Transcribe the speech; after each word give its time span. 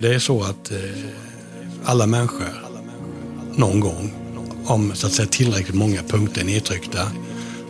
Det 0.00 0.14
är 0.14 0.18
så 0.18 0.42
att 0.42 0.72
eh, 0.72 0.78
alla 1.84 2.06
människor 2.06 2.46
någon 3.54 3.80
gång, 3.80 4.12
om 4.64 4.94
så 4.94 5.06
att 5.06 5.12
säga 5.12 5.28
tillräckligt 5.28 5.76
många 5.76 6.02
punkter 6.02 6.40
är 6.40 6.44
nedtryckta, 6.44 7.08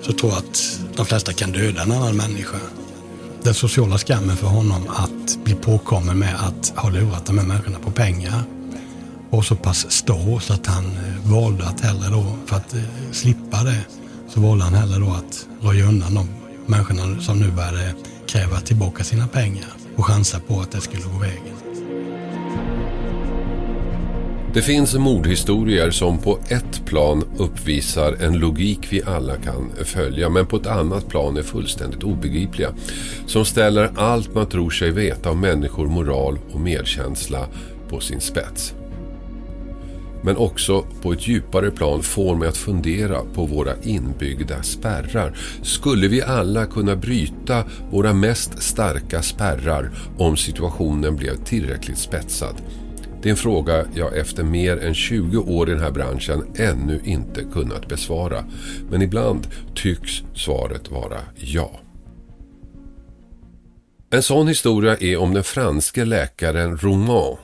så 0.03 0.13
tror 0.13 0.33
jag 0.33 0.39
att 0.39 0.81
de 0.97 1.07
flesta 1.07 1.33
kan 1.33 1.53
döda 1.53 1.83
en 1.83 1.93
annan 1.93 2.17
människa. 2.17 2.59
Den 3.43 3.55
sociala 3.55 3.99
skammen 3.99 4.37
för 4.37 4.47
honom 4.47 4.89
att 4.89 5.39
bli 5.45 5.55
påkommen 5.55 6.19
med 6.19 6.35
att 6.35 6.73
ha 6.77 6.91
lurat 6.91 7.27
de 7.27 7.39
här 7.39 7.47
människorna 7.47 7.79
på 7.79 7.91
pengar 7.91 8.43
var 9.31 9.43
så 9.43 9.57
pass 9.57 9.91
stor 9.91 10.41
så 10.41 10.53
att 10.53 10.67
han 10.67 10.85
eh, 10.85 11.31
valde 11.33 11.67
att 11.67 11.81
hellre 11.81 12.11
då, 12.11 12.37
för 12.47 12.57
att 12.57 12.75
eh, 12.75 12.83
slippa 13.13 13.63
det, 13.65 13.81
så 14.37 14.43
valde 14.43 14.65
han 14.65 14.75
hellre 14.75 14.99
då 14.99 15.11
att 15.11 15.49
röja 15.61 15.85
undan 15.85 16.15
de 16.15 16.29
människorna 16.67 17.21
som 17.21 17.39
nu 17.39 17.51
började 17.51 17.95
kräva 18.27 18.61
tillbaka 18.61 19.05
sina 19.05 19.27
pengar 19.27 19.67
och 19.97 20.05
chansa 20.05 20.41
på 20.41 20.61
att 20.61 20.73
det 20.73 20.81
skulle 20.81 21.03
gå 21.03 21.19
vägen. 21.19 21.57
Det 24.55 24.63
finns 24.63 24.95
mordhistorier 24.95 25.91
som 25.91 26.19
på 26.19 26.39
ett 26.49 26.87
plan 26.87 27.25
uppvisar 27.37 28.13
en 28.13 28.39
logik 28.39 28.93
vi 28.93 29.03
alla 29.03 29.37
kan 29.37 29.71
följa 29.85 30.29
men 30.29 30.47
på 30.47 30.57
ett 30.57 30.67
annat 30.67 31.09
plan 31.09 31.37
är 31.37 31.43
fullständigt 31.43 32.03
obegripliga. 32.03 32.73
Som 33.27 33.45
ställer 33.45 33.91
allt 33.97 34.35
man 34.35 34.47
tror 34.47 34.71
sig 34.71 34.91
veta 34.91 35.31
om 35.31 35.41
människor, 35.41 35.87
moral 35.87 36.39
och 36.53 36.61
medkänsla 36.61 37.47
på 37.89 38.01
sin 38.01 38.21
spets. 38.21 38.75
Men 40.27 40.37
också 40.37 40.87
på 41.03 41.13
ett 41.13 41.29
djupare 41.29 41.71
plan 41.71 42.03
får 42.03 42.37
mig 42.37 42.49
att 42.49 42.57
fundera 42.57 43.25
på 43.35 43.47
våra 43.47 43.83
inbyggda 43.83 44.63
spärrar. 44.63 45.39
Skulle 45.63 46.09
vi 46.09 46.23
alla 46.23 46.67
kunna 46.67 46.97
bryta 46.97 47.65
våra 47.91 48.13
mest 48.13 48.63
starka 48.63 49.23
spärrar 49.23 49.91
om 50.19 50.37
situationen 50.37 51.17
blev 51.17 51.37
tillräckligt 51.45 51.99
spetsad? 51.99 52.55
Det 53.23 53.29
är 53.29 53.31
en 53.31 53.37
fråga 53.37 53.85
jag 53.95 54.19
efter 54.19 54.45
mer 54.45 54.77
än 54.77 54.95
20 54.95 55.39
år 55.39 55.69
i 55.69 55.73
den 55.73 55.83
här 55.83 55.91
branschen 55.91 56.45
ännu 56.57 57.01
inte 57.05 57.45
kunnat 57.53 57.89
besvara. 57.89 58.45
Men 58.91 59.03
ibland 59.03 59.47
tycks 59.75 60.23
svaret 60.35 60.91
vara 60.91 61.21
ja. 61.35 61.81
En 64.11 64.23
sån 64.23 64.49
historia 64.49 64.97
är 64.97 65.17
om 65.17 65.35
den 65.35 65.45
franske 65.45 66.05
läkaren 66.05 66.79
Roman. 66.79 67.37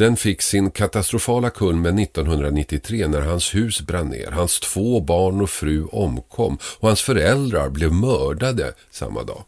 Den 0.00 0.16
fick 0.16 0.42
sin 0.42 0.70
katastrofala 0.70 1.50
kulmen 1.50 1.98
1993 1.98 3.08
när 3.08 3.20
hans 3.20 3.54
hus 3.54 3.80
brann 3.80 4.08
ner, 4.08 4.30
hans 4.30 4.60
två 4.60 5.00
barn 5.00 5.40
och 5.40 5.50
fru 5.50 5.84
omkom 5.84 6.58
och 6.78 6.88
hans 6.88 7.02
föräldrar 7.02 7.68
blev 7.68 7.92
mördade 7.92 8.74
samma 8.90 9.22
dag. 9.22 9.44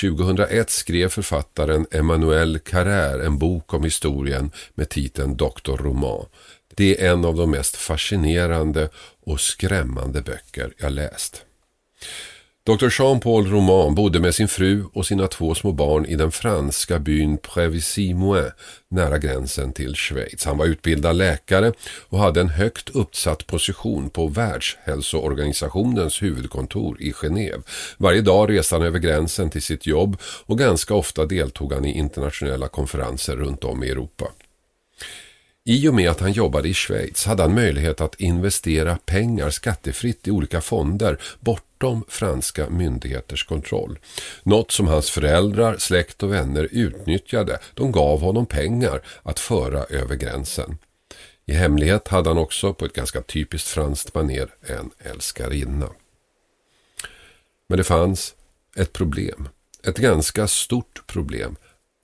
2001 0.00 0.70
skrev 0.70 1.08
författaren 1.08 1.86
Emmanuel 1.90 2.58
Carrère 2.58 3.26
en 3.26 3.38
bok 3.38 3.74
om 3.74 3.84
historien 3.84 4.50
med 4.74 4.88
titeln 4.88 5.36
Dr. 5.36 5.76
Roman. 5.76 6.26
Det 6.74 7.02
är 7.04 7.12
en 7.12 7.24
av 7.24 7.36
de 7.36 7.50
mest 7.50 7.76
fascinerande 7.76 8.88
och 9.24 9.40
skrämmande 9.40 10.22
böcker 10.22 10.72
jag 10.78 10.92
läst. 10.92 11.42
Dr. 12.66 12.90
Jean-Paul 12.90 13.46
Roman 13.46 13.94
bodde 13.94 14.20
med 14.20 14.34
sin 14.34 14.48
fru 14.48 14.84
och 14.92 15.06
sina 15.06 15.26
två 15.26 15.54
små 15.54 15.72
barn 15.72 16.06
i 16.06 16.14
den 16.14 16.30
franska 16.30 16.98
byn 16.98 17.38
Prévisy-Mouin 17.38 18.50
nära 18.88 19.18
gränsen 19.18 19.72
till 19.72 19.94
Schweiz. 19.94 20.44
Han 20.44 20.58
var 20.58 20.66
utbildad 20.66 21.16
läkare 21.16 21.72
och 22.08 22.18
hade 22.18 22.40
en 22.40 22.48
högt 22.48 22.90
uppsatt 22.90 23.46
position 23.46 24.10
på 24.10 24.26
Världshälsoorganisationens 24.26 26.22
huvudkontor 26.22 26.96
i 27.00 27.12
Genève. 27.12 27.62
Varje 27.98 28.20
dag 28.20 28.50
reste 28.50 28.74
han 28.74 28.84
över 28.84 28.98
gränsen 28.98 29.50
till 29.50 29.62
sitt 29.62 29.86
jobb 29.86 30.16
och 30.46 30.58
ganska 30.58 30.94
ofta 30.94 31.26
deltog 31.26 31.72
han 31.72 31.84
i 31.84 31.98
internationella 31.98 32.68
konferenser 32.68 33.36
runt 33.36 33.64
om 33.64 33.84
i 33.84 33.90
Europa. 33.90 34.26
I 35.68 35.88
och 35.88 35.94
med 35.94 36.10
att 36.10 36.20
han 36.20 36.32
jobbade 36.32 36.68
i 36.68 36.74
Schweiz 36.74 37.26
hade 37.26 37.42
han 37.42 37.54
möjlighet 37.54 38.00
att 38.00 38.20
investera 38.20 38.98
pengar 39.04 39.50
skattefritt 39.50 40.28
i 40.28 40.30
olika 40.30 40.60
fonder 40.60 41.20
bortom 41.40 42.04
franska 42.08 42.70
myndigheters 42.70 43.44
kontroll. 43.44 43.98
Något 44.42 44.70
som 44.70 44.86
hans 44.86 45.10
föräldrar, 45.10 45.76
släkt 45.78 46.22
och 46.22 46.32
vänner 46.32 46.68
utnyttjade. 46.70 47.58
De 47.74 47.92
gav 47.92 48.20
honom 48.20 48.46
pengar 48.46 49.02
att 49.22 49.40
föra 49.40 49.84
över 49.84 50.16
gränsen. 50.16 50.78
I 51.46 51.52
hemlighet 51.52 52.08
hade 52.08 52.30
han 52.30 52.38
också 52.38 52.74
på 52.74 52.84
ett 52.84 52.92
ganska 52.92 53.22
typiskt 53.22 53.68
franskt 53.68 54.14
maner 54.14 54.48
en 54.62 54.90
älskarinna. 54.98 55.88
Men 57.66 57.78
det 57.78 57.84
fanns 57.84 58.34
ett 58.76 58.92
problem. 58.92 59.48
Ett 59.82 59.98
ganska 59.98 60.48
stort 60.48 61.06
problem. 61.06 61.56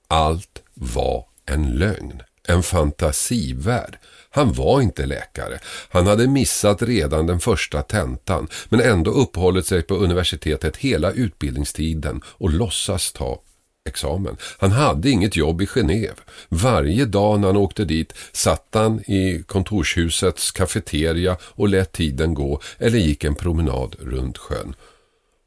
Allt 0.09 0.63
var 0.75 1.27
en 1.47 1.71
lögn 1.71 2.23
en 2.49 2.63
fantasivärld. 2.63 3.99
Han 4.31 4.53
var 4.53 4.81
inte 4.81 5.07
läkare. 5.07 5.59
Han 5.89 6.07
hade 6.07 6.27
missat 6.27 6.83
redan 6.83 7.27
den 7.27 7.41
första 7.41 7.83
tentan 7.83 8.49
men 8.69 8.81
ändå 8.81 9.11
uppehållit 9.11 9.67
sig 9.67 9.83
på 9.83 9.95
universitetet 9.95 10.77
hela 10.77 11.13
utbildningstiden 11.13 12.21
och 12.27 12.51
låtsas 12.51 13.13
ta 13.13 13.43
examen. 13.89 14.37
Han 14.59 14.71
hade 14.71 15.11
inget 15.11 15.37
jobb 15.37 15.63
i 15.63 15.67
Genève. 15.67 16.19
Varje 16.49 17.05
dag 17.05 17.41
när 17.41 17.47
han 17.47 17.57
åkte 17.57 17.85
dit 17.85 18.13
satt 18.33 18.69
han 18.73 19.01
i 19.01 19.45
kontorshusets 19.47 20.51
kafeteria 20.51 21.37
och 21.43 21.69
lät 21.69 21.93
tiden 21.93 22.35
gå 22.35 22.61
eller 22.79 22.99
gick 22.99 23.25
en 23.25 23.35
promenad 23.35 23.97
runt 24.01 24.39
sjön. 24.39 24.75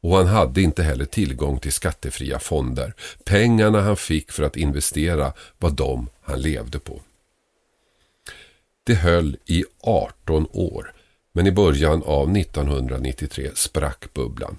Och 0.02 0.16
han 0.16 0.26
hade 0.26 0.62
inte 0.62 0.82
heller 0.82 1.04
tillgång 1.04 1.58
till 1.58 1.72
skattefria 1.72 2.38
fonder. 2.38 2.94
Pengarna 3.24 3.80
han 3.80 3.96
fick 3.96 4.32
för 4.32 4.42
att 4.42 4.56
investera 4.56 5.32
var 5.58 5.70
de 5.70 6.08
han 6.26 6.40
levde 6.40 6.78
på. 6.78 7.00
Det 8.84 8.94
höll 8.94 9.36
i 9.46 9.64
18 9.80 10.46
år, 10.52 10.92
men 11.32 11.46
i 11.46 11.52
början 11.52 12.02
av 12.02 12.36
1993 12.36 13.50
sprack 13.54 14.14
bubblan. 14.14 14.56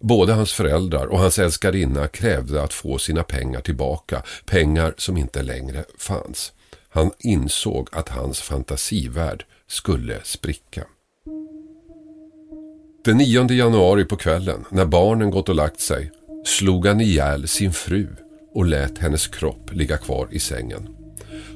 Både 0.00 0.32
hans 0.32 0.52
föräldrar 0.52 1.06
och 1.06 1.18
hans 1.18 1.38
älskarinna 1.38 2.08
krävde 2.08 2.62
att 2.62 2.72
få 2.72 2.98
sina 2.98 3.22
pengar 3.22 3.60
tillbaka, 3.60 4.22
pengar 4.46 4.94
som 4.96 5.16
inte 5.16 5.42
längre 5.42 5.84
fanns. 5.98 6.52
Han 6.88 7.10
insåg 7.18 7.88
att 7.92 8.08
hans 8.08 8.40
fantasivärld 8.40 9.44
skulle 9.66 10.20
spricka. 10.24 10.84
Den 13.04 13.16
9 13.16 13.50
januari 13.52 14.04
på 14.04 14.16
kvällen, 14.16 14.64
när 14.70 14.84
barnen 14.84 15.30
gått 15.30 15.48
och 15.48 15.54
lagt 15.54 15.80
sig, 15.80 16.10
slog 16.44 16.86
han 16.86 17.00
ihjäl 17.00 17.48
sin 17.48 17.72
fru 17.72 18.08
och 18.54 18.66
lät 18.66 18.98
hennes 18.98 19.26
kropp 19.26 19.72
ligga 19.72 19.96
kvar 19.96 20.28
i 20.30 20.38
sängen. 20.38 20.88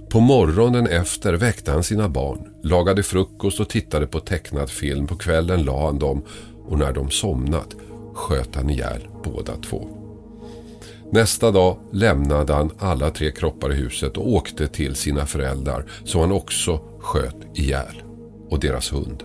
På 0.09 0.21
morgonen 0.21 0.87
efter 0.87 1.33
väckte 1.34 1.71
han 1.71 1.83
sina 1.83 2.09
barn, 2.09 2.49
lagade 2.62 3.03
frukost 3.03 3.61
och 3.61 3.69
tittade 3.69 4.07
på 4.07 4.21
tecknad 4.21 4.71
film. 4.71 5.07
På 5.07 5.17
kvällen 5.17 5.62
la 5.62 5.87
han 5.87 5.99
dem 5.99 6.23
och 6.69 6.79
när 6.79 6.93
de 6.93 7.11
somnat 7.11 7.77
sköt 8.15 8.55
han 8.55 8.71
ihjäl 8.71 9.09
båda 9.25 9.57
två. 9.57 9.89
Nästa 11.12 11.51
dag 11.51 11.79
lämnade 11.93 12.53
han 12.53 12.71
alla 12.79 13.11
tre 13.11 13.31
kroppar 13.31 13.73
i 13.73 13.77
huset 13.77 14.17
och 14.17 14.33
åkte 14.33 14.67
till 14.67 14.95
sina 14.95 15.27
föräldrar 15.27 15.84
som 16.05 16.21
han 16.21 16.33
också 16.33 16.81
sköt 17.01 17.37
ihjäl 17.55 18.03
och 18.51 18.61
deras 18.61 18.93
hund. 18.93 19.23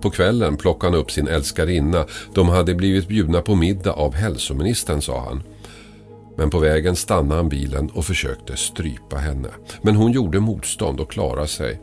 På 0.00 0.10
kvällen 0.10 0.56
plockade 0.56 0.92
han 0.92 1.00
upp 1.00 1.10
sin 1.10 1.28
älskarinna. 1.28 2.06
De 2.34 2.48
hade 2.48 2.74
blivit 2.74 3.08
bjudna 3.08 3.42
på 3.42 3.54
middag 3.54 3.92
av 3.92 4.14
hälsoministern, 4.14 5.02
sa 5.02 5.20
han. 5.24 5.42
Men 6.40 6.50
på 6.50 6.58
vägen 6.58 6.96
stannade 6.96 7.40
han 7.40 7.48
bilen 7.48 7.90
och 7.90 8.04
försökte 8.04 8.56
strypa 8.56 9.16
henne. 9.16 9.48
Men 9.82 9.96
hon 9.96 10.12
gjorde 10.12 10.40
motstånd 10.40 11.00
och 11.00 11.10
klarade 11.10 11.46
sig. 11.46 11.80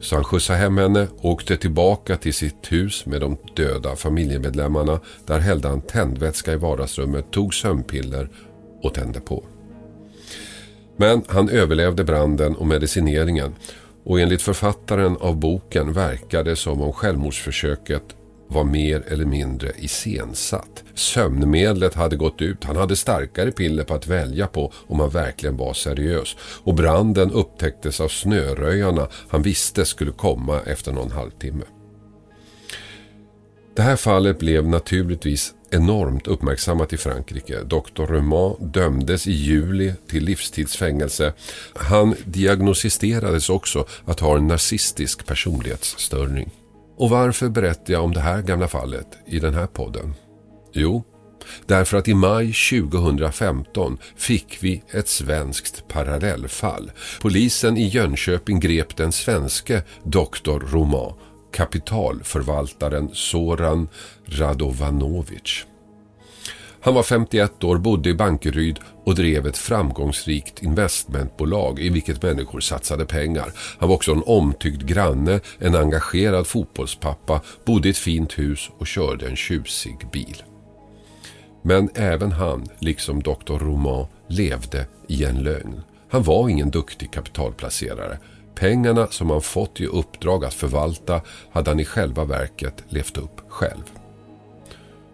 Så 0.00 0.14
han 0.14 0.24
skjutsade 0.24 0.58
hem 0.58 0.78
henne, 0.78 1.08
och 1.18 1.30
åkte 1.30 1.56
tillbaka 1.56 2.16
till 2.16 2.34
sitt 2.34 2.72
hus 2.72 3.06
med 3.06 3.20
de 3.20 3.36
döda 3.56 3.96
familjemedlemmarna. 3.96 5.00
Där 5.26 5.38
hällde 5.38 5.68
han 5.68 5.80
tändvätska 5.80 6.52
i 6.52 6.56
vardagsrummet, 6.56 7.30
tog 7.30 7.54
sömnpiller 7.54 8.28
och 8.82 8.94
tände 8.94 9.20
på. 9.20 9.44
Men 10.96 11.22
han 11.28 11.48
överlevde 11.48 12.04
branden 12.04 12.56
och 12.56 12.66
medicineringen 12.66 13.54
och 14.04 14.20
enligt 14.20 14.42
författaren 14.42 15.16
av 15.20 15.36
boken 15.36 15.92
verkar 15.92 16.44
det 16.44 16.56
som 16.56 16.82
om 16.82 16.92
självmordsförsöket 16.92 18.04
var 18.52 18.64
mer 18.64 19.02
eller 19.08 19.24
mindre 19.24 19.72
iscensatt. 19.78 20.84
Sömnmedlet 20.94 21.94
hade 21.94 22.16
gått 22.16 22.42
ut, 22.42 22.64
han 22.64 22.76
hade 22.76 22.96
starkare 22.96 23.52
piller 23.52 23.84
på 23.84 23.94
att 23.94 24.06
välja 24.06 24.46
på 24.46 24.72
om 24.86 25.00
han 25.00 25.10
verkligen 25.10 25.56
var 25.56 25.74
seriös. 25.74 26.36
Och 26.64 26.74
branden 26.74 27.30
upptäcktes 27.30 28.00
av 28.00 28.08
snöröjarna 28.08 29.08
han 29.28 29.42
visste 29.42 29.84
skulle 29.84 30.12
komma 30.12 30.60
efter 30.66 30.92
någon 30.92 31.12
halvtimme. 31.12 31.64
Det 33.76 33.82
här 33.82 33.96
fallet 33.96 34.38
blev 34.38 34.68
naturligtvis 34.68 35.54
enormt 35.70 36.26
uppmärksammat 36.26 36.92
i 36.92 36.96
Frankrike. 36.96 37.62
Dr. 37.62 38.06
Reman 38.06 38.56
dömdes 38.60 39.26
i 39.26 39.32
juli 39.32 39.92
till 40.08 40.24
livstidsfängelse. 40.24 41.32
Han 41.74 42.14
diagnostiserades 42.24 43.50
också 43.50 43.86
att 44.04 44.20
ha 44.20 44.36
en 44.36 44.46
narcissistisk 44.46 45.26
personlighetsstörning. 45.26 46.50
Och 46.96 47.10
varför 47.10 47.48
berättar 47.48 47.92
jag 47.92 48.04
om 48.04 48.12
det 48.12 48.20
här 48.20 48.42
gamla 48.42 48.68
fallet 48.68 49.06
i 49.26 49.38
den 49.38 49.54
här 49.54 49.66
podden? 49.66 50.14
Jo, 50.72 51.04
därför 51.66 51.96
att 51.96 52.08
i 52.08 52.14
maj 52.14 52.52
2015 52.52 53.98
fick 54.16 54.58
vi 54.60 54.82
ett 54.90 55.08
svenskt 55.08 55.88
parallellfall. 55.88 56.90
Polisen 57.20 57.76
i 57.76 57.88
Jönköping 57.88 58.60
grep 58.60 58.96
den 58.96 59.12
svenske 59.12 59.82
doktor 60.04 60.60
Roman, 60.72 61.14
kapitalförvaltaren 61.52 63.10
Soran 63.12 63.88
Radovanovic. 64.26 65.66
Han 66.84 66.94
var 66.94 67.02
51 67.02 67.64
år, 67.64 67.78
bodde 67.78 68.10
i 68.10 68.14
Bankeryd 68.14 68.78
och 69.04 69.14
drev 69.14 69.46
ett 69.46 69.58
framgångsrikt 69.58 70.62
investmentbolag 70.62 71.80
i 71.80 71.88
vilket 71.88 72.22
människor 72.22 72.60
satsade 72.60 73.06
pengar. 73.06 73.52
Han 73.78 73.88
var 73.88 73.96
också 73.96 74.12
en 74.12 74.22
omtyckt 74.26 74.82
granne, 74.82 75.40
en 75.58 75.74
engagerad 75.74 76.46
fotbollspappa, 76.46 77.40
bodde 77.64 77.88
i 77.88 77.90
ett 77.90 77.96
fint 77.96 78.38
hus 78.38 78.70
och 78.78 78.86
körde 78.86 79.28
en 79.28 79.36
tjusig 79.36 79.96
bil. 80.12 80.42
Men 81.62 81.88
även 81.94 82.32
han, 82.32 82.68
liksom 82.78 83.22
Dr. 83.22 83.58
Roman, 83.58 84.06
levde 84.28 84.86
i 85.08 85.24
en 85.24 85.36
lögn. 85.36 85.82
Han 86.10 86.22
var 86.22 86.48
ingen 86.48 86.70
duktig 86.70 87.12
kapitalplacerare. 87.12 88.18
Pengarna 88.54 89.06
som 89.06 89.30
han 89.30 89.42
fått 89.42 89.80
i 89.80 89.86
uppdrag 89.86 90.44
att 90.44 90.54
förvalta 90.54 91.20
hade 91.52 91.70
han 91.70 91.80
i 91.80 91.84
själva 91.84 92.24
verket 92.24 92.84
levt 92.88 93.18
upp 93.18 93.40
själv 93.48 94.01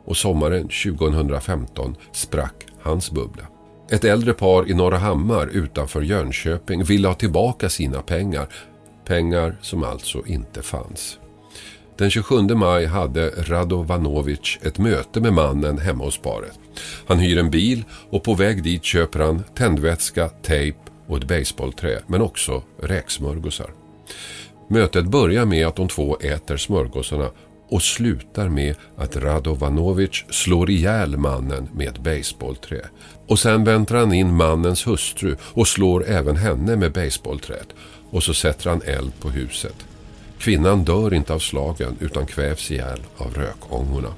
och 0.09 0.17
sommaren 0.17 0.69
2015 0.69 1.97
sprack 2.13 2.67
hans 2.83 3.11
bubbla. 3.11 3.43
Ett 3.91 4.05
äldre 4.05 4.33
par 4.33 4.71
i 4.71 4.75
Norra 4.75 4.99
Hammar 4.99 5.47
utanför 5.47 6.03
Jönköping 6.03 6.85
ville 6.85 7.09
ha 7.09 7.15
tillbaka 7.15 7.69
sina 7.69 8.03
pengar. 8.03 8.49
Pengar 9.05 9.57
som 9.63 9.85
alltså 9.85 10.27
inte 10.27 10.63
fanns. 10.63 11.19
Den 11.97 12.11
27 12.11 12.41
maj 12.41 12.87
hade 12.87 13.31
Radovanovic 13.31 14.59
ett 14.63 14.79
möte 14.79 15.21
med 15.21 15.33
mannen 15.33 15.79
hemma 15.79 16.05
hos 16.05 16.19
paret. 16.19 16.59
Han 17.07 17.19
hyr 17.19 17.39
en 17.39 17.51
bil 17.51 17.85
och 18.11 18.25
på 18.25 18.35
väg 18.35 18.63
dit 18.63 18.85
köper 18.85 19.21
han 19.21 19.43
tändvätska, 19.55 20.29
tejp 20.29 20.79
och 21.07 21.17
ett 21.17 21.29
baseballträ 21.29 21.99
men 22.07 22.23
också 22.23 22.63
räksmörgåsar. 22.83 23.71
Mötet 24.71 25.07
börjar 25.07 25.45
med 25.45 25.67
att 25.67 25.77
de 25.77 25.89
två 25.89 26.17
äter 26.17 26.57
smörgåsarna 26.57 27.31
och 27.69 27.83
slutar 27.83 28.49
med 28.49 28.75
att 28.97 29.17
Radovanovic 29.17 30.25
slår 30.31 30.71
ihjäl 30.71 31.17
mannen 31.17 31.69
med 31.75 31.89
ett 31.89 31.99
baseballträ. 31.99 32.81
Och 33.27 33.39
sen 33.39 33.65
väntar 33.65 33.97
han 33.97 34.13
in 34.13 34.35
mannens 34.35 34.87
hustru 34.87 35.37
och 35.43 35.69
slår 35.69 36.07
även 36.07 36.37
henne 36.37 36.77
med 36.77 36.93
baseballträet. 36.93 37.69
Och 38.11 38.23
så 38.23 38.35
sätter 38.35 38.71
han 38.71 38.83
eld 38.83 39.13
på 39.21 39.31
huset. 39.31 39.75
Kvinnan 40.39 40.85
dör 40.85 41.15
inte 41.15 41.35
av 41.35 41.39
slagen 41.39 41.97
utan 42.01 42.27
kvävs 42.27 42.71
ihjäl 42.71 43.01
av 43.17 43.35
rökångorna. 43.35 44.15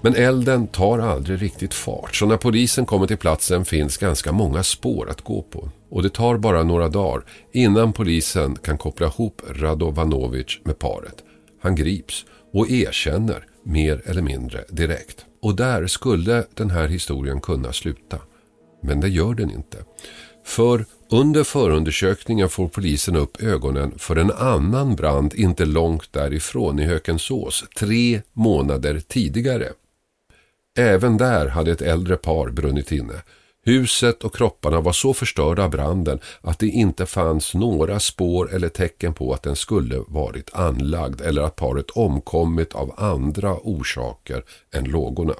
Men 0.00 0.14
elden 0.14 0.66
tar 0.66 0.98
aldrig 0.98 1.42
riktigt 1.42 1.74
fart 1.74 2.16
så 2.16 2.26
när 2.26 2.36
polisen 2.36 2.86
kommer 2.86 3.06
till 3.06 3.16
platsen 3.16 3.64
finns 3.64 3.96
ganska 3.96 4.32
många 4.32 4.62
spår 4.62 5.10
att 5.10 5.20
gå 5.20 5.42
på. 5.42 5.68
Och 5.90 6.02
det 6.02 6.10
tar 6.10 6.36
bara 6.36 6.62
några 6.62 6.88
dagar 6.88 7.24
innan 7.52 7.92
polisen 7.92 8.56
kan 8.56 8.78
koppla 8.78 9.06
ihop 9.06 9.42
Radovanovic 9.50 10.58
med 10.64 10.78
paret. 10.78 11.24
Han 11.62 11.74
grips 11.74 12.24
och 12.52 12.70
erkänner 12.70 13.46
mer 13.62 14.02
eller 14.04 14.22
mindre 14.22 14.64
direkt. 14.68 15.24
Och 15.42 15.56
där 15.56 15.86
skulle 15.86 16.44
den 16.54 16.70
här 16.70 16.88
historien 16.88 17.40
kunna 17.40 17.72
sluta. 17.72 18.18
Men 18.82 19.00
det 19.00 19.08
gör 19.08 19.34
den 19.34 19.50
inte. 19.50 19.78
För 20.44 20.84
under 21.10 21.44
förundersökningen 21.44 22.48
får 22.48 22.68
polisen 22.68 23.16
upp 23.16 23.42
ögonen 23.42 23.98
för 23.98 24.16
en 24.16 24.30
annan 24.30 24.96
brand 24.96 25.34
inte 25.34 25.64
långt 25.64 26.12
därifrån 26.12 26.78
i 26.78 26.84
Hökensås 26.84 27.64
tre 27.78 28.22
månader 28.32 29.00
tidigare. 29.08 29.68
Även 30.78 31.16
där 31.16 31.46
hade 31.48 31.70
ett 31.70 31.82
äldre 31.82 32.16
par 32.16 32.50
brunnit 32.50 32.92
inne 32.92 33.22
Huset 33.70 34.24
och 34.24 34.34
kropparna 34.34 34.80
var 34.80 34.92
så 34.92 35.14
förstörda 35.14 35.64
av 35.64 35.70
branden 35.70 36.18
att 36.40 36.58
det 36.58 36.68
inte 36.68 37.06
fanns 37.06 37.54
några 37.54 38.00
spår 38.00 38.54
eller 38.54 38.68
tecken 38.68 39.14
på 39.14 39.32
att 39.32 39.42
den 39.42 39.56
skulle 39.56 40.04
varit 40.08 40.54
anlagd 40.54 41.20
eller 41.20 41.42
att 41.42 41.56
paret 41.56 41.90
omkommit 41.90 42.74
av 42.74 42.94
andra 42.96 43.54
orsaker 43.54 44.44
än 44.72 44.84
lågorna. 44.84 45.34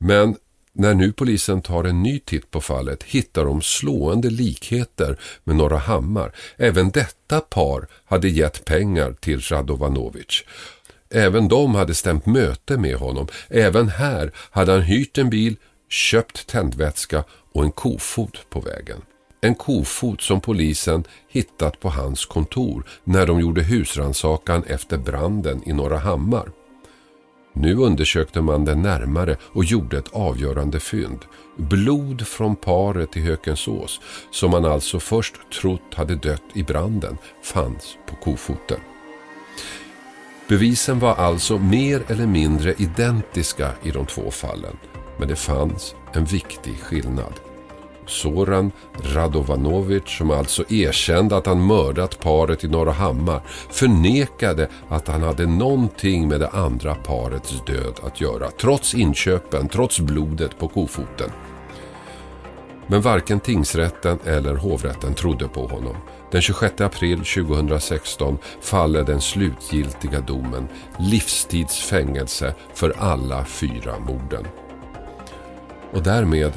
Men 0.00 0.36
när 0.72 0.94
nu 0.94 1.12
polisen 1.12 1.62
tar 1.62 1.84
en 1.84 2.02
ny 2.02 2.18
titt 2.18 2.50
på 2.50 2.60
fallet 2.60 3.02
hittar 3.02 3.44
de 3.44 3.62
slående 3.62 4.30
likheter 4.30 5.18
med 5.44 5.56
Norra 5.56 5.78
Hammar. 5.78 6.32
Även 6.56 6.90
detta 6.90 7.40
par 7.40 7.86
hade 8.04 8.28
gett 8.28 8.64
pengar 8.64 9.12
till 9.12 9.40
Radovanovic. 9.40 10.44
Även 11.10 11.48
de 11.48 11.74
hade 11.74 11.94
stämt 11.94 12.26
möte 12.26 12.78
med 12.78 12.96
honom. 12.96 13.26
Även 13.48 13.88
här 13.88 14.32
hade 14.34 14.72
han 14.72 14.82
hyrt 14.82 15.18
en 15.18 15.30
bil, 15.30 15.56
köpt 15.88 16.46
tändvätska 16.46 17.24
och 17.52 17.64
en 17.64 17.72
kofot 17.72 18.50
på 18.50 18.60
vägen. 18.60 19.02
En 19.40 19.54
kofot 19.54 20.20
som 20.20 20.40
polisen 20.40 21.04
hittat 21.28 21.80
på 21.80 21.88
hans 21.88 22.26
kontor 22.26 22.86
när 23.04 23.26
de 23.26 23.40
gjorde 23.40 23.62
husransakan 23.62 24.62
efter 24.66 24.98
branden 24.98 25.62
i 25.68 25.72
Norra 25.72 25.98
Hammar. 25.98 26.50
Nu 27.52 27.76
undersökte 27.76 28.40
man 28.40 28.64
den 28.64 28.82
närmare 28.82 29.36
och 29.42 29.64
gjorde 29.64 29.98
ett 29.98 30.12
avgörande 30.12 30.80
fynd. 30.80 31.18
Blod 31.56 32.26
från 32.26 32.56
paret 32.56 33.16
i 33.16 33.20
Hökensås, 33.20 34.00
som 34.30 34.50
man 34.50 34.64
alltså 34.64 35.00
först 35.00 35.34
trott 35.60 35.94
hade 35.94 36.14
dött 36.14 36.42
i 36.54 36.62
branden, 36.62 37.18
fanns 37.42 37.96
på 38.06 38.16
kofoten. 38.16 38.80
Bevisen 40.48 40.98
var 40.98 41.14
alltså 41.14 41.58
mer 41.58 42.02
eller 42.08 42.26
mindre 42.26 42.74
identiska 42.78 43.72
i 43.82 43.90
de 43.90 44.06
två 44.06 44.30
fallen. 44.30 44.76
Men 45.18 45.28
det 45.28 45.36
fanns 45.36 45.94
en 46.12 46.24
viktig 46.24 46.78
skillnad. 46.80 47.32
Soran 48.06 48.72
Radovanovic, 49.02 50.08
som 50.08 50.30
alltså 50.30 50.72
erkände 50.72 51.36
att 51.36 51.46
han 51.46 51.66
mördat 51.66 52.20
paret 52.20 52.64
i 52.64 52.68
Norra 52.68 52.92
Hammar, 52.92 53.42
förnekade 53.70 54.68
att 54.88 55.08
han 55.08 55.22
hade 55.22 55.46
någonting 55.46 56.28
med 56.28 56.40
det 56.40 56.48
andra 56.48 56.94
parets 56.94 57.54
död 57.66 58.00
att 58.02 58.20
göra. 58.20 58.50
Trots 58.50 58.94
inköpen, 58.94 59.68
trots 59.68 60.00
blodet 60.00 60.58
på 60.58 60.68
kofoten. 60.68 61.30
Men 62.86 63.00
varken 63.00 63.40
tingsrätten 63.40 64.18
eller 64.24 64.54
hovrätten 64.54 65.14
trodde 65.14 65.48
på 65.48 65.66
honom. 65.66 65.96
Den 66.30 66.42
26 66.42 66.80
april 66.80 67.18
2016 67.18 68.38
faller 68.60 69.04
den 69.04 69.20
slutgiltiga 69.20 70.20
domen 70.20 70.68
livstidsfängelse 70.98 72.54
för 72.74 72.94
alla 72.98 73.44
fyra 73.44 73.98
morden. 73.98 74.46
Och 75.92 76.02
därmed 76.02 76.52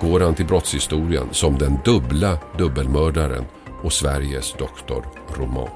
går 0.00 0.20
han 0.20 0.34
till 0.34 0.46
brottshistorien 0.46 1.28
som 1.34 1.58
den 1.58 1.78
dubbla 1.84 2.38
dubbelmördaren 2.58 3.44
och 3.82 3.92
Sveriges 3.92 4.52
doktor 4.52 5.04
Roman. 5.36 5.68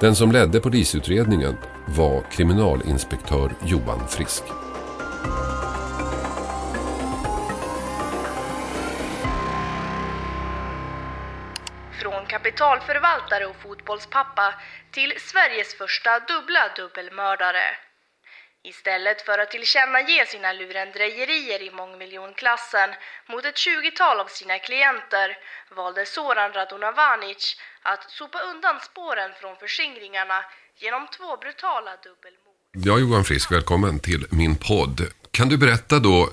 Den 0.00 0.16
som 0.16 0.32
ledde 0.32 0.60
polisutredningen 0.60 1.56
var 1.86 2.22
kriminalinspektör 2.30 3.52
Johan 3.64 4.08
Frisk. 4.08 4.42
Från 12.02 12.26
kapitalförvaltare 12.26 13.46
och 13.46 13.56
fotbollspappa 13.56 14.54
till 14.90 15.12
Sveriges 15.18 15.74
första 15.74 16.10
dubbla 16.18 16.60
dubbelmördare. 16.76 17.87
Istället 18.72 19.18
för 19.26 19.38
att 19.38 19.50
tillkännage 19.50 20.28
sina 20.32 20.50
lurendrejerier 20.60 21.60
i 21.68 21.70
mångmiljonklassen 21.80 22.90
mot 23.30 23.44
ett 23.44 23.58
tjugotal 23.58 24.16
av 24.24 24.28
sina 24.38 24.58
klienter 24.58 25.28
valde 25.76 26.02
Soran 26.06 26.50
Radonavanic 26.58 27.42
att 27.90 28.02
sopa 28.18 28.38
undan 28.50 28.76
spåren 28.88 29.30
från 29.40 29.54
förskingringarna 29.62 30.38
genom 30.82 31.02
två 31.16 31.28
brutala 31.42 31.92
dubbelmord. 32.04 32.58
Ja, 32.86 32.94
Johan 32.98 33.24
Frisk, 33.24 33.52
välkommen 33.52 33.94
till 34.00 34.22
min 34.30 34.54
podd. 34.56 34.98
Kan 35.30 35.48
du 35.48 35.56
berätta 35.64 35.98
då, 35.98 36.30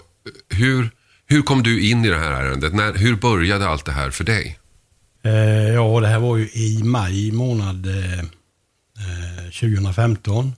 hur, 0.49 0.89
hur 1.31 1.41
kom 1.41 1.63
du 1.63 1.89
in 1.89 2.05
i 2.05 2.09
det 2.09 2.21
här 2.25 2.31
ärendet? 2.31 2.73
När, 2.73 2.93
hur 2.93 3.15
började 3.15 3.67
allt 3.67 3.85
det 3.85 3.91
här 3.91 4.09
för 4.11 4.23
dig? 4.23 4.59
Eh, 5.23 5.73
ja, 5.73 5.99
det 5.99 6.07
här 6.07 6.19
var 6.19 6.37
ju 6.37 6.45
i 6.49 6.81
maj 6.83 7.31
månad 7.31 7.85
eh, 7.85 8.23
2015. 9.45 10.53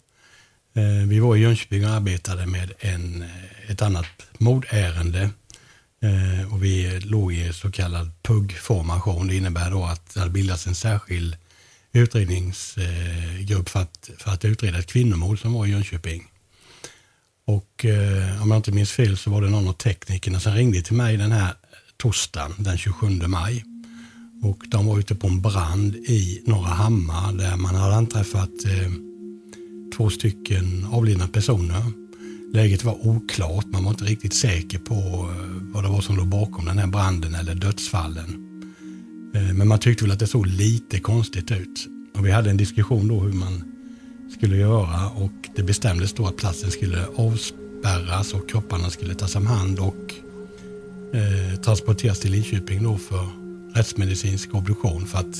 Eh, 0.77 1.07
vi 1.07 1.19
var 1.19 1.35
i 1.35 1.39
Jönköping 1.39 1.85
och 1.85 1.91
arbetade 1.91 2.45
med 2.45 2.73
en, 2.79 3.21
eh, 3.21 3.71
ett 3.71 3.81
annat 3.81 4.05
mordärende. 4.37 5.29
Eh, 6.01 6.53
och 6.53 6.63
vi 6.63 6.99
låg 6.99 7.33
i 7.33 7.53
så 7.53 7.71
kallad 7.71 8.11
PUG-formation. 8.23 9.27
Det 9.27 9.35
innebär 9.35 9.71
då 9.71 9.85
att 9.85 10.13
det 10.13 10.19
hade 10.19 10.31
bildats 10.31 10.67
en 10.67 10.75
särskild 10.75 11.35
utredningsgrupp 11.91 13.69
för 13.69 13.79
att, 13.79 14.09
för 14.17 14.31
att 14.31 14.45
utreda 14.45 14.79
ett 14.79 14.87
kvinnomord 14.87 15.41
som 15.41 15.53
var 15.53 15.65
i 15.65 15.69
Jönköping. 15.69 16.23
Och 17.45 17.85
om 18.41 18.51
jag 18.51 18.57
inte 18.57 18.71
minns 18.71 18.91
fel 18.91 19.17
så 19.17 19.29
var 19.29 19.41
det 19.41 19.49
någon 19.49 19.67
av 19.67 19.73
teknikerna 19.73 20.39
som 20.39 20.53
ringde 20.53 20.81
till 20.81 20.95
mig 20.95 21.17
den 21.17 21.31
här 21.31 21.53
torsdagen 21.97 22.53
den 22.57 22.77
27 22.77 23.07
maj 23.27 23.63
Och 24.43 24.63
de 24.67 24.85
var 24.85 24.99
ute 24.99 25.15
på 25.15 25.27
en 25.27 25.41
brand 25.41 25.95
i 25.95 26.43
Norra 26.45 26.69
Hammar 26.69 27.33
där 27.33 27.55
man 27.55 27.75
hade 27.75 27.95
anträffat 27.95 28.65
eh, 28.65 29.06
två 29.97 30.09
stycken 30.09 30.87
avlidna 30.91 31.27
personer. 31.27 31.83
Läget 32.53 32.83
var 32.83 33.07
oklart, 33.07 33.65
man 33.65 33.83
var 33.83 33.91
inte 33.91 34.05
riktigt 34.05 34.33
säker 34.33 34.79
på 34.79 34.95
eh, 34.95 35.73
vad 35.73 35.83
det 35.83 35.89
var 35.89 36.01
som 36.01 36.17
låg 36.17 36.27
bakom 36.27 36.65
den 36.65 36.77
här 36.77 36.87
branden 36.87 37.35
eller 37.35 37.55
dödsfallen. 37.55 38.43
Eh, 39.35 39.53
men 39.53 39.67
man 39.67 39.79
tyckte 39.79 40.03
väl 40.03 40.11
att 40.11 40.19
det 40.19 40.27
såg 40.27 40.47
lite 40.47 40.99
konstigt 40.99 41.51
ut. 41.51 41.87
Och 42.15 42.25
vi 42.25 42.31
hade 42.31 42.49
en 42.49 42.57
diskussion 42.57 43.07
då 43.07 43.19
hur 43.19 43.33
man 43.33 43.63
skulle 44.37 44.57
göra 44.57 45.09
och 45.09 45.49
det 45.55 45.63
bestämdes 45.63 46.13
då 46.13 46.27
att 46.27 46.37
platsen 46.37 46.71
skulle 46.71 47.05
avspärras 47.15 48.33
och 48.33 48.49
kropparna 48.49 48.89
skulle 48.89 49.13
tas 49.13 49.35
om 49.35 49.47
hand 49.47 49.79
och 49.79 50.13
eh, 51.13 51.59
transporteras 51.59 52.19
till 52.19 52.31
Linköping 52.31 52.83
då 52.83 52.97
för 52.97 53.27
rättsmedicinsk 53.75 54.53
obduktion 54.53 55.05
för 55.05 55.17
att 55.17 55.37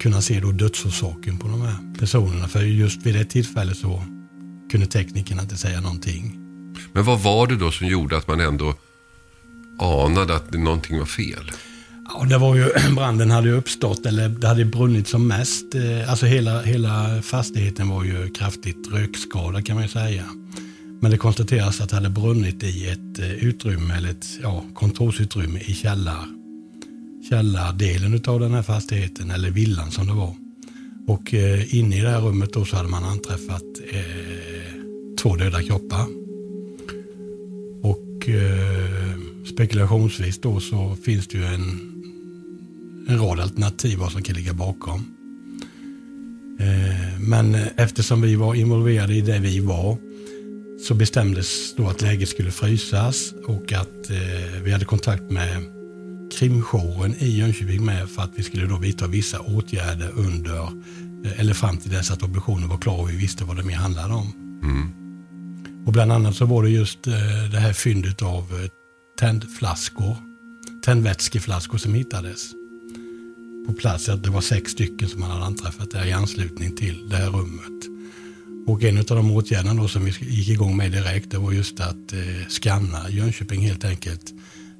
kunna 0.00 0.22
se 0.22 0.40
då 0.40 0.52
dödsorsaken 0.52 1.38
på 1.38 1.48
de 1.48 1.62
här 1.62 1.76
personerna. 1.98 2.48
För 2.48 2.60
just 2.60 3.06
vid 3.06 3.14
det 3.14 3.24
tillfället 3.24 3.76
så 3.76 4.02
kunde 4.70 4.86
teknikerna 4.86 5.42
inte 5.42 5.56
säga 5.56 5.80
någonting. 5.80 6.38
Men 6.92 7.04
vad 7.04 7.20
var 7.20 7.46
det 7.46 7.56
då 7.56 7.70
som 7.70 7.86
gjorde 7.86 8.16
att 8.16 8.28
man 8.28 8.40
ändå 8.40 8.74
anade 9.80 10.36
att 10.36 10.52
någonting 10.52 10.98
var 10.98 11.06
fel? 11.06 11.50
Ja, 12.08 12.24
det 12.24 12.38
var 12.38 12.56
ju, 12.56 12.68
branden 12.94 13.30
hade 13.30 13.50
uppstått, 13.50 14.06
eller 14.06 14.28
det 14.28 14.48
hade 14.48 14.64
brunnit 14.64 15.08
som 15.08 15.28
mest. 15.28 15.74
Eh, 15.74 16.10
alltså 16.10 16.26
hela, 16.26 16.62
hela 16.62 17.22
fastigheten 17.22 17.88
var 17.88 18.04
ju 18.04 18.30
kraftigt 18.30 18.88
rökskadad 18.92 19.66
kan 19.66 19.76
man 19.76 19.84
ju 19.84 19.90
säga. 19.90 20.24
Men 21.00 21.10
det 21.10 21.18
konstateras 21.18 21.80
att 21.80 21.88
det 21.88 21.96
hade 21.96 22.10
brunnit 22.10 22.62
i 22.62 22.88
ett 22.88 23.18
eh, 23.18 23.30
utrymme, 23.30 23.94
eller 23.96 24.08
ett 24.08 24.26
ja, 24.42 24.64
kontorsutrymme 24.74 25.60
i 25.60 25.74
källar, 25.74 26.24
källardelen 27.28 28.20
av 28.26 28.40
den 28.40 28.54
här 28.54 28.62
fastigheten, 28.62 29.30
eller 29.30 29.50
villan 29.50 29.90
som 29.90 30.06
det 30.06 30.12
var. 30.12 30.34
Och 31.06 31.34
eh, 31.34 31.74
inne 31.74 31.98
i 31.98 32.00
det 32.00 32.08
här 32.08 32.20
rummet 32.20 32.52
då 32.52 32.64
så 32.64 32.76
hade 32.76 32.88
man 32.88 33.04
anträffat 33.04 33.62
eh, 33.92 34.00
två 35.22 35.36
döda 35.36 35.62
kroppar. 35.62 36.06
Och 37.82 38.28
eh, 38.28 39.18
spekulationsvis 39.54 40.40
då 40.40 40.60
så 40.60 40.96
finns 41.04 41.28
det 41.28 41.38
ju 41.38 41.44
en 41.44 41.92
en 43.08 43.18
rad 43.18 43.40
alternativ 43.40 43.98
vad 43.98 44.12
som 44.12 44.22
kan 44.22 44.36
ligga 44.36 44.52
bakom. 44.52 45.04
Eh, 46.60 47.20
men 47.20 47.54
eftersom 47.76 48.22
vi 48.22 48.36
var 48.36 48.54
involverade 48.54 49.14
i 49.14 49.20
det 49.20 49.38
vi 49.38 49.60
var 49.60 49.96
så 50.88 50.94
bestämdes 50.94 51.74
då 51.76 51.88
att 51.88 52.02
läget 52.02 52.28
skulle 52.28 52.50
frysas 52.50 53.34
och 53.46 53.72
att 53.72 54.10
eh, 54.10 54.62
vi 54.62 54.72
hade 54.72 54.84
kontakt 54.84 55.30
med 55.30 55.75
krimjouren 56.36 57.14
i 57.18 57.28
Jönköping 57.28 57.84
med 57.84 58.08
för 58.08 58.22
att 58.22 58.30
vi 58.34 58.42
skulle 58.42 58.66
då 58.66 58.76
vidta 58.78 59.06
vissa 59.06 59.40
åtgärder 59.40 60.10
under 60.14 60.62
eh, 61.24 61.40
eller 61.40 61.54
fram 61.54 61.76
till 61.76 61.90
dess 61.90 62.10
att 62.10 62.22
obduktionen 62.22 62.68
var 62.68 62.78
klar 62.78 62.98
och 62.98 63.10
vi 63.10 63.16
visste 63.16 63.44
vad 63.44 63.56
det 63.56 63.62
mer 63.62 63.76
handlade 63.76 64.14
om. 64.14 64.32
Mm. 64.62 64.92
Och 65.86 65.92
bland 65.92 66.12
annat 66.12 66.36
så 66.36 66.44
var 66.44 66.62
det 66.62 66.70
just 66.70 67.02
det 67.52 67.58
här 67.58 67.72
fyndet 67.72 68.22
av 68.22 68.68
tändflaskor, 69.18 70.16
tändvätskeflaskor 70.84 71.78
som 71.78 71.94
hittades 71.94 72.52
på 73.66 73.72
plats. 73.72 74.08
Att 74.08 74.22
det 74.22 74.30
var 74.30 74.40
sex 74.40 74.72
stycken 74.72 75.08
som 75.08 75.20
man 75.20 75.30
hade 75.30 75.44
anträffat 75.44 75.90
där 75.90 76.06
i 76.06 76.12
anslutning 76.12 76.76
till 76.76 77.08
det 77.08 77.16
här 77.16 77.30
rummet. 77.30 77.86
Och 78.66 78.82
en 78.82 78.98
av 78.98 79.04
de 79.04 79.30
åtgärderna 79.30 79.82
då 79.82 79.88
som 79.88 80.04
vi 80.04 80.10
gick 80.10 80.48
igång 80.48 80.76
med 80.76 80.92
direkt 80.92 81.30
det 81.30 81.38
var 81.38 81.52
just 81.52 81.80
att 81.80 82.12
eh, 82.12 82.48
skanna 82.48 83.10
Jönköping 83.10 83.60
helt 83.60 83.84
enkelt. 83.84 84.32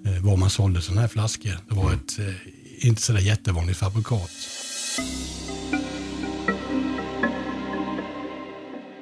Eh, 0.07 0.23
var 0.25 0.37
man 0.37 0.51
sålde 0.51 0.83
sådana 0.83 1.01
här 1.01 1.09
flaskor. 1.09 1.59
Det 1.69 1.75
var 1.75 1.85
mm. 1.85 1.95
ett 1.95 2.19
eh, 2.19 2.89
inte 2.89 3.03
sådär 3.03 3.21
jättevanligt 3.21 3.79
fabrikat. 3.79 4.31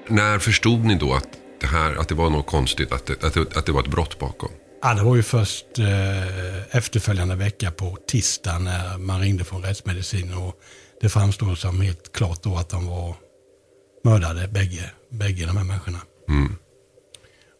När 0.09 0.39
förstod 0.39 0.85
ni 0.85 0.95
då 0.95 1.15
att 1.15 1.29
det, 1.61 1.67
här, 1.67 1.95
att 1.95 2.09
det 2.09 2.15
var 2.15 2.31
något 2.31 2.47
konstigt, 2.47 2.93
att 2.93 3.07
det, 3.07 3.25
att 3.25 3.35
det, 3.35 3.57
att 3.57 3.67
det 3.67 3.73
var 3.73 3.81
ett 3.81 3.91
brott 3.91 4.19
bakom? 4.19 4.51
Ja, 4.83 4.95
det 4.95 5.03
var 5.03 5.17
ju 5.17 5.23
först 5.23 5.79
eh, 5.79 6.77
efterföljande 6.77 7.35
vecka 7.35 7.71
på 7.71 7.99
tisdag 8.07 8.59
när 8.59 8.99
man 8.99 9.21
ringde 9.21 9.45
från 9.45 9.63
rättsmedicin 9.63 10.35
och 10.35 10.61
det 11.01 11.09
framstod 11.09 11.59
som 11.59 11.81
helt 11.81 12.13
klart 12.13 12.43
då 12.43 12.57
att 12.57 12.69
de 12.69 12.87
var 12.87 13.15
mördade, 14.05 14.49
bägge, 14.49 14.91
bägge 15.11 15.47
de 15.47 15.57
här 15.57 15.65
människorna. 15.65 15.99
Mm. 16.29 16.57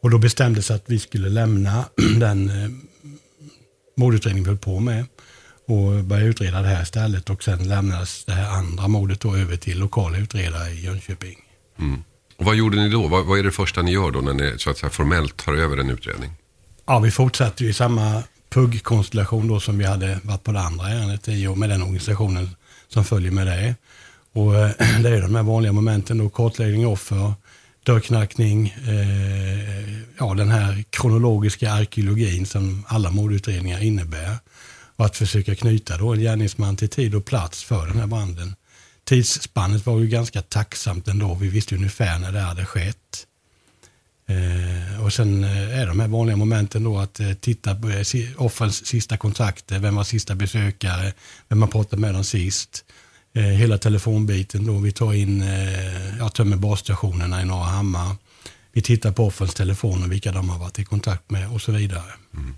Och 0.03 0.11
då 0.11 0.19
bestämdes 0.19 0.71
att 0.71 0.85
vi 0.87 0.99
skulle 0.99 1.29
lämna 1.29 1.85
den 2.21 2.51
eh, 2.51 2.71
mordutredningen 3.97 4.49
höll 4.49 4.59
på 4.59 4.81
med 4.81 5.05
och 5.67 6.05
börja 6.05 6.25
utreda 6.25 6.63
det 6.63 6.69
här 6.69 6.83
istället 6.83 7.31
och 7.31 7.43
sen 7.43 7.69
lämnades 7.69 8.25
det 8.25 8.33
här 8.33 8.51
andra 8.51 8.89
mordet 8.89 9.21
då 9.21 9.37
över 9.37 9.57
till 9.57 9.79
lokala 9.79 10.19
utredare 10.19 10.71
i 10.71 10.85
Jönköping. 10.85 11.39
Mm. 11.79 12.03
Och 12.37 12.45
vad 12.45 12.57
gjorde 12.57 12.77
ni 12.77 12.89
då? 12.89 13.09
Vad, 13.09 13.27
vad, 13.27 13.39
är 13.39 13.43
det 13.43 13.51
första 13.51 13.83
ni 13.83 13.93
gör 13.93 14.11
då 14.11 14.21
när 14.21 14.35
ni 14.35 14.55
så 14.59 14.71
att 14.71 14.79
säga, 14.79 14.91
formellt 14.91 15.37
tar 15.37 15.53
över 15.55 15.77
en 15.77 15.91
utredning? 15.91 16.31
Ja, 16.87 16.99
vi 16.99 17.11
fortsatte 17.11 17.65
i 17.65 17.73
samma 17.73 18.23
PUG-konstellation 18.51 19.49
då 19.49 19.61
som 19.61 19.79
vi 19.79 19.85
hade 19.85 20.21
varit 20.23 20.43
på 20.43 20.53
det 20.53 20.61
andra 20.61 20.89
ärendet 20.89 21.29
i 21.29 21.47
och 21.47 21.59
med 21.59 21.71
den 21.71 21.83
organisationen 21.83 22.51
som 22.89 23.05
följer 23.05 23.31
med 23.31 23.47
det. 23.47 23.75
Och 24.33 24.57
eh, 24.57 24.71
det 25.03 25.09
är 25.09 25.23
de 25.23 25.35
här 25.35 25.43
vanliga 25.43 25.73
momenten 25.73 26.19
då, 26.19 26.29
kartläggning 26.29 26.87
offer, 26.87 27.35
dörrknackning, 27.85 28.69
eh, 28.69 29.99
ja 30.19 30.35
den 30.35 30.51
här 30.51 30.85
kronologiska 30.91 31.73
arkeologin 31.73 32.47
som 32.47 32.85
alla 32.89 33.11
mordutredningar 33.11 33.83
innebär. 33.83 34.37
Och 34.97 35.05
att 35.05 35.17
försöka 35.17 35.55
knyta 35.55 35.97
då 35.97 36.13
en 36.13 36.21
gärningsman 36.21 36.77
till 36.77 36.89
tid 36.89 37.15
och 37.15 37.25
plats 37.25 37.65
för 37.65 37.87
den 37.87 37.99
här 37.99 38.07
branden. 38.07 38.55
Tidsspannet 39.05 39.87
var 39.87 40.01
ju 40.01 40.07
ganska 40.07 40.43
tacksamt 40.43 41.09
ändå. 41.09 41.35
Vi 41.35 41.49
visste 41.49 41.75
ungefär 41.75 42.19
när 42.19 42.33
det 42.33 42.41
hade 42.41 42.65
skett. 42.65 43.27
Eh, 44.27 45.05
och 45.05 45.13
sen 45.13 45.45
eh, 45.45 45.81
är 45.81 45.87
de 45.87 46.01
här 46.01 46.09
vanliga 46.09 46.37
momenten 46.37 46.85
då 46.85 46.99
att 46.99 47.21
eh, 47.21 47.33
titta 47.33 47.75
på 47.75 47.89
eh, 47.89 48.05
offrens 48.37 48.87
sista 48.87 49.17
kontakter, 49.17 49.79
vem 49.79 49.97
var 49.97 50.05
sista 50.05 50.35
besökare, 50.35 51.13
vem 51.49 51.63
har 51.63 51.69
pratat 51.69 51.99
med 51.99 52.15
dem 52.15 52.25
sist. 52.25 52.85
Eh, 53.35 53.43
hela 53.43 53.79
telefonbiten 53.79 54.67
då, 54.67 54.79
vi 54.79 54.93
tar 54.93 55.13
in, 55.13 55.43
eh, 55.43 56.19
ja, 56.19 56.29
tömmer 56.29 56.57
basstationerna 56.57 57.43
i 57.43 57.45
Norra 57.45 57.65
Hammar. 57.65 58.17
Vi 58.73 58.83
tittar 58.83 59.13
på 59.13 59.27
offrens 59.27 59.55
telefoner, 59.55 60.09
vilka 60.09 60.33
de 60.33 60.49
har 60.49 60.59
varit 60.59 60.79
i 60.79 60.85
kontakt 60.85 61.31
med 61.31 61.53
och 61.53 61.63
så 61.63 61.73
vidare. 61.73 62.13
Mm. 62.35 62.57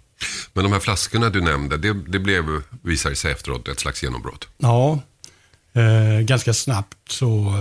Men 0.52 0.64
de 0.64 0.72
här 0.72 0.80
flaskorna 0.80 1.30
du 1.30 1.40
nämnde, 1.40 1.76
det, 1.76 1.94
det 1.94 2.18
blev, 2.18 2.44
visade 2.82 3.16
sig 3.16 3.32
efteråt, 3.32 3.68
ett 3.68 3.80
slags 3.80 4.02
genombrott? 4.02 4.48
Ja, 4.58 5.00
eh, 5.72 6.20
ganska 6.20 6.54
snabbt 6.54 6.96
så 7.08 7.54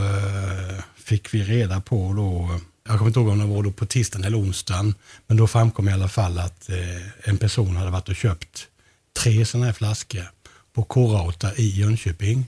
fick 0.96 1.34
vi 1.34 1.44
reda 1.44 1.82
på 1.82 2.14
då 2.14 2.60
jag 2.88 2.98
kommer 2.98 3.10
inte 3.10 3.20
ihåg 3.20 3.30
om 3.30 3.40
det 3.40 3.46
var 3.46 3.64
då 3.64 3.72
på 3.72 3.86
tisdagen 3.86 4.26
eller 4.26 4.40
onsdagen, 4.40 4.96
men 5.28 5.38
då 5.38 5.48
framkom 5.48 5.90
i 5.90 5.94
alla 5.94 6.10
fall 6.10 6.40
att 6.40 6.70
eh, 6.70 7.30
en 7.30 7.38
person 7.38 7.76
hade 7.76 7.92
varit 7.92 8.10
och 8.10 8.16
köpt 8.16 8.68
tre 9.20 9.46
sådana 9.46 9.66
här 9.66 9.74
flaskor 9.74 10.32
på 10.74 10.84
K-Rauta 10.84 11.56
i 11.56 11.70
Jönköping. 11.70 12.48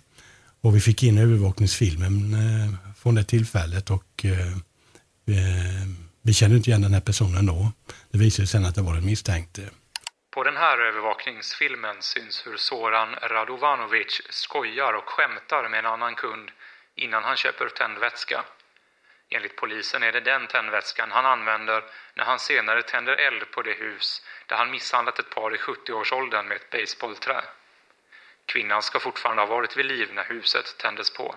Och 0.67 0.75
vi 0.75 0.79
fick 0.79 1.03
in 1.03 1.17
övervakningsfilmen 1.17 2.15
eh, 2.41 2.93
från 3.01 3.15
det 3.15 3.23
tillfället 3.23 3.89
och 3.89 4.13
eh, 4.23 4.51
eh 5.33 5.85
vi 6.27 6.33
kände 6.33 6.55
inte 6.57 6.69
igen 6.69 6.81
den 6.81 6.93
här 6.93 7.05
personen 7.09 7.45
då. 7.45 7.71
Det 8.11 8.17
visade 8.17 8.47
sig 8.47 8.47
sen 8.47 8.65
att 8.65 8.75
det 8.75 8.81
var 8.81 8.93
den 8.93 9.05
misstänkte. 9.05 9.61
Eh. 9.61 9.69
På 10.33 10.43
den 10.43 10.57
här 10.57 10.77
övervakningsfilmen 10.77 11.95
syns 11.99 12.35
hur 12.45 12.57
Soran 12.57 13.15
Radovanovic 13.33 14.21
skojar 14.29 14.93
och 14.93 15.09
skämtar 15.09 15.69
med 15.69 15.79
en 15.79 15.85
annan 15.85 16.15
kund 16.15 16.51
innan 16.95 17.23
han 17.23 17.37
köper 17.37 17.69
tändvätska. 17.69 18.39
Enligt 19.35 19.55
polisen 19.55 20.03
är 20.03 20.11
det 20.11 20.21
den 20.31 20.47
tändvätskan 20.47 21.09
han 21.11 21.25
använder 21.25 21.83
när 22.15 22.25
han 22.25 22.39
senare 22.39 22.81
tänder 22.83 23.15
eld 23.27 23.51
på 23.51 23.61
det 23.61 23.77
hus 23.83 24.21
där 24.47 24.55
han 24.55 24.71
misshandlat 24.71 25.19
ett 25.19 25.35
par 25.35 25.55
i 25.55 25.57
70-årsåldern 25.57 26.47
med 26.47 26.55
ett 26.57 26.69
baseballträ. 26.69 27.41
Kvinnan 28.47 28.83
ska 28.83 28.99
fortfarande 28.99 29.41
ha 29.41 29.47
varit 29.47 29.77
vid 29.77 29.85
liv 29.85 30.13
när 30.13 30.23
huset 30.23 30.77
tändes 30.77 31.09
på. 31.09 31.35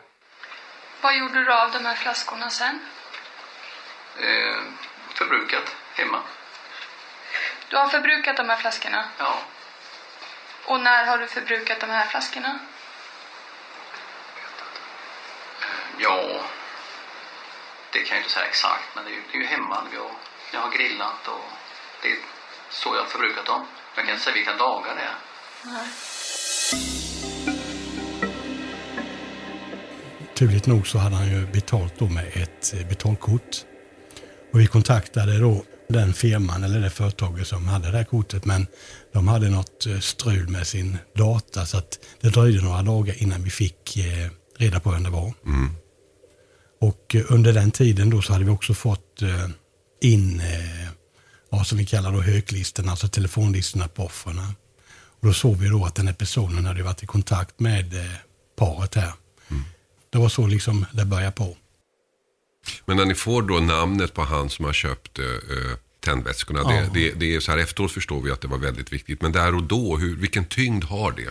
Vad 1.01 1.17
gjorde 1.17 1.45
du 1.45 1.53
av 1.53 1.73
de 1.73 1.85
här 1.85 1.95
flaskorna 1.95 2.51
sen? 2.51 2.81
Eh, 4.21 4.59
förbrukat 5.15 5.77
hemma. 5.95 6.23
Du 7.69 7.77
har 7.77 7.89
förbrukat 7.89 8.37
de 8.37 8.49
här 8.49 8.57
flaskorna? 8.57 9.05
Ja. 9.19 9.39
Och 10.65 10.81
när 10.81 11.07
har 11.07 11.19
du 11.19 11.27
förbrukat 11.27 11.81
de 11.81 11.91
här 11.91 12.07
flaskorna? 12.07 12.59
Ja, 15.99 16.41
det 17.91 17.99
kan 17.99 18.17
jag 18.17 18.19
inte 18.19 18.31
säga 18.31 18.47
exakt, 18.47 18.95
men 18.95 19.05
det 19.05 19.11
är 19.11 19.15
ju, 19.15 19.23
det 19.33 19.39
är 19.39 19.41
ju 19.41 19.47
hemma. 19.47 19.87
Jag, 19.95 20.11
jag 20.53 20.61
har 20.61 20.71
grillat 20.71 21.29
och 21.29 21.51
det 22.03 22.13
är 22.13 22.19
så 22.69 22.95
jag 22.95 23.03
har 23.03 23.09
förbrukat 23.09 23.47
dem. 23.47 23.67
Jag 23.95 24.05
kan 24.05 24.15
inte 24.15 24.25
säga 24.25 24.35
vilka 24.35 24.55
dagar 24.55 24.95
det 24.95 25.03
är. 25.03 25.17
Nej. 25.63 25.89
Turligt 30.41 30.67
nog 30.67 30.87
så 30.87 30.99
hade 30.99 31.17
han 31.17 31.29
ju 31.29 31.47
betalt 31.47 31.95
då 31.99 32.09
med 32.09 32.27
ett 32.33 32.75
eh, 32.75 32.89
betalkort. 32.89 33.57
Och 34.53 34.61
vi 34.61 34.67
kontaktade 34.67 35.39
då 35.39 35.65
den 35.89 36.15
firman 36.15 36.65
eller 36.65 36.81
det 36.81 36.91
företaget 36.91 37.47
som 37.47 37.69
hade 37.69 37.91
det 37.91 37.97
här 37.97 38.05
kortet. 38.05 38.45
Men 38.45 38.67
de 39.13 39.29
hade 39.29 39.51
något 39.51 39.87
eh, 39.87 39.99
strul 39.99 40.49
med 40.49 40.67
sin 40.67 40.99
data 41.17 41.67
så 41.67 41.79
att 41.79 41.99
det 42.21 42.29
dröjde 42.29 42.63
några 42.63 42.83
dagar 42.83 43.23
innan 43.23 43.43
vi 43.43 43.51
fick 43.51 43.97
eh, 43.97 44.31
reda 44.59 44.81
på 44.81 44.91
vem 44.91 45.03
det 45.03 45.11
var. 45.11 45.33
Mm. 45.47 45.75
Och 46.81 47.17
under 47.29 47.53
den 47.53 47.71
tiden 47.71 48.11
då 48.11 48.23
så 48.23 48.33
hade 48.33 48.45
vi 48.45 48.51
också 48.51 48.75
fått 48.75 49.23
in 50.01 50.43
vad 51.51 51.67
som 51.67 51.79
vi 51.79 51.87
kallar 51.87 52.13
då 52.13 52.21
höglistorna, 52.21 52.91
alltså 52.91 53.09
telefonlistorna 53.09 53.89
på 53.89 54.05
offren. 54.05 54.41
Då 55.21 55.33
såg 55.33 55.57
vi 55.57 55.69
då 55.69 55.85
att 55.85 55.95
den 55.95 56.07
här 56.07 56.15
personen 56.15 56.67
hade 56.67 56.83
varit 56.83 57.03
i 57.03 57.07
kontakt 57.07 57.61
med 57.61 57.95
paret 58.57 58.95
här. 58.95 59.13
Mm. 59.51 59.63
Det 60.11 60.19
var 60.19 60.29
så 60.29 60.47
liksom 60.47 60.87
det 60.93 61.05
började 61.05 61.33
på. 61.33 61.57
Men 62.85 62.97
när 62.97 63.05
ni 63.05 63.15
får 63.15 63.43
då 63.43 63.61
namnet 63.61 64.15
på 64.15 64.23
han 64.23 64.51
som 64.51 64.65
har 64.65 64.73
köpt 64.73 65.19
eh, 65.19 65.25
tändvätskorna, 66.05 66.61
ja. 66.61 66.71
det, 66.71 66.91
det, 66.95 67.13
det, 67.13 67.35
är 67.35 67.41
så 67.41 67.51
här 67.51 67.59
efteråt 67.59 67.93
förstår 67.93 68.23
vi 68.23 68.31
att 68.31 68.41
det 68.41 68.49
var 68.49 68.59
väldigt 68.59 68.93
viktigt. 68.93 69.23
Men 69.23 69.33
där 69.33 69.55
och 69.55 69.63
då, 69.63 69.97
hur, 69.97 70.17
vilken 70.17 70.45
tyngd 70.45 70.85
har 70.85 71.13
det? 71.13 71.31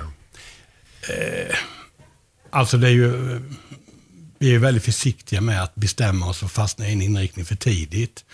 Eh, 1.14 1.56
alltså 2.50 2.78
det 2.78 2.88
är 2.88 2.92
ju, 2.92 3.42
vi 4.40 4.56
är 4.56 4.60
väldigt 4.60 4.84
försiktiga 4.84 5.42
med 5.42 5.64
att 5.64 5.76
bestämma 5.76 6.30
oss 6.30 6.44
och 6.44 6.52
fastna 6.52 6.88
i 6.88 6.94
en 6.94 7.02
inriktning 7.02 7.46
för 7.46 7.56
tidigt. 7.56 8.26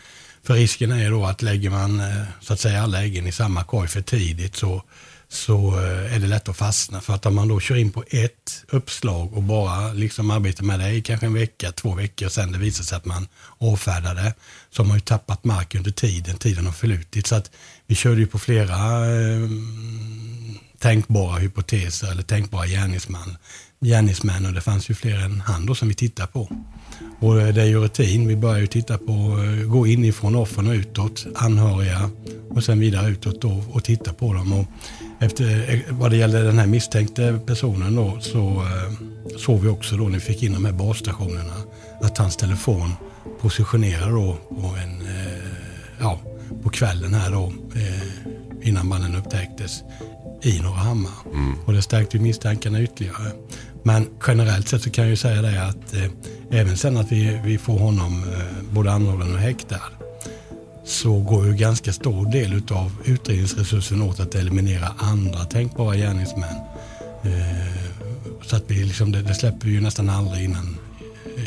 För 0.43 0.53
risken 0.53 0.91
är 0.91 1.11
då 1.11 1.25
att 1.25 1.41
lägger 1.41 1.69
man 1.69 1.99
eh, 1.99 2.23
så 2.41 2.53
att 2.53 2.59
säga 2.59 2.81
alla 2.81 3.03
äggen 3.03 3.27
i 3.27 3.31
samma 3.31 3.63
korg 3.63 3.87
för 3.87 4.01
tidigt 4.01 4.55
så 4.55 4.83
så 5.29 5.79
eh, 5.79 6.15
är 6.15 6.19
det 6.19 6.27
lätt 6.27 6.49
att 6.49 6.57
fastna. 6.57 7.01
För 7.01 7.13
att 7.13 7.25
om 7.25 7.35
man 7.35 7.47
då 7.47 7.59
kör 7.59 7.75
in 7.75 7.91
på 7.91 8.03
ett 8.09 8.65
uppslag 8.67 9.33
och 9.33 9.43
bara 9.43 9.93
liksom 9.93 10.31
arbetar 10.31 10.63
med 10.63 10.79
det 10.79 10.91
i 10.91 11.01
kanske 11.01 11.25
en 11.25 11.33
vecka, 11.33 11.71
två 11.71 11.93
veckor 11.93 12.25
och 12.25 12.31
sen 12.31 12.51
det 12.51 12.57
visar 12.57 12.83
sig 12.83 12.97
att 12.97 13.05
man 13.05 13.27
avfärdar 13.57 14.15
det, 14.15 14.33
så 14.69 14.83
har 14.83 14.87
man 14.87 14.97
ju 14.97 15.01
tappat 15.01 15.43
mark 15.43 15.75
under 15.75 15.91
tiden, 15.91 16.37
tiden 16.37 16.65
har 16.65 16.73
förlutit. 16.73 17.27
Så 17.27 17.35
att 17.35 17.51
vi 17.87 17.95
körde 17.95 18.21
ju 18.21 18.27
på 18.27 18.39
flera 18.39 19.05
eh, 19.05 19.49
tänkbara 20.85 21.37
hypoteser 21.37 22.11
eller 22.11 22.23
tänkbara 22.23 22.67
gärningsmän. 22.67 23.37
gärningsmän 23.81 24.45
och 24.45 24.53
det 24.53 24.61
fanns 24.61 24.89
ju 24.89 24.93
fler 24.93 25.19
än 25.25 25.41
han 25.41 25.65
då 25.65 25.75
som 25.75 25.87
vi 25.87 25.93
tittar 25.93 26.25
på. 26.25 26.49
Och 27.19 27.41
eh, 27.41 27.53
det 27.53 27.61
är 27.61 27.65
ju 27.65 27.79
rutin. 27.79 28.27
Vi 28.27 28.35
börjar 28.35 28.59
ju 28.59 28.67
titta 28.67 28.97
på, 28.97 29.13
eh, 29.13 29.67
gå 29.67 29.87
inifrån 29.87 30.35
offren 30.35 30.67
och 30.67 30.73
utåt, 30.73 31.25
anhöriga 31.35 32.09
och 32.49 32.63
sen 32.63 32.79
vidare 32.79 33.09
utåt 33.09 33.41
då, 33.41 33.63
och 33.71 33.83
titta 33.83 34.13
på 34.13 34.33
dem. 34.33 34.53
Och 34.53 34.65
efter, 35.19 35.73
eh, 35.73 35.79
vad 35.89 36.11
det 36.11 36.17
gäller 36.17 36.43
den 36.43 36.59
här 36.59 36.67
misstänkte 36.67 37.39
personen 37.45 37.95
då, 37.95 38.17
så 38.19 38.63
såg 39.37 39.61
vi 39.61 39.67
också 39.69 39.97
då 39.97 40.03
när 40.03 40.19
vi 40.19 40.19
fick 40.19 40.43
in 40.43 40.53
de 40.53 40.65
här 40.65 40.73
basstationerna 40.73 41.55
att 42.01 42.17
hans 42.17 42.37
telefon 42.37 42.91
positionerade 43.41 44.11
då 44.11 44.37
på 44.49 44.75
en, 44.83 45.07
ja, 45.99 46.19
på 46.63 46.69
kvällen 46.69 47.13
här 47.13 47.31
då, 47.31 47.53
innan 48.63 48.87
mannen 48.87 49.15
upptäcktes 49.15 49.83
i 50.45 50.59
Norrahammar. 50.59 51.11
Mm. 51.33 51.55
Och 51.65 51.73
det 51.73 51.81
stärkte 51.81 52.17
ju 52.17 52.23
misstankarna 52.23 52.81
ytterligare. 52.81 53.31
Men 53.83 54.07
generellt 54.27 54.67
sett 54.67 54.81
så 54.81 54.89
kan 54.89 55.03
jag 55.03 55.09
ju 55.09 55.17
säga 55.17 55.41
det 55.41 55.67
att 55.67 55.93
eh, 55.93 56.11
även 56.51 56.77
sen 56.77 56.97
att 56.97 57.11
vi, 57.11 57.39
vi 57.43 57.57
får 57.57 57.79
honom 57.79 58.23
eh, 58.23 58.39
både 58.71 58.91
anhållen 58.91 59.33
och 59.33 59.39
häktad 59.39 59.81
så 60.85 61.19
går 61.19 61.45
ju 61.45 61.53
ganska 61.53 61.93
stor 61.93 62.31
del 62.31 62.61
av 62.71 62.91
utredningsresursen 63.05 64.01
åt 64.01 64.19
att 64.19 64.35
eliminera 64.35 64.87
andra 64.97 65.45
tänkbara 65.45 65.95
gärningsmän. 65.95 66.55
Eh, 67.23 67.85
så 68.41 68.55
att 68.55 68.63
vi 68.67 68.83
liksom, 68.83 69.11
det, 69.11 69.21
det 69.21 69.35
släpper 69.35 69.67
ju 69.67 69.81
nästan 69.81 70.09
aldrig 70.09 70.43
innan, 70.43 70.77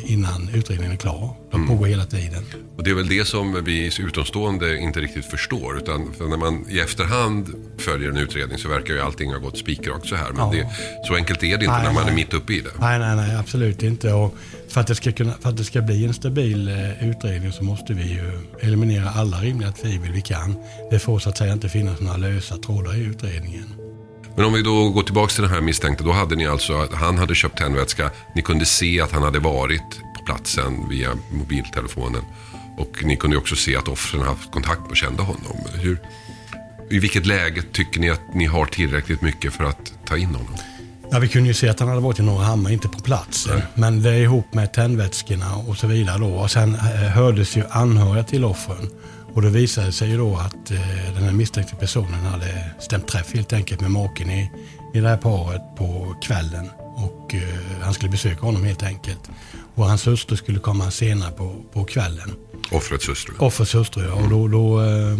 innan 0.06 0.50
utredningen 0.54 0.92
är 0.92 0.96
klar. 0.96 1.36
De 1.50 1.56
mm. 1.56 1.68
pågår 1.68 1.86
hela 1.86 2.04
tiden. 2.04 2.44
Och 2.76 2.84
Det 2.84 2.90
är 2.90 2.94
väl 2.94 3.08
det 3.08 3.24
som 3.24 3.64
vi 3.64 3.90
utomstående 4.00 4.78
inte 4.78 5.00
riktigt 5.00 5.24
förstår. 5.24 5.78
Utan 5.78 6.12
för 6.12 6.28
när 6.28 6.36
man 6.36 6.66
i 6.68 6.80
efterhand 6.80 7.54
följer 7.78 8.08
en 8.08 8.16
utredning 8.16 8.58
så 8.58 8.68
verkar 8.68 8.94
ju 8.94 9.00
allting 9.00 9.32
ha 9.32 9.38
gått 9.38 9.58
spikrakt 9.58 10.06
så 10.06 10.16
här. 10.16 10.32
Men 10.32 10.40
ja. 10.40 10.52
det, 10.52 10.68
så 11.06 11.14
enkelt 11.14 11.42
är 11.42 11.46
det 11.46 11.52
inte 11.52 11.66
nej, 11.66 11.82
när 11.82 11.92
man 11.92 12.02
nej. 12.02 12.12
är 12.12 12.16
mitt 12.16 12.34
uppe 12.34 12.52
i 12.52 12.60
det. 12.60 12.70
Nej, 12.80 12.98
nej, 12.98 13.16
nej 13.16 13.36
absolut 13.36 13.82
inte. 13.82 14.12
Och 14.12 14.34
för, 14.68 14.80
att 14.80 14.86
det 14.86 14.94
ska 14.94 15.12
kunna, 15.12 15.32
för 15.32 15.48
att 15.48 15.56
det 15.56 15.64
ska 15.64 15.80
bli 15.80 16.04
en 16.04 16.14
stabil 16.14 16.68
eh, 16.68 17.08
utredning 17.10 17.52
så 17.52 17.64
måste 17.64 17.92
vi 17.92 18.02
ju 18.02 18.40
eliminera 18.60 19.10
alla 19.10 19.40
rimliga 19.40 19.72
tvivel 19.72 20.12
vi 20.12 20.22
kan. 20.22 20.56
Det 20.90 20.98
får 20.98 21.18
så 21.18 21.28
att 21.28 21.38
säga 21.38 21.52
inte 21.52 21.68
finnas 21.68 22.00
några 22.00 22.16
lösa 22.16 22.56
trådar 22.56 22.96
i 22.96 23.00
utredningen. 23.04 23.87
Men 24.38 24.46
om 24.46 24.52
vi 24.52 24.62
då 24.62 24.90
går 24.90 25.02
tillbaka 25.02 25.32
till 25.32 25.42
den 25.42 25.52
här 25.52 25.60
misstänkte. 25.60 26.04
Då 26.04 26.12
hade 26.12 26.36
ni 26.36 26.46
alltså, 26.46 26.88
han 26.92 27.18
hade 27.18 27.34
köpt 27.34 27.58
tändvätska. 27.58 28.10
Ni 28.34 28.42
kunde 28.42 28.66
se 28.66 29.00
att 29.00 29.12
han 29.12 29.22
hade 29.22 29.38
varit 29.38 30.00
på 30.16 30.24
platsen 30.24 30.88
via 30.88 31.08
mobiltelefonen. 31.30 32.22
Och 32.76 33.04
ni 33.04 33.16
kunde 33.16 33.36
också 33.36 33.56
se 33.56 33.76
att 33.76 33.88
offren 33.88 34.22
haft 34.22 34.50
kontakt 34.50 34.90
och 34.90 34.96
kände 34.96 35.22
honom. 35.22 35.56
Hur, 35.74 35.98
I 36.90 36.98
vilket 36.98 37.26
läge 37.26 37.62
tycker 37.72 38.00
ni 38.00 38.10
att 38.10 38.34
ni 38.34 38.46
har 38.46 38.66
tillräckligt 38.66 39.22
mycket 39.22 39.52
för 39.52 39.64
att 39.64 39.92
ta 40.06 40.16
in 40.16 40.26
honom? 40.26 40.54
Ja, 41.10 41.18
vi 41.18 41.28
kunde 41.28 41.48
ju 41.48 41.54
se 41.54 41.68
att 41.68 41.80
han 41.80 41.88
hade 41.88 42.00
varit 42.00 42.18
i 42.18 42.22
Norrahammar, 42.22 42.70
inte 42.70 42.88
på 42.88 42.98
platsen. 42.98 43.54
Nej. 43.54 43.66
Men 43.74 44.02
det 44.02 44.10
är 44.10 44.20
ihop 44.20 44.54
med 44.54 44.72
tändvätskorna 44.72 45.56
och 45.56 45.76
så 45.76 45.86
vidare. 45.86 46.18
Då. 46.18 46.28
Och 46.28 46.50
sen 46.50 46.74
eh, 46.74 46.80
hördes 47.10 47.56
ju 47.56 47.62
anhöriga 47.70 48.24
till 48.24 48.44
offren. 48.44 48.90
Och 49.38 49.42
det 49.42 49.50
visade 49.50 49.92
sig 49.92 50.10
ju 50.10 50.16
då 50.16 50.36
att 50.36 50.70
eh, 50.70 51.14
den 51.14 51.22
här 51.22 51.32
misstänkta 51.32 51.76
personen 51.76 52.20
hade 52.24 52.70
stämt 52.78 53.08
träff 53.08 53.34
helt 53.34 53.52
enkelt 53.52 53.80
med 53.80 53.90
maken 53.90 54.30
i, 54.30 54.50
i 54.94 55.00
det 55.00 55.08
här 55.08 55.16
paret 55.16 55.62
på 55.76 56.16
kvällen. 56.22 56.70
Och 56.96 57.34
eh, 57.34 57.42
han 57.82 57.94
skulle 57.94 58.10
besöka 58.10 58.40
honom 58.40 58.64
helt 58.64 58.82
enkelt. 58.82 59.30
Och 59.74 59.84
hans 59.84 60.06
hustru 60.06 60.36
skulle 60.36 60.58
komma 60.58 60.90
senare 60.90 61.32
på, 61.32 61.56
på 61.72 61.84
kvällen. 61.84 62.34
Offrets 62.70 63.08
hustru? 63.08 63.34
Offrets 63.38 63.74
hustru, 63.74 64.04
ja. 64.04 64.12
Och 64.12 64.28
då, 64.28 64.48
då 64.48 64.82
eh, 64.82 65.18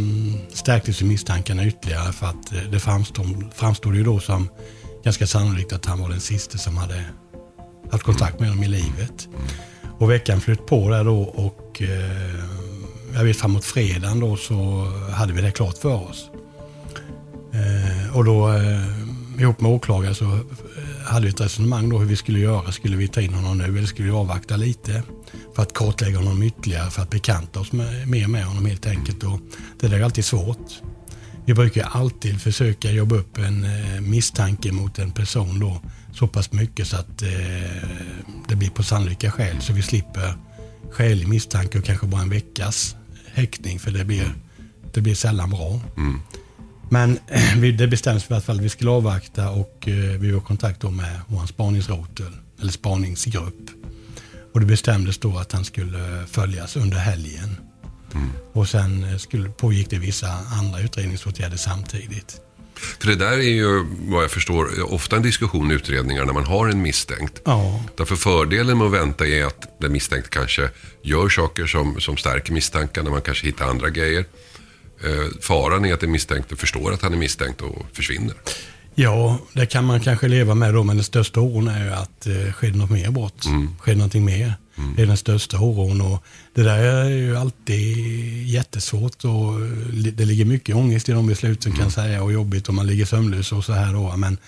stärktes 0.53 1.03
ju 1.03 1.07
misstankarna 1.07 1.67
ytterligare 1.67 2.13
för 2.13 2.27
att 2.27 2.53
eh, 2.53 2.63
det 2.71 2.81
framstod, 2.81 3.45
framstod 3.55 3.97
ju 3.97 4.05
då 4.05 4.21
som 4.21 4.49
ganska 5.05 5.27
sannolikt 5.27 5.73
att 5.73 5.87
han 5.87 6.01
var 6.01 6.09
den 6.09 6.21
sista 6.21 6.59
som 6.59 6.77
hade 6.77 7.05
haft 7.91 8.05
kontakt 8.05 8.41
med 8.41 8.49
honom 8.49 8.65
i 8.65 8.69
livet. 8.69 9.29
Och 9.99 10.11
veckan 10.11 10.41
flöt 10.41 10.67
på 10.67 10.89
där 10.89 11.05
då 11.05 11.23
och 11.23 11.83
eh, 11.83 12.58
jag 13.19 13.25
vet 13.25 13.37
framåt 13.37 13.65
fredagen 13.65 14.21
då 14.21 14.37
så 14.37 14.87
hade 15.13 15.33
vi 15.33 15.43
det 15.43 15.51
klart 15.51 15.79
för 15.79 16.11
oss. 16.11 16.31
Eh, 17.53 18.17
och 18.17 18.25
då 18.25 18.53
eh, 18.53 19.41
ihop 19.41 19.61
med 19.61 19.71
åklagare 19.71 20.15
så 20.15 20.25
eh, 20.25 20.41
hade 21.05 21.27
vi 21.27 21.33
ett 21.33 21.41
resonemang 21.41 21.89
då 21.89 21.99
hur 21.99 22.07
vi 22.07 22.17
skulle 22.17 22.39
göra. 22.39 22.73
Skulle 22.73 22.97
vi 22.97 23.09
ta 23.09 23.21
in 23.21 23.35
honom 23.35 23.59
nu 23.59 23.65
eller 23.65 23.87
skulle 23.87 24.09
vi 24.09 24.15
avvakta 24.15 24.57
lite 24.57 25.03
för 25.55 25.63
att 25.63 25.73
kartlägga 25.73 26.19
honom 26.19 26.43
ytterligare 26.43 26.91
för 26.91 27.03
att 27.03 27.11
bekanta 27.11 27.61
oss 27.61 27.73
med, 27.73 28.09
mer 28.09 28.29
med 28.29 28.45
honom 28.45 28.67
helt 28.67 28.87
enkelt. 28.87 29.25
Och 29.25 29.41
det 29.81 29.89
där 29.89 29.99
är 29.99 30.03
alltid 30.03 30.25
svårt. 30.25 30.83
Vi 31.47 31.55
brukar 31.55 31.89
alltid 31.93 32.41
försöka 32.41 32.91
jobba 32.91 33.17
upp 33.17 33.39
en 33.39 33.65
eh, 33.65 34.01
misstanke 34.01 34.73
mot 34.73 34.99
en 34.99 35.11
person 35.11 35.61
då 35.61 35.81
så 36.13 36.29
pass 36.29 36.53
mycket 36.53 36.87
så 36.87 36.97
att 36.97 37.23
eh, 37.23 37.89
det 38.49 38.57
blir 38.57 38.71
på 38.71 38.83
sannolika 38.83 39.31
skäl 39.31 39.61
så 39.61 39.73
vi 39.73 39.83
slipper 39.83 40.35
skälig 40.91 41.29
misstanke 41.29 41.79
och 41.79 41.85
kanske 41.85 42.07
bara 42.07 42.23
en 42.23 42.31
veckas 42.31 42.95
häktning 43.39 43.79
för 43.79 43.91
det 43.91 44.05
blir, 44.05 44.35
det 44.93 45.01
blir 45.01 45.15
sällan 45.15 45.51
bra. 45.51 45.81
Mm. 45.97 46.21
Men 46.91 47.19
det 47.79 47.87
bestäms 47.87 48.31
i 48.31 48.35
alla 48.35 48.41
fall 48.41 48.57
att 48.57 48.63
vi 48.63 48.69
skulle 48.69 48.91
avvakta 48.91 49.51
och 49.51 49.89
eh, 49.89 49.95
vi 49.95 50.31
var 50.31 50.39
i 50.39 50.45
kontakt 50.45 50.83
med 50.83 51.21
vår 51.27 51.47
spaningsrotel, 51.47 52.33
eller 52.61 52.73
spaningsgrupp. 52.73 53.71
Och 54.55 54.61
det 54.61 54.67
bestämdes 54.67 55.19
då 55.19 55.39
att 55.39 55.53
han 55.53 55.65
skulle 55.65 56.27
följas 56.27 56.77
under 56.77 56.97
helgen. 56.97 57.57
Mm. 58.15 58.31
Och 58.53 58.69
sen 58.69 59.05
eh, 59.05 59.17
skulle, 59.17 59.49
pågick 59.49 59.91
det 59.91 59.99
vissa 59.99 60.29
andra 60.29 60.81
utredningsåtgärder 60.81 61.57
samtidigt. 61.57 62.41
För 62.79 63.07
det 63.07 63.15
där 63.15 63.33
är 63.33 63.43
ju, 63.43 63.85
vad 64.01 64.25
jag 64.25 64.31
förstår, 64.31 64.93
ofta 64.93 65.17
en 65.17 65.23
diskussion 65.23 65.71
i 65.71 65.75
utredningar 65.75 66.25
när 66.25 66.33
man 66.33 66.45
har 66.45 66.69
en 66.69 66.83
misstänkt. 66.83 67.43
Ja. 67.45 67.85
Därför 67.97 68.17
fördelen 68.17 68.79
med 68.79 68.87
att 68.87 68.93
vänta 68.93 69.27
är 69.27 69.45
att 69.45 69.81
den 69.81 69.93
misstänkte 69.93 70.31
kanske 70.31 70.71
gör 71.03 71.29
saker 71.29 71.67
som, 71.67 72.01
som 72.01 72.17
stärker 72.17 72.53
misstankarna, 72.53 73.11
man 73.11 73.23
kanske 73.23 73.47
hittar 73.47 73.69
andra 73.69 73.91
grejer. 73.91 74.25
Eh, 75.05 75.27
faran 75.41 75.85
är 75.85 75.95
att 75.95 76.01
den 76.01 76.11
misstänkte 76.11 76.57
förstår 76.57 76.93
att 76.93 77.03
han 77.03 77.13
är 77.13 77.19
misstänkt 77.19 77.61
och 77.61 77.87
försvinner. 77.93 78.35
Ja, 79.01 79.39
det 79.53 79.67
kan 79.67 79.85
man 79.85 80.01
kanske 80.01 80.29
leva 80.29 80.55
med 80.55 80.75
då, 80.75 80.83
men 80.83 80.97
den 80.97 81.05
största 81.05 81.41
oron 81.41 81.69
är 81.69 81.85
ju 81.85 81.91
att 81.91 82.27
eh, 82.27 82.53
sker 82.53 82.71
det 82.71 82.79
något 82.79 82.91
mer 82.91 83.11
brott? 83.11 83.45
Mm. 83.45 83.69
Sker 83.79 83.93
det 83.93 83.99
någonting 83.99 84.25
mer? 84.25 84.55
Mm. 84.79 84.95
Det 84.97 85.03
är 85.03 85.07
den 85.07 85.17
största 85.17 85.59
oron 85.59 86.01
och 86.01 86.25
det 86.55 86.63
där 86.63 86.79
är 86.79 87.09
ju 87.09 87.37
alltid 87.37 87.97
jättesvårt 88.47 89.25
och 89.25 89.61
det 90.13 90.25
ligger 90.25 90.45
mycket 90.45 90.77
ångest 90.77 91.09
i 91.09 91.13
de 91.13 91.27
besluten 91.27 91.73
mm. 91.73 91.83
kan 91.83 91.91
säga 91.91 92.23
och 92.23 92.33
jobbigt 92.33 92.69
om 92.69 92.77
man 92.77 92.87
ligger 92.87 93.05
sömnlös 93.05 93.53
och 93.53 93.65
så 93.65 93.73
här 93.73 93.93
då. 93.93 94.17
Men 94.17 94.39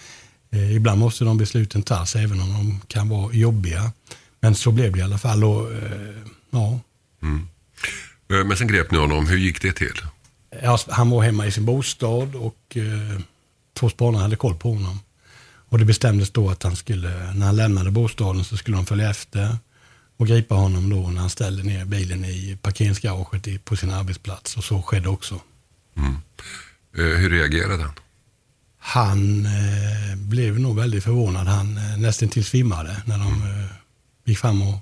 eh, 0.52 0.76
ibland 0.76 1.00
måste 1.00 1.24
de 1.24 1.38
besluten 1.38 1.82
tas 1.82 2.16
även 2.16 2.40
om 2.40 2.52
de 2.52 2.80
kan 2.86 3.08
vara 3.08 3.32
jobbiga. 3.32 3.92
Men 4.40 4.54
så 4.54 4.70
blev 4.70 4.92
det 4.92 4.98
i 4.98 5.02
alla 5.02 5.18
fall 5.18 5.44
och 5.44 5.72
eh, 5.72 6.16
ja. 6.50 6.80
Mm. 7.22 7.48
Eh, 8.32 8.44
men 8.46 8.56
sen 8.56 8.68
grep 8.68 8.90
ni 8.90 8.98
honom, 8.98 9.26
hur 9.26 9.38
gick 9.38 9.62
det 9.62 9.72
till? 9.72 10.00
Ja, 10.62 10.78
han 10.88 11.10
var 11.10 11.22
hemma 11.22 11.46
i 11.46 11.50
sin 11.50 11.64
bostad 11.64 12.34
och 12.34 12.76
eh, 12.76 13.20
två 13.80 13.90
spanare 13.90 14.22
hade 14.22 14.36
koll 14.36 14.54
på 14.56 14.72
honom. 14.72 15.00
Och 15.68 15.78
det 15.78 15.84
bestämdes 15.84 16.30
då 16.30 16.50
att 16.50 16.62
han 16.62 16.76
skulle, 16.76 17.32
när 17.34 17.46
han 17.46 17.56
lämnade 17.56 17.90
bostaden 17.90 18.44
så 18.44 18.56
skulle 18.56 18.76
de 18.76 18.86
följa 18.86 19.10
efter 19.10 19.56
och 20.16 20.26
gripa 20.26 20.54
honom 20.54 20.90
då 20.90 21.10
när 21.10 21.20
han 21.20 21.30
ställde 21.30 21.62
ner 21.62 21.84
bilen 21.84 22.24
i 22.24 22.58
parkeringsgaraget 22.62 23.48
i- 23.48 23.58
på 23.58 23.76
sin 23.76 23.90
arbetsplats. 23.90 24.56
Och 24.56 24.64
så 24.64 24.82
skedde 24.82 25.08
också. 25.08 25.40
Eh, 26.98 27.04
hur 27.04 27.30
reagerade 27.30 27.82
han? 27.82 27.92
Han 28.78 29.46
eh, 29.46 30.16
blev 30.16 30.60
nog 30.60 30.76
väldigt 30.76 31.04
förvånad. 31.04 31.46
Han 31.46 31.76
eh, 31.76 31.96
nästan 31.98 32.28
till 32.28 32.44
svimmade 32.44 33.02
när 33.06 33.18
de 33.18 33.42
eh, 33.42 33.66
gick 34.24 34.38
fram 34.38 34.62
och 34.62 34.78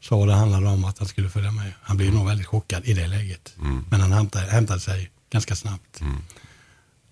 sa 0.00 0.26
det 0.26 0.34
handlade 0.34 0.66
om 0.66 0.84
att 0.84 0.98
han 0.98 1.08
skulle 1.08 1.30
följa 1.30 1.50
med. 1.50 1.72
Han 1.82 1.96
blev 1.96 2.12
nog 2.14 2.26
väldigt 2.26 2.46
chockad 2.46 2.84
i 2.84 2.92
det 2.94 3.06
läget. 3.06 3.54
Men 3.90 4.00
han 4.00 4.12
hämtade, 4.12 4.46
hämtade 4.50 4.80
sig 4.80 5.10
ganska 5.30 5.56
snabbt. 5.56 6.00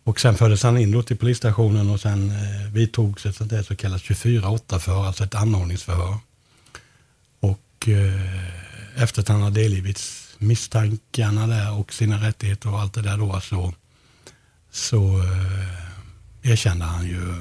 Och 0.04 0.20
sen 0.20 0.34
fördes 0.34 0.62
han 0.62 0.78
in 0.78 1.02
till 1.02 1.16
polisstationen 1.16 1.90
och 1.90 2.00
sen 2.00 2.30
eh, 2.30 2.72
vidtogs 2.72 3.26
ett 3.26 3.36
sånt 3.36 3.50
där 3.50 3.62
så 3.62 3.76
kallat 3.76 4.02
24-8-förhör, 4.02 5.06
alltså 5.06 5.24
ett 5.24 5.34
anordningsförhör. 5.34 6.16
Och 7.40 7.88
eh, 7.88 9.02
efter 9.02 9.20
att 9.20 9.28
han 9.28 9.42
har 9.42 9.50
delgivits 9.50 10.34
misstankarna 10.38 11.46
där 11.46 11.78
och 11.78 11.92
sina 11.92 12.16
rättigheter 12.16 12.72
och 12.72 12.80
allt 12.80 12.94
det 12.94 13.02
där 13.02 13.16
då 13.16 13.40
så, 13.40 13.74
så 14.70 15.18
eh, 15.22 16.50
erkände 16.52 16.84
han 16.84 17.06
ju 17.06 17.34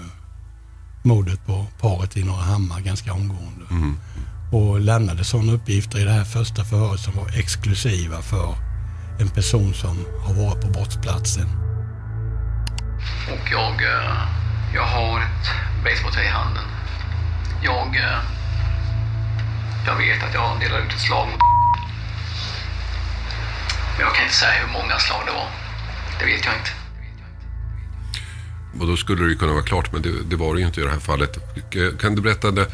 mordet 1.04 1.45
på 1.45 1.65
paret 1.80 2.17
i 2.17 2.23
Norra 2.23 2.41
Hammar 2.41 2.80
ganska 2.80 3.13
omgående. 3.13 3.65
Och 4.52 4.80
lämnade 4.80 5.23
sådana 5.23 5.54
uppgifter 5.54 5.99
i 5.99 6.04
det 6.04 6.12
här 6.12 6.26
första 6.26 6.63
förhöret 6.65 6.99
som 6.99 7.15
var 7.15 7.39
exklusiva 7.39 8.21
för 8.21 8.56
en 9.19 9.30
person 9.30 9.73
som 9.73 10.06
har 10.26 10.34
varit 10.34 10.62
på 10.62 10.67
brottsplatsen. 10.67 11.73
Och 13.34 13.52
jag, 13.52 13.82
eh, 13.84 14.18
jag 14.74 14.84
har 14.86 15.20
ett 15.22 15.48
basebollträ 15.84 16.24
i 16.24 16.28
handen. 16.28 16.63
Jag, 17.63 17.96
eh, 17.96 18.20
jag 19.86 19.96
vet 19.98 20.24
att 20.24 20.34
jag 20.34 20.60
delar 20.60 20.80
ut 20.80 20.94
ett 20.94 21.00
slag 21.02 21.28
mot 21.28 21.39
Men 23.98 24.06
jag 24.06 24.16
kan 24.16 24.24
inte 24.24 24.36
säga 24.36 24.52
hur 24.66 24.74
många 24.74 25.00
slag 25.00 25.22
det 25.26 25.32
var. 25.32 25.48
Det 26.20 26.26
vet 26.26 26.46
jag 26.46 26.54
inte. 26.56 26.70
Och 28.80 28.88
då 28.88 28.98
skulle 28.98 29.24
det 29.24 29.30
ju 29.30 29.36
kunna 29.38 29.54
vara 29.54 29.63
klart, 29.63 29.92
men 29.94 30.02
det, 30.02 30.10
det 30.30 30.36
var 30.36 30.54
det 30.54 30.60
ju 30.60 30.66
inte 30.68 30.82
i 30.82 30.84
det 30.84 30.89
här 30.89 31.00
fallet. 31.00 31.38
Eh, 31.76 31.98
kan 32.00 32.16
du 32.16 32.22
berätta, 32.22 32.52
det, 32.52 32.68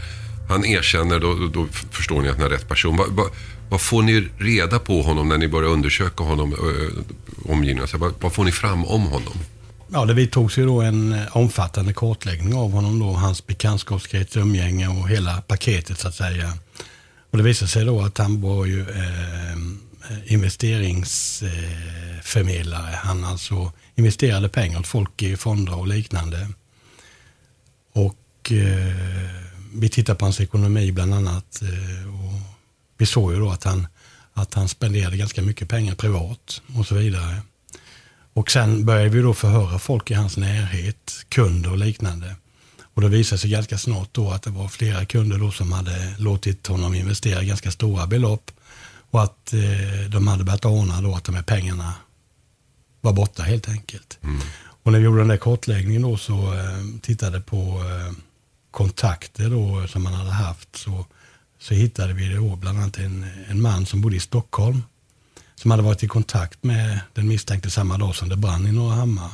han 0.50 0.66
erkänner, 0.66 1.20
då, 1.20 1.48
då- 1.54 1.68
förstår 1.92 2.22
ni 2.22 2.30
att 2.30 2.36
han 2.38 2.46
är 2.46 2.50
rätt 2.50 2.70
person. 2.70 2.98
Vad, 2.98 3.10
va, 3.10 3.24
vad 3.70 3.82
får 3.82 4.02
ni 4.04 4.28
reda 4.38 4.80
på 4.80 5.02
honom 5.02 5.30
när 5.30 5.38
ni 5.38 5.48
börjar 5.48 5.70
undersöka 5.70 6.24
honom, 6.24 6.54
ö, 6.54 6.90
omgivningen? 7.52 7.88
Så 7.88 7.98
vad, 7.98 8.14
vad 8.20 8.34
får 8.34 8.44
ni 8.44 8.52
fram 8.52 8.86
om 8.86 9.02
honom? 9.02 9.34
Ja, 9.92 10.06
det 10.06 10.14
vidtogs 10.14 10.58
ju 10.58 10.66
då 10.66 10.82
en 10.82 11.14
eh, 11.14 11.38
omfattande 11.38 11.94
kartläggning 11.94 12.56
av 12.56 12.72
honom 12.72 13.00
då, 13.00 13.12
hans 13.12 13.48
bekantskapskrets, 13.48 14.38
umgänge 14.38 14.88
och 14.88 15.10
hela 15.10 15.42
paketet 15.42 16.00
så 16.00 16.08
att 16.08 16.16
säga. 16.16 16.54
Och 17.32 17.38
det 17.38 17.44
visade 17.44 17.72
sig 17.72 17.86
då 17.86 18.02
att 18.02 18.18
han 18.18 18.42
var 18.42 18.66
ju 18.66 18.90
ehm, 18.90 19.80
eh, 20.10 20.34
investeringsförmedlare. 20.34 22.96
Han 22.96 23.24
alltså 23.24 23.72
investerade 23.96 24.50
pengar 24.50 24.80
åt 24.80 24.88
folk 24.88 25.24
i 25.24 25.38
fonder 25.38 25.80
och 25.80 25.88
liknande. 25.88 26.50
Och 27.94 28.52
eh, 28.52 28.96
vi 29.74 29.90
tittade 29.90 30.20
på 30.20 30.26
hans 30.26 30.42
ekonomi 30.42 30.92
bland 30.92 31.14
annat. 31.14 31.62
Eh, 31.62 32.26
och 32.26 32.40
vi 32.98 33.06
såg 33.06 33.34
ju 33.34 33.40
då 33.40 33.50
att 33.50 33.64
han, 33.64 33.88
att 34.34 34.54
han 34.54 34.70
spenderade 34.70 35.18
ganska 35.18 35.42
mycket 35.42 35.70
pengar 35.70 35.96
privat 35.96 36.62
och 36.76 36.86
så 36.86 36.96
vidare. 36.96 37.42
Och 38.40 38.52
sen 38.52 38.86
började 38.86 39.10
vi 39.10 39.22
då 39.22 39.34
förhöra 39.34 39.80
folk 39.80 40.12
i 40.12 40.14
hans 40.14 40.38
närhet, 40.38 41.26
kunder 41.30 41.72
och 41.72 41.78
liknande. 41.78 42.36
Och 42.94 43.02
det 43.02 43.08
visade 43.10 43.40
sig 43.40 43.50
ganska 43.50 43.78
snart 43.78 44.10
då 44.12 44.32
att 44.32 44.44
det 44.44 44.50
var 44.50 44.68
flera 44.68 45.06
kunder 45.06 45.38
då 45.38 45.52
som 45.52 45.72
hade 45.72 46.16
låtit 46.18 46.68
honom 46.68 46.96
investera 46.96 47.44
ganska 47.44 47.72
stora 47.72 48.08
belopp. 48.08 48.52
Och 49.12 49.24
att 49.24 49.54
eh, 49.54 50.10
de 50.10 50.28
hade 50.28 50.44
börjat 50.44 50.66
ana 50.66 51.02
då 51.02 51.16
att 51.16 51.24
de 51.24 51.36
här 51.36 51.44
pengarna 51.44 51.94
var 53.02 53.14
borta 53.14 53.44
helt 53.44 53.70
enkelt. 53.70 54.20
Och 54.84 54.92
när 54.92 55.00
vi 55.00 55.06
gjorde 55.06 55.22
den 55.22 55.28
där 55.28 55.38
kartläggningen 55.38 56.02
då 56.02 56.18
så 56.18 56.54
eh, 56.54 57.00
tittade 57.02 57.42
på 57.42 57.58
eh, 57.58 58.14
kontakter 58.72 59.50
då 59.50 59.88
som 59.88 60.04
man 60.04 60.14
hade 60.14 60.32
haft 60.32 60.76
så, 60.76 61.06
så 61.60 61.74
hittade 61.74 62.14
vi 62.14 62.34
då 62.34 62.56
bland 62.56 62.80
annat 62.80 62.98
en, 62.98 63.26
en 63.50 63.62
man 63.62 63.86
som 63.86 64.02
bodde 64.02 64.16
i 64.16 64.20
Stockholm 64.20 64.84
som 65.62 65.72
hade 65.72 65.84
varit 65.84 66.04
i 66.04 66.08
kontakt 66.08 66.64
med 66.64 67.00
den 67.14 67.28
misstänkte 67.28 67.70
samma 67.70 67.98
dag 67.98 68.16
som 68.16 68.30
det 68.30 68.38
brann 68.38 68.68
i 68.68 68.72
Norra 68.72 68.96
Hammar. 68.96 69.32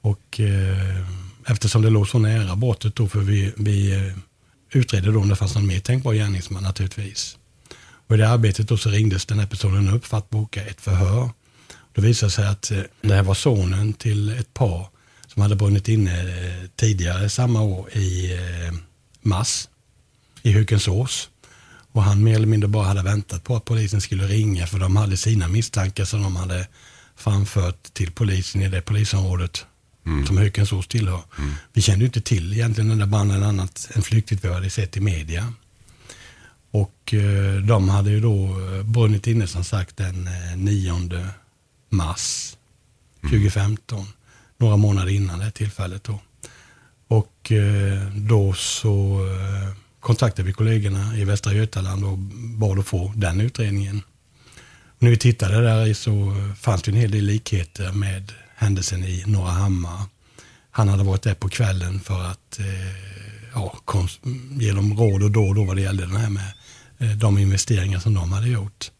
Och 0.00 0.40
eh, 0.40 1.06
eftersom 1.46 1.82
det 1.82 1.90
låg 1.90 2.08
så 2.08 2.18
nära 2.18 2.56
brottet 2.56 2.96
då, 2.96 3.08
för 3.08 3.18
vi, 3.20 3.52
vi 3.56 3.92
eh, 3.92 4.16
utredde 4.72 5.12
då 5.12 5.20
om 5.20 5.28
det 5.28 5.36
fanns 5.36 5.54
någon 5.54 5.66
mer 5.66 5.80
tänkbar 5.80 6.14
gärningsman 6.14 6.62
naturligtvis. 6.62 7.36
Och 8.06 8.14
i 8.14 8.18
det 8.18 8.28
arbetet 8.28 8.68
då 8.68 8.76
så 8.76 8.90
ringdes 8.90 9.26
den 9.26 9.38
här 9.38 9.46
personen 9.46 9.88
upp 9.88 10.06
för 10.06 10.18
att 10.18 10.30
boka 10.30 10.62
ett 10.66 10.80
förhör. 10.80 11.30
Då 11.92 12.02
visade 12.02 12.28
det 12.28 12.34
sig 12.34 12.46
att 12.46 12.70
eh, 12.70 12.82
det 13.00 13.14
här 13.14 13.22
var 13.22 13.34
sonen 13.34 13.92
till 13.92 14.38
ett 14.38 14.54
par 14.54 14.86
som 15.26 15.42
hade 15.42 15.56
brunnit 15.56 15.88
inne 15.88 16.20
eh, 16.20 16.68
tidigare 16.76 17.28
samma 17.28 17.62
år 17.62 17.90
i 17.92 18.32
eh, 18.32 18.74
mars 19.20 19.68
i 20.42 20.52
Hökensås. 20.52 21.30
Och 21.92 22.02
han 22.02 22.24
mer 22.24 22.34
eller 22.34 22.46
mindre 22.46 22.68
bara 22.68 22.86
hade 22.86 23.02
väntat 23.02 23.44
på 23.44 23.56
att 23.56 23.64
polisen 23.64 24.00
skulle 24.00 24.26
ringa 24.26 24.66
för 24.66 24.78
de 24.78 24.96
hade 24.96 25.16
sina 25.16 25.48
misstankar 25.48 26.04
som 26.04 26.22
de 26.22 26.36
hade 26.36 26.66
framfört 27.16 27.82
till 27.82 28.12
polisen 28.12 28.62
i 28.62 28.68
det 28.68 28.82
polisområdet 28.82 29.66
som 30.26 30.38
Hökensås 30.38 30.86
tillhör. 30.86 31.22
Vi 31.72 31.82
kände 31.82 32.00
ju 32.00 32.06
inte 32.06 32.20
till 32.20 32.52
egentligen 32.52 32.88
den 32.88 32.98
där 32.98 33.06
branden 33.06 33.42
annat 33.42 33.88
än 33.92 34.02
flyktigt 34.02 34.44
vi 34.44 34.48
hade 34.48 34.70
sett 34.70 34.96
i 34.96 35.00
media. 35.00 35.52
Och 36.70 37.14
eh, 37.14 37.62
de 37.62 37.88
hade 37.88 38.10
ju 38.10 38.20
då 38.20 38.60
eh, 38.60 38.82
brunnit 38.82 39.26
inne 39.26 39.46
som 39.46 39.64
sagt 39.64 39.96
den 39.96 40.26
eh, 40.26 40.56
9 40.56 41.28
mars 41.88 42.56
2015. 43.22 44.06
Några 44.58 44.76
månader 44.76 45.12
innan 45.12 45.38
det 45.38 45.50
tillfället 45.50 46.04
då. 46.04 46.20
Och 47.08 47.52
eh, 47.52 48.08
då 48.14 48.52
så 48.52 49.26
eh, 49.26 49.76
kontaktade 50.00 50.46
vi 50.46 50.52
kollegorna 50.52 51.16
i 51.16 51.24
Västra 51.24 51.52
Götaland 51.52 52.04
och 52.04 52.18
bad 52.58 52.78
att 52.78 52.86
få 52.86 53.12
den 53.16 53.40
utredningen. 53.40 54.02
Och 54.86 55.02
när 55.02 55.10
vi 55.10 55.16
tittade 55.16 55.60
där 55.60 55.86
i 55.86 55.94
så 55.94 56.34
fanns 56.60 56.82
det 56.82 56.90
en 56.90 56.96
hel 56.96 57.10
del 57.10 57.24
likheter 57.24 57.92
med 57.92 58.32
händelsen 58.56 59.04
i 59.04 59.24
Norra 59.26 59.50
Hammar. 59.50 60.02
Han 60.70 60.88
hade 60.88 61.04
varit 61.04 61.22
där 61.22 61.34
på 61.34 61.48
kvällen 61.48 62.00
för 62.00 62.24
att 62.24 62.58
eh, 62.58 62.66
ja, 63.54 63.76
ge 64.50 64.72
dem 64.72 64.98
råd 64.98 65.22
och 65.22 65.30
då 65.30 65.48
och 65.48 65.54
då 65.54 65.64
vad 65.64 65.76
det 65.76 65.82
gällde 65.82 66.06
det 66.06 66.18
här 66.18 66.30
med 66.30 66.52
eh, 66.98 67.16
de 67.16 67.38
investeringar 67.38 67.98
som 67.98 68.14
de 68.14 68.32
hade 68.32 68.48
gjort. 68.48 68.90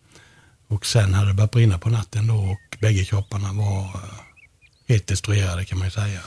Och 0.69 0.87
sen 0.87 1.15
hade 1.15 1.29
det 1.29 1.35
börjat 1.35 1.51
brinna 1.51 1.79
på 1.79 1.89
natten 1.91 2.27
då 2.27 2.35
och 2.35 2.79
bägge 2.81 3.05
kropparna 3.05 3.53
var 3.53 3.85
eh, 3.85 4.21
helt 4.89 5.07
destruerade 5.07 5.65
kan 5.65 5.79
man 5.79 5.87
ju 5.87 5.91
säga. 5.91 6.21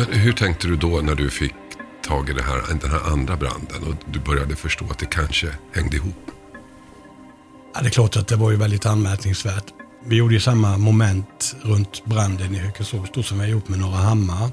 Men 0.00 0.20
hur 0.20 0.32
tänkte 0.32 0.68
du 0.68 0.76
då 0.76 0.88
när 0.88 1.14
du 1.14 1.30
fick 1.30 1.54
tag 2.06 2.30
i 2.30 2.32
det 2.32 2.42
här, 2.42 2.78
den 2.80 2.90
här 2.90 3.12
andra 3.12 3.36
branden 3.36 3.82
och 3.86 3.94
du 4.12 4.20
började 4.20 4.56
förstå 4.56 4.84
att 4.90 4.98
det 4.98 5.06
kanske 5.06 5.48
hängde 5.72 5.96
ihop? 5.96 6.30
Ja, 7.74 7.80
det 7.80 7.86
är 7.86 7.90
klart 7.90 8.16
att 8.16 8.28
det 8.28 8.36
var 8.36 8.50
ju 8.50 8.56
väldigt 8.56 8.86
anmärkningsvärt. 8.86 9.64
Vi 10.04 10.16
gjorde 10.16 10.34
ju 10.34 10.40
samma 10.40 10.78
moment 10.78 11.56
runt 11.62 12.04
branden 12.04 12.54
i 12.54 12.58
Hökensås 12.58 13.08
då 13.14 13.22
som 13.22 13.38
vi 13.38 13.44
har 13.44 13.50
gjort 13.50 13.68
med 13.68 13.78
Norra 13.78 13.96
Hammar. 13.96 14.50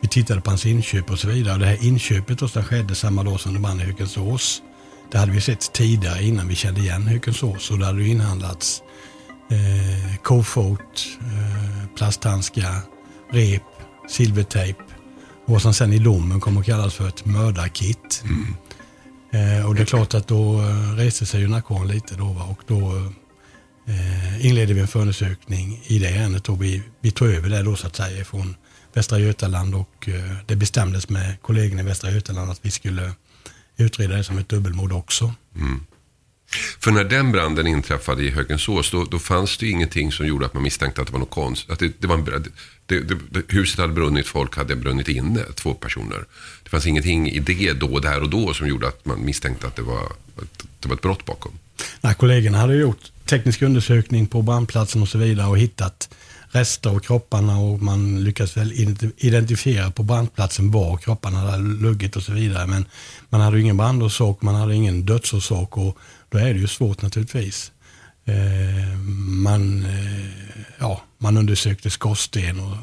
Vi 0.00 0.08
tittade 0.08 0.40
på 0.40 0.50
hans 0.50 0.66
inköp 0.66 1.10
och 1.10 1.18
så 1.18 1.28
vidare. 1.28 1.58
Det 1.58 1.66
här 1.66 1.84
inköpet 1.84 2.38
då 2.38 2.48
som 2.48 2.62
skedde 2.62 2.94
samma 2.94 3.22
dag 3.22 3.40
som 3.40 3.54
det 3.54 3.60
brann 3.60 3.80
i 3.80 3.84
Hökensås. 3.84 4.62
Det 5.12 5.18
hade 5.18 5.32
vi 5.32 5.40
sett 5.40 5.72
tidigare 5.72 6.22
innan 6.22 6.48
vi 6.48 6.54
kände 6.54 6.80
igen 6.80 7.06
Hökensås 7.06 7.70
och 7.70 7.78
det 7.78 7.86
hade 7.86 8.04
inhandlats 8.04 8.82
eh, 9.50 10.16
kofot, 10.22 11.06
eh, 11.20 11.96
plasthandskar, 11.96 12.80
rep, 13.30 13.79
silvertejp 14.10 14.78
och 15.44 15.52
vad 15.52 15.62
som 15.62 15.74
sen 15.74 15.92
i 15.92 15.98
domen 15.98 16.40
kommer 16.40 16.60
att 16.60 16.66
kallas 16.66 16.94
för 16.94 17.08
ett 17.08 17.24
mördarkit. 17.24 18.24
Eh, 19.32 19.66
och 19.66 19.74
det 19.74 19.80
är 19.80 19.86
klart 19.86 20.14
att 20.14 20.28
då 20.28 20.60
eh, 20.60 20.94
reste 20.96 21.26
sig 21.26 21.40
ju 21.40 21.48
narkon 21.48 21.88
lite 21.88 22.14
då 22.14 22.24
va? 22.24 22.44
och 22.44 22.60
då 22.66 22.96
eh, 23.86 24.46
inledde 24.46 24.74
vi 24.74 24.80
en 24.80 24.88
förundersökning 24.88 25.82
i 25.86 25.98
det 25.98 26.08
ärendet 26.08 26.48
och 26.48 26.62
vi, 26.62 26.82
vi 27.00 27.10
tog 27.10 27.28
över 27.28 27.50
det 27.50 27.62
då 27.62 27.76
så 27.76 27.86
att 27.86 27.96
säga 27.96 28.24
från 28.24 28.56
Västra 28.92 29.18
Götaland 29.18 29.74
och 29.74 30.08
eh, 30.08 30.36
det 30.46 30.56
bestämdes 30.56 31.08
med 31.08 31.42
kollegorna 31.42 31.80
i 31.80 31.84
Västra 31.84 32.10
Götaland 32.10 32.50
att 32.50 32.60
vi 32.62 32.70
skulle 32.70 33.12
utreda 33.76 34.16
det 34.16 34.24
som 34.24 34.38
ett 34.38 34.48
dubbelmord 34.48 34.92
också. 34.92 35.34
Mm. 35.56 35.86
För 36.80 36.90
när 36.90 37.04
den 37.04 37.32
branden 37.32 37.66
inträffade 37.66 38.22
i 38.22 38.30
Högensås, 38.30 38.90
då, 38.90 39.04
då 39.04 39.18
fanns 39.18 39.58
det 39.58 39.66
ju 39.66 39.72
ingenting 39.72 40.12
som 40.12 40.26
gjorde 40.26 40.46
att 40.46 40.54
man 40.54 40.62
misstänkte 40.62 41.00
att 41.00 41.06
det 41.06 41.12
var 41.12 41.20
något 41.20 41.30
konstigt. 41.30 41.70
Att 41.70 41.78
det, 41.78 41.92
det 42.00 42.06
var 42.06 42.14
en, 42.14 42.24
det, 42.86 43.00
det, 43.00 43.18
det, 43.30 43.42
huset 43.48 43.80
hade 43.80 43.92
brunnit, 43.92 44.26
folk 44.26 44.56
hade 44.56 44.76
brunnit 44.76 45.08
inne, 45.08 45.40
två 45.54 45.74
personer. 45.74 46.24
Det 46.62 46.70
fanns 46.70 46.86
ingenting 46.86 47.30
i 47.30 47.38
det 47.38 47.72
då, 47.72 47.98
där 47.98 48.20
och 48.20 48.30
då 48.30 48.54
som 48.54 48.68
gjorde 48.68 48.88
att 48.88 49.04
man 49.04 49.24
misstänkte 49.24 49.66
att 49.66 49.76
det 49.76 49.82
var, 49.82 50.04
att 50.36 50.66
det 50.80 50.88
var 50.88 50.96
ett 50.96 51.02
brott 51.02 51.26
bakom. 51.26 51.52
Nej, 52.00 52.14
kollegorna 52.14 52.58
hade 52.58 52.74
gjort 52.74 53.12
teknisk 53.24 53.62
undersökning 53.62 54.26
på 54.26 54.42
brandplatsen 54.42 55.02
och 55.02 55.08
så 55.08 55.18
vidare 55.18 55.48
och 55.48 55.58
hittat 55.58 56.08
rester 56.52 56.90
av 56.90 56.98
kropparna 56.98 57.58
och 57.58 57.82
man 57.82 58.24
lyckades 58.24 58.56
väl 58.56 58.72
identifiera 59.16 59.90
på 59.90 60.02
brandplatsen 60.02 60.70
var 60.70 60.96
kropparna 60.96 61.38
hade 61.38 61.62
luggit 61.62 62.16
och 62.16 62.22
så 62.22 62.32
vidare. 62.32 62.66
Men 62.66 62.84
man 63.28 63.40
hade 63.40 63.60
ingen 63.60 63.76
brandorsak, 63.76 64.42
man 64.42 64.54
hade 64.54 64.74
ingen 64.74 65.06
dödsorsak 65.06 65.76
och 65.76 65.98
då 66.30 66.38
är 66.38 66.54
det 66.54 66.60
ju 66.60 66.66
svårt 66.66 67.02
naturligtvis. 67.02 67.72
Eh, 68.24 68.98
man, 69.42 69.84
eh, 69.84 70.26
ja, 70.78 71.02
man 71.18 71.36
undersökte 71.36 71.90
skorsten 71.90 72.60
och 72.60 72.76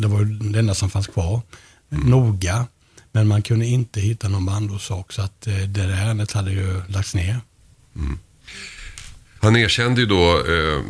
det 0.00 0.08
var 0.08 0.24
det 0.52 0.58
enda 0.58 0.74
som 0.74 0.90
fanns 0.90 1.06
kvar. 1.06 1.40
Mm. 1.92 2.10
Noga, 2.10 2.66
men 3.12 3.28
man 3.28 3.42
kunde 3.42 3.66
inte 3.66 4.00
hitta 4.00 4.28
någon 4.28 4.46
brandorsak 4.46 5.12
så 5.12 5.22
att 5.22 5.40
det 5.40 5.66
där 5.66 5.88
ärendet 5.88 6.32
hade 6.32 6.50
ju 6.50 6.82
lagts 6.88 7.14
ner. 7.14 7.40
Mm. 7.96 8.18
Han 9.40 9.56
erkände 9.56 10.00
ju 10.00 10.06
då 10.06 10.38
eh, 10.38 10.82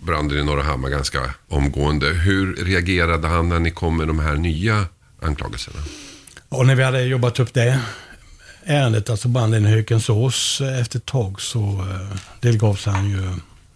branden 0.00 0.38
i 0.38 0.44
Norra 0.44 0.62
Hammar 0.62 0.88
ganska 0.88 1.34
omgående. 1.48 2.06
Hur 2.06 2.54
reagerade 2.56 3.28
han 3.28 3.48
när 3.48 3.58
ni 3.58 3.70
kom 3.70 3.96
med 3.96 4.06
de 4.06 4.18
här 4.18 4.36
nya 4.36 4.86
anklagelserna? 5.22 5.78
Och 6.48 6.66
när 6.66 6.74
vi 6.74 6.82
hade 6.82 7.02
jobbat 7.02 7.40
upp 7.40 7.54
det 7.54 7.80
ärendet, 8.64 9.10
alltså 9.10 9.28
branden 9.28 9.66
i 9.66 9.68
Hökensås, 9.68 10.60
efter 10.80 10.98
ett 10.98 11.06
tag 11.06 11.40
så 11.40 11.58
eh, 11.58 12.16
delgavs 12.40 12.86
han 12.86 13.10
ju 13.10 13.32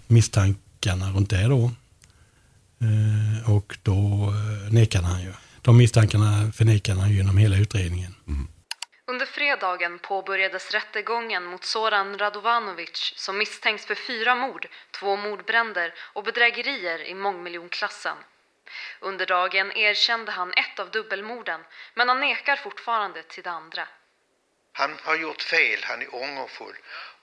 misstankarna 0.07 1.11
runt 1.11 1.31
det 1.31 1.49
då. 1.49 1.71
Eh, 2.81 3.57
och 3.57 3.79
då 3.83 3.93
eh, 3.93 4.73
nekade 4.73 5.07
han 5.07 5.23
ju. 5.23 5.33
De 5.63 5.77
misstankarna 5.77 6.53
förnekade 6.53 7.01
han 7.01 7.11
genom 7.11 7.37
hela 7.37 7.57
utredningen. 7.57 8.15
Mm. 8.29 8.49
Under 9.07 9.27
fredagen 9.27 9.99
påbörjades 9.99 10.71
rättegången 10.71 11.45
mot 11.45 11.65
Soran 11.65 12.19
Radovanovic 12.19 13.13
som 13.17 13.39
misstänks 13.39 13.87
för 13.87 13.95
fyra 13.95 14.35
mord, 14.35 14.67
två 15.01 15.17
mordbränder 15.17 15.95
och 16.15 16.25
bedrägerier 16.25 17.09
i 17.11 17.15
mångmiljonklassen. 17.15 18.17
Under 19.01 19.27
dagen 19.27 19.73
erkände 19.73 20.33
han 20.33 20.53
ett 20.53 20.79
av 20.79 20.91
dubbelmorden, 20.91 21.61
men 21.95 22.09
han 22.09 22.21
nekar 22.21 22.57
fortfarande 22.57 23.23
till 23.23 23.43
det 23.43 23.51
andra. 23.51 23.89
Han 24.79 24.91
har 25.03 25.17
gjort 25.17 25.43
fel, 25.43 25.81
han 25.83 25.99
är 26.05 26.15
ångerfull 26.15 26.79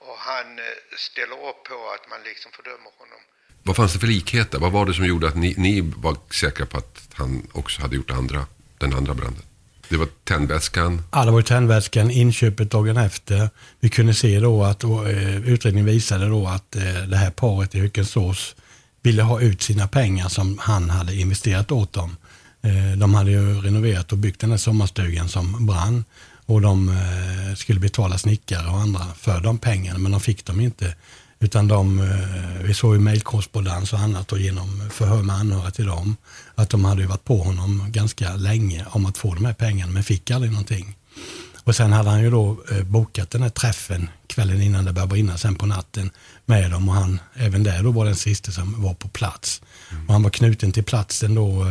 och 0.06 0.16
han 0.18 0.46
eh, 0.58 0.64
ställer 1.06 1.38
upp 1.48 1.60
på 1.70 1.76
att 1.94 2.10
man 2.10 2.20
liksom 2.30 2.50
fördömer 2.56 2.90
honom. 3.00 3.20
Vad 3.62 3.76
fanns 3.76 3.92
det 3.92 3.98
för 3.98 4.06
likheter? 4.06 4.58
Vad 4.58 4.72
var 4.72 4.86
det 4.86 4.94
som 4.94 5.06
gjorde 5.06 5.28
att 5.28 5.36
ni, 5.36 5.54
ni 5.56 5.80
var 5.80 6.16
säkra 6.30 6.66
på 6.66 6.78
att 6.78 7.08
han 7.14 7.48
också 7.52 7.82
hade 7.82 7.96
gjort 7.96 8.10
andra, 8.10 8.46
den 8.78 8.94
andra 8.94 9.14
branden? 9.14 9.42
Det 9.88 9.96
var 9.96 10.08
tändväskan? 10.24 11.02
Ja, 11.12 11.24
det 11.24 11.30
var 11.30 11.42
tändväskan, 11.42 12.10
inköpet 12.10 12.70
dagen 12.70 12.96
efter. 12.96 13.50
Vi 13.80 13.88
kunde 13.88 14.14
se 14.14 14.40
då 14.40 14.64
att 14.64 14.84
och, 14.84 15.10
eh, 15.10 15.48
utredningen 15.48 15.86
visade 15.86 16.28
då 16.28 16.46
att 16.46 16.76
eh, 16.76 17.02
det 17.08 17.16
här 17.16 17.30
paret 17.30 17.74
i 17.74 17.80
Hökensås 17.80 18.56
ville 19.02 19.22
ha 19.22 19.40
ut 19.40 19.62
sina 19.62 19.88
pengar 19.88 20.28
som 20.28 20.58
han 20.58 20.90
hade 20.90 21.14
investerat 21.14 21.72
åt 21.72 21.92
dem. 21.92 22.16
De 22.98 23.14
hade 23.14 23.30
ju 23.30 23.60
renoverat 23.60 24.12
och 24.12 24.18
byggt 24.18 24.40
den 24.40 24.50
här 24.50 24.58
sommarstugan 24.58 25.28
som 25.28 25.66
brann 25.66 26.04
och 26.46 26.60
de 26.60 26.88
eh, 26.88 27.54
skulle 27.56 27.80
betala 27.80 28.18
snickare 28.18 28.68
och 28.68 28.78
andra 28.78 29.06
för 29.18 29.40
de 29.40 29.58
pengarna 29.58 29.98
men 29.98 30.12
de 30.12 30.20
fick 30.20 30.44
dem 30.44 30.60
inte. 30.60 30.94
Utan 31.40 31.68
de, 31.68 31.98
eh, 32.00 32.62
vi 32.62 32.74
såg 32.74 32.94
ju 32.94 33.00
mejlkorrespondens 33.00 33.92
och 33.92 33.98
annat 33.98 34.32
och 34.32 34.38
genom 34.38 34.90
förhör 34.90 35.22
med 35.22 35.36
anhöriga 35.36 35.70
till 35.70 35.86
dem 35.86 36.16
att 36.54 36.70
de 36.70 36.84
hade 36.84 37.06
varit 37.06 37.24
på 37.24 37.42
honom 37.42 37.84
ganska 37.88 38.36
länge 38.36 38.84
om 38.90 39.06
att 39.06 39.18
få 39.18 39.34
de 39.34 39.44
här 39.44 39.52
pengarna 39.52 39.92
men 39.92 40.04
fick 40.04 40.30
aldrig 40.30 40.52
någonting. 40.52 40.96
Och 41.64 41.76
sen 41.76 41.92
hade 41.92 42.10
han 42.10 42.22
ju 42.22 42.30
då 42.30 42.56
eh, 42.70 42.82
bokat 42.82 43.30
den 43.30 43.42
här 43.42 43.50
träffen 43.50 44.08
kvällen 44.26 44.62
innan 44.62 44.84
det 44.84 44.92
började 44.92 45.10
brinna 45.10 45.38
sen 45.38 45.54
på 45.54 45.66
natten 45.66 46.10
med 46.46 46.70
dem 46.70 46.88
och 46.88 46.94
han 46.94 47.20
även 47.34 47.62
där 47.62 47.82
då 47.82 47.90
var 47.90 48.04
den 48.04 48.16
sista 48.16 48.52
som 48.52 48.82
var 48.82 48.94
på 48.94 49.08
plats. 49.08 49.62
Mm. 49.90 50.06
Och 50.06 50.12
han 50.12 50.22
var 50.22 50.30
knuten 50.30 50.72
till 50.72 50.84
platsen 50.84 51.34
då 51.34 51.66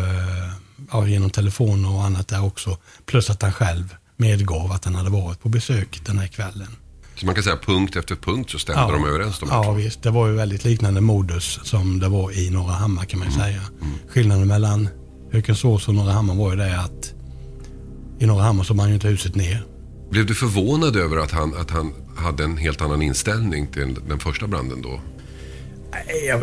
ja, 0.92 1.08
genom 1.08 1.30
telefon 1.30 1.86
och 1.86 2.04
annat 2.04 2.28
där 2.28 2.46
också. 2.46 2.78
Plus 3.06 3.30
att 3.30 3.42
han 3.42 3.54
själv 3.54 3.96
medgav 4.24 4.72
att 4.72 4.86
han 4.86 4.96
hade 4.96 5.10
varit 5.10 5.40
på 5.40 5.50
besök 5.50 6.02
den 6.06 6.18
här 6.20 6.28
kvällen. 6.28 6.68
Så 7.16 7.26
man 7.26 7.36
kan 7.36 7.44
säga 7.44 7.58
punkt 7.66 7.96
efter 7.96 8.16
punkt 8.16 8.50
så 8.50 8.60
stämde 8.60 8.82
ja. 8.82 8.92
de 8.92 9.06
överens? 9.06 9.40
De 9.40 9.50
ja, 9.50 9.72
visst. 9.72 10.04
Det 10.04 10.12
var 10.12 10.28
ju 10.28 10.34
väldigt 10.34 10.66
liknande 10.66 11.02
modus 11.02 11.60
som 11.64 12.00
det 12.00 12.10
var 12.10 12.32
i 12.32 12.50
Norra 12.50 12.72
Hammar 12.72 13.04
kan 13.04 13.20
man 13.20 13.28
mm. 13.28 13.40
säga. 13.40 13.62
Mm. 13.82 13.94
Skillnaden 14.10 14.48
mellan 14.48 14.90
Hökensås 15.32 15.88
och 15.88 15.96
Norra 15.96 16.12
Hammar 16.12 16.36
var 16.36 16.52
ju 16.52 16.58
det 16.58 16.80
att 16.80 17.14
i 18.20 18.26
Norra 18.26 18.44
Hammar 18.44 18.64
så 18.64 18.74
man 18.74 18.88
ju 18.88 18.94
inte 18.94 19.08
huset 19.08 19.36
ner. 19.36 19.66
Blev 20.10 20.26
du 20.26 20.36
förvånad 20.36 20.96
över 20.96 21.18
att 21.18 21.32
han, 21.32 21.56
att 21.56 21.72
han 21.72 21.94
hade 22.16 22.44
en 22.44 22.58
helt 22.58 22.82
annan 22.82 23.02
inställning 23.02 23.68
till 23.68 23.96
den 24.08 24.20
första 24.20 24.48
branden 24.48 24.82
då? 24.82 25.02
Nej, 25.92 26.26
jag... 26.28 26.42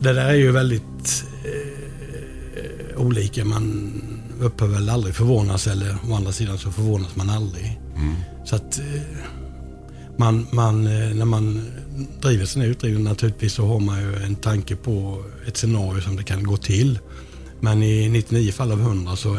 Det 0.00 0.12
där 0.12 0.26
är 0.26 0.34
ju 0.34 0.52
väldigt 0.52 1.24
eh, 1.44 3.00
olika. 3.00 3.44
Man 3.44 4.13
upphör 4.40 4.66
väl 4.66 4.88
aldrig 4.88 5.14
förvånas 5.14 5.66
eller 5.66 5.96
å 6.08 6.14
andra 6.14 6.32
sidan 6.32 6.58
så 6.58 6.70
förvånas 6.70 7.16
man 7.16 7.30
aldrig. 7.30 7.80
Mm. 7.96 8.14
Så 8.44 8.56
att 8.56 8.78
eh, 8.78 9.02
man, 10.18 10.46
man, 10.50 10.86
eh, 10.86 11.14
när 11.14 11.24
man 11.24 11.70
driver 12.22 12.46
sin 12.46 12.62
utredning 12.62 13.04
naturligtvis 13.04 13.52
så 13.52 13.66
har 13.66 13.80
man 13.80 14.00
ju 14.00 14.16
en 14.16 14.34
tanke 14.34 14.76
på 14.76 15.24
ett 15.46 15.56
scenario 15.56 16.00
som 16.00 16.16
det 16.16 16.22
kan 16.22 16.44
gå 16.44 16.56
till. 16.56 16.98
Men 17.60 17.82
i 17.82 18.08
99 18.08 18.52
fall 18.52 18.72
av 18.72 18.80
100 18.80 19.16
så 19.16 19.38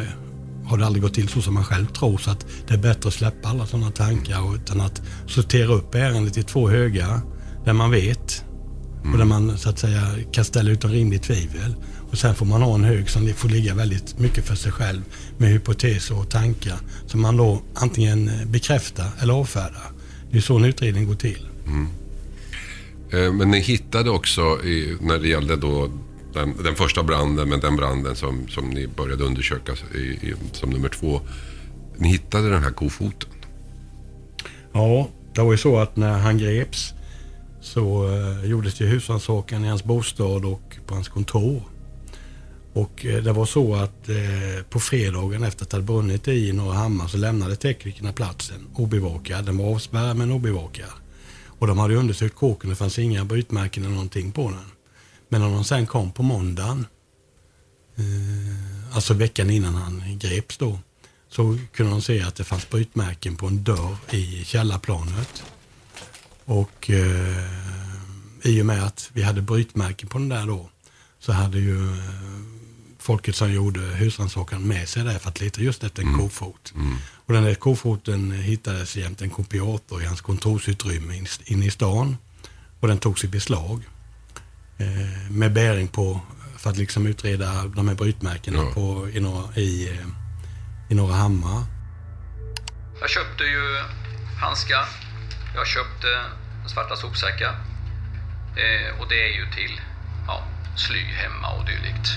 har 0.66 0.78
det 0.78 0.86
aldrig 0.86 1.04
gått 1.04 1.14
till 1.14 1.30
så 1.30 1.42
som 1.42 1.54
man 1.54 1.64
själv 1.64 1.86
tror. 1.86 2.18
Så 2.18 2.32
att 2.32 2.46
det 2.68 2.74
är 2.74 2.78
bättre 2.78 3.08
att 3.08 3.14
släppa 3.14 3.50
alla 3.50 3.66
sådana 3.66 3.92
tankar 3.92 4.56
utan 4.56 4.82
att 4.82 5.02
sortera 5.28 5.74
upp 5.74 5.96
ärendet 5.96 6.38
i 6.38 6.44
två 6.44 6.70
högar 6.70 7.22
där 7.66 7.74
man 7.74 7.92
vet 7.92 8.46
mm. 9.02 9.14
och 9.14 9.18
där 9.18 9.26
man 9.26 9.58
så 9.58 9.70
att 9.70 9.80
säga 9.80 10.02
kan 10.32 10.46
ställa 10.46 10.72
utom 10.72 10.92
rimligt 10.92 11.24
tvivel. 11.24 11.76
Och 12.12 12.18
sen 12.18 12.36
får 12.36 12.46
man 12.46 12.62
ha 12.62 12.76
en 12.76 12.84
hög 12.84 13.10
som 13.10 13.34
får 13.34 13.50
ligga 13.50 13.74
väldigt 13.74 14.20
mycket 14.20 14.46
för 14.46 14.56
sig 14.56 14.72
själv 14.72 15.02
med 15.38 15.50
hypoteser 15.50 16.20
och 16.20 16.30
tankar 16.30 16.78
som 17.08 17.22
man 17.22 17.38
då 17.38 17.62
antingen 17.74 18.32
bekräftar 18.46 19.10
eller 19.20 19.34
avfärdar. 19.34 19.92
Det 20.32 20.38
är 20.38 20.42
så 20.42 20.58
en 20.58 20.66
utredning 20.66 21.08
går 21.08 21.16
till. 21.16 21.48
Mm. 21.68 21.88
Eh, 23.12 23.34
men 23.34 23.52
ni 23.52 23.60
hittade 23.60 24.10
också 24.10 24.42
i, 24.42 24.98
när 25.02 25.20
det 25.20 25.28
gällde 25.28 25.56
då 25.56 25.90
den, 26.34 26.64
den, 26.64 26.76
första 26.76 27.04
branden, 27.04 27.50
men 27.50 27.60
den 27.60 27.76
branden 27.76 28.16
som, 28.16 28.48
som 28.48 28.70
ni 28.70 28.88
började 28.88 29.24
undersöka 29.24 29.74
i, 29.96 29.98
i, 29.98 30.34
som 30.52 30.70
nummer 30.70 30.90
två. 30.90 31.22
Ni 31.98 32.10
hittade 32.10 32.50
den 32.50 32.64
här 32.64 32.72
kofoten. 32.72 33.30
Ja, 34.72 35.10
det 35.34 35.42
var 35.42 35.52
ju 35.52 35.58
så 35.58 35.78
att 35.78 35.96
när 35.96 36.20
han 36.20 36.38
greps 36.38 36.94
så 37.62 38.08
eh, 38.08 38.50
gjordes 38.50 38.78
det 38.78 38.86
husrannsakan 38.86 39.66
i 39.66 39.68
hans 39.68 39.84
bostad 39.84 40.46
och 40.46 40.78
på 40.86 40.94
hans 40.94 41.10
kontor. 41.10 41.62
Och 42.76 43.06
eh, 43.06 43.24
det 43.24 43.34
var 43.34 43.46
så 43.46 43.76
att 43.76 44.10
eh, 44.10 44.64
på 44.70 44.80
fredagen 44.80 45.44
efter 45.44 45.64
att 45.64 45.70
det 45.70 45.78
hade 45.78 45.86
brunnit 45.86 46.28
i 46.28 46.54
Norra 46.54 46.74
Hammar 46.74 47.08
så 47.08 47.18
lämnade 47.18 47.56
teknikerna 47.56 48.14
platsen 48.14 48.68
obevakad. 48.76 49.46
Den 49.46 49.58
var 49.58 49.76
avspärrad 49.76 50.18
men 50.18 50.32
obevakad. 50.32 50.90
Och 51.60 51.68
de 51.68 51.78
hade 51.78 51.96
undersökt 51.96 52.36
kåken, 52.36 52.70
det 52.70 52.76
fanns 52.76 53.00
inga 53.00 53.26
brytmärken 53.26 53.84
eller 53.84 53.94
någonting 53.94 54.32
på 54.32 54.50
den. 54.50 54.72
Men 55.30 55.42
när 55.42 55.50
de 55.50 55.64
sen 55.64 55.88
kom 55.88 56.12
på 56.12 56.24
måndagen, 56.24 56.86
eh, 57.96 58.96
alltså 58.96 59.14
veckan 59.14 59.50
innan 59.50 59.76
han 59.76 60.20
greps 60.20 60.58
då, 60.58 60.80
så 61.30 61.58
kunde 61.72 61.92
de 61.92 62.02
se 62.02 62.22
att 62.22 62.36
det 62.36 62.44
fanns 62.44 62.70
brytmärken 62.70 63.36
på 63.36 63.48
en 63.48 63.64
dörr 63.64 63.98
i 64.12 64.44
källarplanet. 64.46 65.44
Och 66.46 66.90
eh, 66.90 67.50
i 68.44 68.62
och 68.62 68.66
med 68.66 68.84
att 68.84 69.10
vi 69.14 69.22
hade 69.22 69.42
brytmärken 69.42 70.10
på 70.10 70.18
den 70.18 70.30
där 70.30 70.48
då, 70.48 70.70
så 71.20 71.32
hade 71.32 71.60
ju 71.60 71.90
eh, 71.90 72.55
folket 73.06 73.36
som 73.36 73.52
gjorde 73.52 73.80
husrannsakan 73.80 74.68
med 74.68 74.90
sig 74.90 75.04
där 75.04 75.20
för 75.20 75.30
att 75.30 75.42
leta 75.42 75.62
just 75.62 75.84
efter 75.84 76.02
en 76.02 76.08
mm. 76.08 76.20
kofot. 76.20 76.74
Mm. 76.76 76.98
Och 77.26 77.34
den 77.34 77.44
där 77.44 77.56
kofoten 77.56 78.32
hittades 78.32 78.96
jämte 78.96 79.24
en 79.24 79.30
kopiator 79.30 80.02
i 80.02 80.06
hans 80.06 80.22
kontorsutrymme 80.22 81.26
inne 81.46 81.66
i 81.66 81.72
stan. 81.72 82.18
Och 82.80 82.88
den 82.88 82.98
togs 82.98 83.24
i 83.24 83.28
beslag. 83.28 83.84
Eh, 84.78 85.32
med 85.32 85.54
bäring 85.54 85.88
på, 85.88 86.22
för 86.58 86.70
att 86.70 86.78
liksom 86.78 87.08
utreda 87.08 87.66
de 87.76 87.88
här 87.88 87.96
brytmärkena 87.96 88.58
ja. 88.58 88.72
på, 88.74 89.10
i, 89.10 89.20
norra, 89.20 89.56
i, 89.56 89.90
eh, 89.90 90.08
i 90.90 90.96
Norra 90.96 91.14
Hammar. 91.14 91.64
Jag 93.02 93.10
köpte 93.10 93.44
ju 93.44 93.84
handskar. 94.42 94.86
Jag 95.56 95.68
köpte 95.68 96.08
svarta 96.74 96.96
sopsäckar. 96.96 97.54
Eh, 98.56 99.00
och 99.00 99.10
det 99.10 99.22
är 99.30 99.34
ju 99.40 99.46
till 99.52 99.82
ja, 100.28 100.44
sly 100.76 101.04
hemma 101.04 101.50
och 101.58 101.66
dylikt 101.66 102.08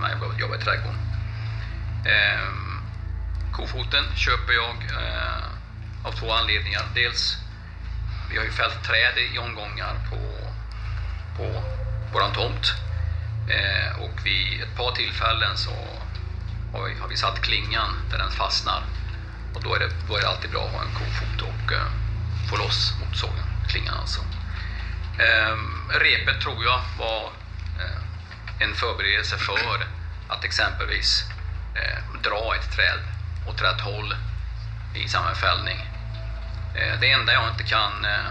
när 0.00 0.08
jag 0.10 0.40
jobbar 0.40 0.56
i 0.56 0.58
trädgården. 0.58 1.00
Eh, 2.04 2.48
kofoten 3.52 4.04
köper 4.16 4.52
jag 4.52 4.76
eh, 5.02 5.46
av 6.06 6.12
två 6.12 6.32
anledningar. 6.32 6.82
Dels, 6.94 7.36
vi 8.30 8.36
har 8.36 8.44
ju 8.44 8.50
fällt 8.50 8.84
träd 8.84 9.18
i 9.34 9.38
omgångar 9.38 9.94
på, 10.10 10.18
på 11.36 11.62
våran 12.12 12.32
tomt. 12.32 12.74
Eh, 13.48 14.00
och 14.00 14.26
vid 14.26 14.62
ett 14.62 14.76
par 14.76 14.92
tillfällen 14.92 15.56
så 15.56 15.70
har 16.72 16.84
vi, 16.84 17.00
har 17.00 17.08
vi 17.08 17.16
satt 17.16 17.40
klingan 17.40 17.90
där 18.10 18.18
den 18.18 18.30
fastnar. 18.30 18.82
Och 19.54 19.62
då 19.62 19.74
är 19.74 19.78
det, 19.78 19.90
då 20.08 20.16
är 20.16 20.20
det 20.20 20.28
alltid 20.28 20.50
bra 20.50 20.64
att 20.66 20.72
ha 20.72 20.82
en 20.82 20.94
kofot 20.94 21.42
och 21.42 21.72
eh, 21.72 21.86
få 22.50 22.56
loss 22.56 22.94
motorsågen, 23.00 23.44
klingan 23.68 23.94
alltså. 24.00 24.20
Eh, 25.18 25.56
repet 26.00 26.40
tror 26.40 26.64
jag 26.64 26.80
var 26.98 27.30
en 28.58 28.74
förberedelse 28.74 29.36
för 29.38 29.86
att 30.28 30.44
exempelvis 30.44 31.24
eh, 31.74 32.20
dra 32.22 32.54
ett 32.56 32.76
träd 32.76 33.00
åt 33.48 33.62
rätt 33.62 33.80
håll 33.80 34.14
i 34.94 35.08
samma 35.08 35.34
fällning. 35.34 35.78
Eh, 36.74 37.00
det 37.00 37.10
enda 37.10 37.32
jag 37.32 37.48
inte 37.50 37.64
kan 37.64 38.04
eh, 38.04 38.30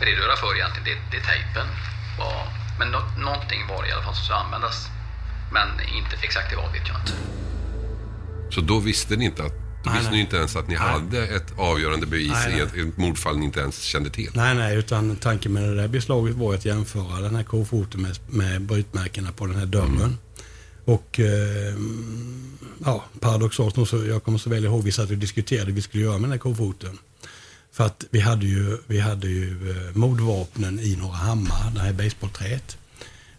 redogöra 0.00 0.36
för 0.36 0.54
egentligen, 0.54 0.84
det, 0.84 1.16
det 1.16 1.22
är 1.22 1.26
tejpen. 1.26 1.66
Men 2.78 2.88
no, 2.90 2.98
någonting 3.18 3.66
var 3.66 3.82
det 3.82 3.88
i 3.88 3.92
alla 3.92 4.02
fall 4.02 4.14
som 4.14 4.24
skulle 4.24 4.38
användas. 4.38 4.88
Men 5.52 5.68
inte 5.80 6.16
exakt 6.22 6.56
vad 6.56 6.72
vet 6.72 6.88
jag 6.88 6.96
inte. 6.96 7.12
Så 8.50 8.60
då 8.60 8.80
visste 8.80 9.16
ni 9.16 9.24
inte 9.24 9.42
att 9.44 9.67
då 9.88 9.98
visste 9.98 10.12
ni 10.12 10.20
inte 10.20 10.36
ens 10.36 10.56
att 10.56 10.68
ni 10.68 10.74
Nej. 10.74 10.82
hade 10.82 11.26
ett 11.26 11.52
avgörande 11.58 12.06
bevis 12.06 12.32
Nej, 12.32 12.52
i 12.52 12.56
nej. 12.56 12.60
ett, 12.60 12.88
ett 12.88 12.96
mordfall 12.96 13.38
ni 13.38 13.44
inte 13.44 13.60
ens 13.60 13.82
kände 13.82 14.10
till? 14.10 14.30
Nej, 14.34 14.54
nej, 14.54 14.76
utan 14.76 15.16
tanken 15.16 15.52
med 15.52 15.62
det 15.62 15.74
där 15.74 15.88
beslaget 15.88 16.36
var 16.36 16.54
att 16.54 16.64
jämföra 16.64 17.20
den 17.20 17.36
här 17.36 17.42
kofoten 17.42 18.02
med, 18.02 18.18
med 18.28 18.62
brytmärkena 18.62 19.32
på 19.32 19.46
den 19.46 19.56
här 19.56 19.66
dörren. 19.66 20.18
Och 20.84 21.20
eh, 21.20 21.74
ja, 22.84 23.04
paradoxalt 23.20 23.76
nog, 23.76 23.88
så 23.88 24.06
jag 24.06 24.22
kommer 24.22 24.38
så 24.38 24.50
väl 24.50 24.64
ihåg, 24.64 24.84
vi 24.84 24.92
satt 24.92 25.10
och 25.10 25.18
diskuterade 25.18 25.72
vi 25.72 25.82
skulle 25.82 26.02
göra 26.02 26.12
med 26.12 26.22
den 26.22 26.30
här 26.32 26.38
kofoten. 26.38 26.98
För 27.72 27.86
att 27.86 28.04
vi 28.10 28.20
hade 28.20 28.46
ju, 28.46 28.78
vi 28.86 29.00
hade 29.00 29.28
ju 29.28 29.70
eh, 29.70 29.96
mordvapnen 29.96 30.80
i 30.80 30.96
några 30.96 31.16
hammar, 31.16 31.70
det 31.74 31.80
här 31.80 31.92
basebollträet. 31.92 32.76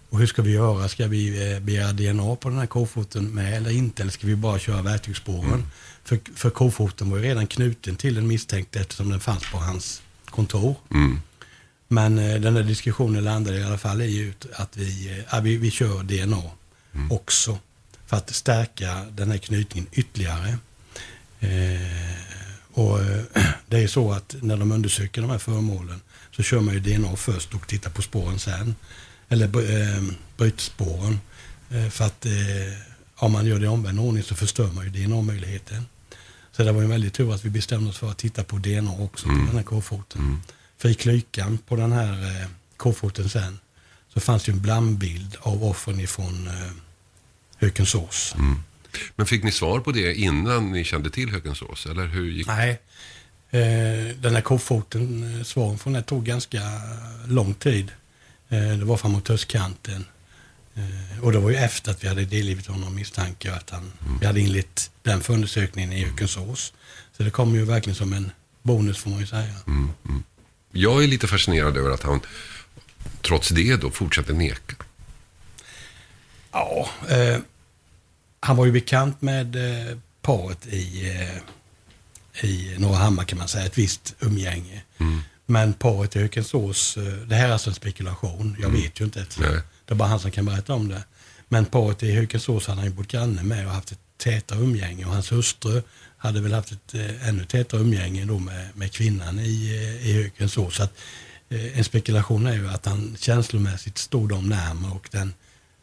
Och 0.09 0.19
hur 0.19 0.27
ska 0.27 0.41
vi 0.41 0.51
göra? 0.51 0.87
Ska 0.87 1.07
vi 1.07 1.53
eh, 1.53 1.59
begära 1.59 1.93
DNA 1.93 2.35
på 2.35 2.49
den 2.49 2.57
här 2.57 2.65
kofoten 2.65 3.23
med 3.33 3.57
eller 3.57 3.71
inte? 3.71 4.01
Eller 4.01 4.11
ska 4.11 4.27
vi 4.27 4.35
bara 4.35 4.59
köra 4.59 4.81
verktygsspåren? 4.81 5.63
För, 6.09 6.19
för 6.35 6.49
kofoten 6.49 7.09
var 7.09 7.17
ju 7.17 7.23
redan 7.23 7.47
knuten 7.47 7.95
till 7.95 8.15
den 8.15 8.27
misstänkte 8.27 8.79
eftersom 8.79 9.09
den 9.09 9.19
fanns 9.19 9.51
på 9.51 9.57
hans 9.57 10.01
kontor. 10.25 10.75
Mm. 10.91 11.21
Men 11.87 12.19
eh, 12.19 12.39
den 12.39 12.53
där 12.53 12.63
diskussionen 12.63 13.23
landade 13.23 13.57
i 13.57 13.63
alla 13.63 13.77
fall 13.77 14.01
i 14.01 14.17
ut 14.17 14.45
att 14.53 14.77
vi, 14.77 15.23
ja, 15.31 15.39
vi, 15.39 15.57
vi 15.57 15.71
kör 15.71 16.03
DNA 16.03 16.43
också. 17.09 17.57
För 18.05 18.17
att 18.17 18.35
stärka 18.35 19.05
den 19.11 19.31
här 19.31 19.37
knytningen 19.37 19.89
ytterligare. 19.91 20.57
Eh, 21.39 22.19
och 22.73 23.01
eh, 23.01 23.23
det 23.67 23.83
är 23.83 23.87
så 23.87 24.11
att 24.11 24.35
när 24.41 24.57
de 24.57 24.71
undersöker 24.71 25.21
de 25.21 25.31
här 25.31 25.37
föremålen 25.37 26.01
så 26.31 26.43
kör 26.43 26.59
man 26.59 26.73
ju 26.73 26.79
DNA 26.79 27.15
först 27.15 27.53
och 27.53 27.67
tittar 27.67 27.91
på 27.91 28.01
spåren 28.01 28.39
sen. 28.39 28.75
Eller 29.29 29.45
eh, 29.45 30.03
brytspåren. 30.37 31.19
Eh, 31.69 31.89
för 31.89 32.05
att 32.05 32.25
eh, 32.25 32.31
om 33.15 33.31
man 33.31 33.45
gör 33.45 33.59
det 33.59 33.65
i 33.65 33.67
omvänd 33.67 33.99
ordning 33.99 34.23
så 34.23 34.35
förstör 34.35 34.71
man 34.71 34.85
ju 34.85 34.89
DNA-möjligheten. 34.89 35.85
Så 36.59 36.63
det 36.65 36.71
var 36.71 36.81
ju 36.81 36.85
en 36.85 36.91
väldigt 36.91 37.13
tur 37.13 37.33
att 37.33 37.45
vi 37.45 37.49
bestämde 37.49 37.89
oss 37.89 37.97
för 37.97 38.11
att 38.11 38.17
titta 38.17 38.43
på 38.43 38.57
DNA 38.57 38.91
också 38.99 39.27
på 39.27 39.33
den 39.33 39.55
här 39.55 39.63
kofoten. 39.63 40.41
För 40.77 40.89
i 40.89 40.93
klykan 40.93 41.57
på 41.57 41.75
den 41.75 41.91
här 41.91 42.41
eh, 42.41 42.47
kofoten 42.77 43.29
sen 43.29 43.59
så 44.13 44.19
fanns 44.19 44.43
det 44.43 44.51
en 44.51 44.61
blandbild 44.61 45.37
av 45.41 45.63
offren 45.63 45.99
ifrån 45.99 46.47
eh, 46.47 46.71
Hökensås. 47.57 48.35
Men 49.15 49.25
fick 49.25 49.43
ni 49.43 49.51
svar 49.51 49.79
på 49.79 49.91
det 49.91 50.15
innan 50.15 50.71
ni 50.71 50.83
kände 50.83 51.09
till 51.09 51.29
Hökensås? 51.29 51.85
Eller 51.85 52.07
hur 52.07 52.31
gick 52.31 52.47
Nej, 52.47 52.79
eh, 53.49 54.15
den 54.15 54.35
här 54.35 54.41
kofoten, 54.41 55.37
eh, 55.37 55.43
svaren 55.43 55.77
från 55.77 55.93
den 55.93 56.03
tog 56.03 56.25
ganska 56.25 56.61
lång 57.27 57.53
tid. 57.53 57.91
Eh, 58.49 58.77
det 58.77 58.85
var 58.85 58.97
framåt 58.97 59.27
höstkanten. 59.27 60.05
Eh, 60.75 61.23
och 61.23 61.31
det 61.31 61.39
var 61.39 61.49
ju 61.49 61.55
efter 61.55 61.91
att 61.91 62.03
vi 62.03 62.07
hade 62.07 62.25
delgivit 62.25 62.67
honom 62.67 62.95
misstanke 62.95 63.53
att 63.53 63.69
han, 63.69 63.91
vi 64.19 64.25
hade 64.25 64.39
inlett 64.39 64.91
den 65.01 65.21
förundersökningen 65.21 65.93
i 65.93 66.05
Hökensås. 66.05 66.73
Så 67.17 67.23
det 67.23 67.31
kom 67.31 67.55
ju 67.55 67.65
verkligen 67.65 67.95
som 67.95 68.13
en 68.13 68.31
bonus 68.61 68.97
får 68.97 69.09
man 69.09 69.19
ju 69.19 69.27
säga. 69.27 69.55
Jag 70.71 71.03
är 71.03 71.07
lite 71.07 71.27
fascinerad 71.27 71.77
över 71.77 71.89
att 71.89 72.03
han 72.03 72.19
trots 73.21 73.49
det 73.49 73.75
då 73.75 73.91
fortsatte 73.91 74.33
neka. 74.33 74.75
Ja, 76.51 76.89
eh, 77.09 77.37
han 78.39 78.55
var 78.55 78.65
ju 78.65 78.71
bekant 78.71 79.21
med 79.21 79.55
eh, 79.55 79.97
paret 80.21 80.67
i, 80.67 81.09
eh, 81.09 82.45
i 82.49 82.75
Norra 82.77 82.97
Hammar 82.97 83.23
kan 83.23 83.37
man 83.37 83.47
säga, 83.47 83.65
ett 83.65 83.77
visst 83.77 84.15
umgänge. 84.19 84.83
Men 85.45 85.73
paret 85.73 86.15
i 86.15 86.19
Hökensås, 86.19 86.97
eh, 86.97 87.03
det 87.03 87.35
här 87.35 87.47
är 87.47 87.51
alltså 87.51 87.69
en 87.69 87.75
spekulation, 87.75 88.57
jag 88.59 88.69
vet 88.69 88.99
ju 88.99 89.05
inte. 89.05 89.25
Nej. 89.39 89.61
Det 89.89 89.93
är 89.93 89.95
bara 89.95 90.09
han 90.09 90.19
som 90.19 90.31
kan 90.31 90.45
berätta 90.45 90.73
om 90.73 90.87
det. 90.87 91.03
Men 91.47 91.65
paret 91.65 92.03
i 92.03 92.11
Hökensås 92.11 92.67
hade 92.67 92.79
han 92.79 92.89
ju 92.89 92.95
bott 92.95 93.07
granne 93.07 93.43
med 93.43 93.65
och 93.65 93.71
haft 93.71 93.91
ett 93.91 93.99
tätare 94.17 94.59
umgänge 94.59 95.05
och 95.05 95.13
hans 95.13 95.31
hustru 95.31 95.81
hade 96.17 96.41
väl 96.41 96.53
haft 96.53 96.71
ett 96.71 96.93
eh, 96.93 97.29
ännu 97.29 97.45
tätare 97.45 97.81
umgänge 97.81 98.25
då 98.25 98.39
med, 98.39 98.69
med 98.73 98.91
kvinnan 98.91 99.39
i, 99.39 99.75
eh, 99.75 100.09
i 100.09 100.13
Hökensås. 100.13 100.75
Så 100.75 100.83
att, 100.83 100.93
eh, 101.49 101.77
en 101.77 101.83
spekulation 101.83 102.47
är 102.47 102.53
ju 102.53 102.69
att 102.69 102.85
han 102.85 103.17
känslomässigt 103.19 103.97
stod 103.97 104.29
dem 104.29 104.49
närmare 104.49 104.91
och 104.91 105.09
den, 105.11 105.33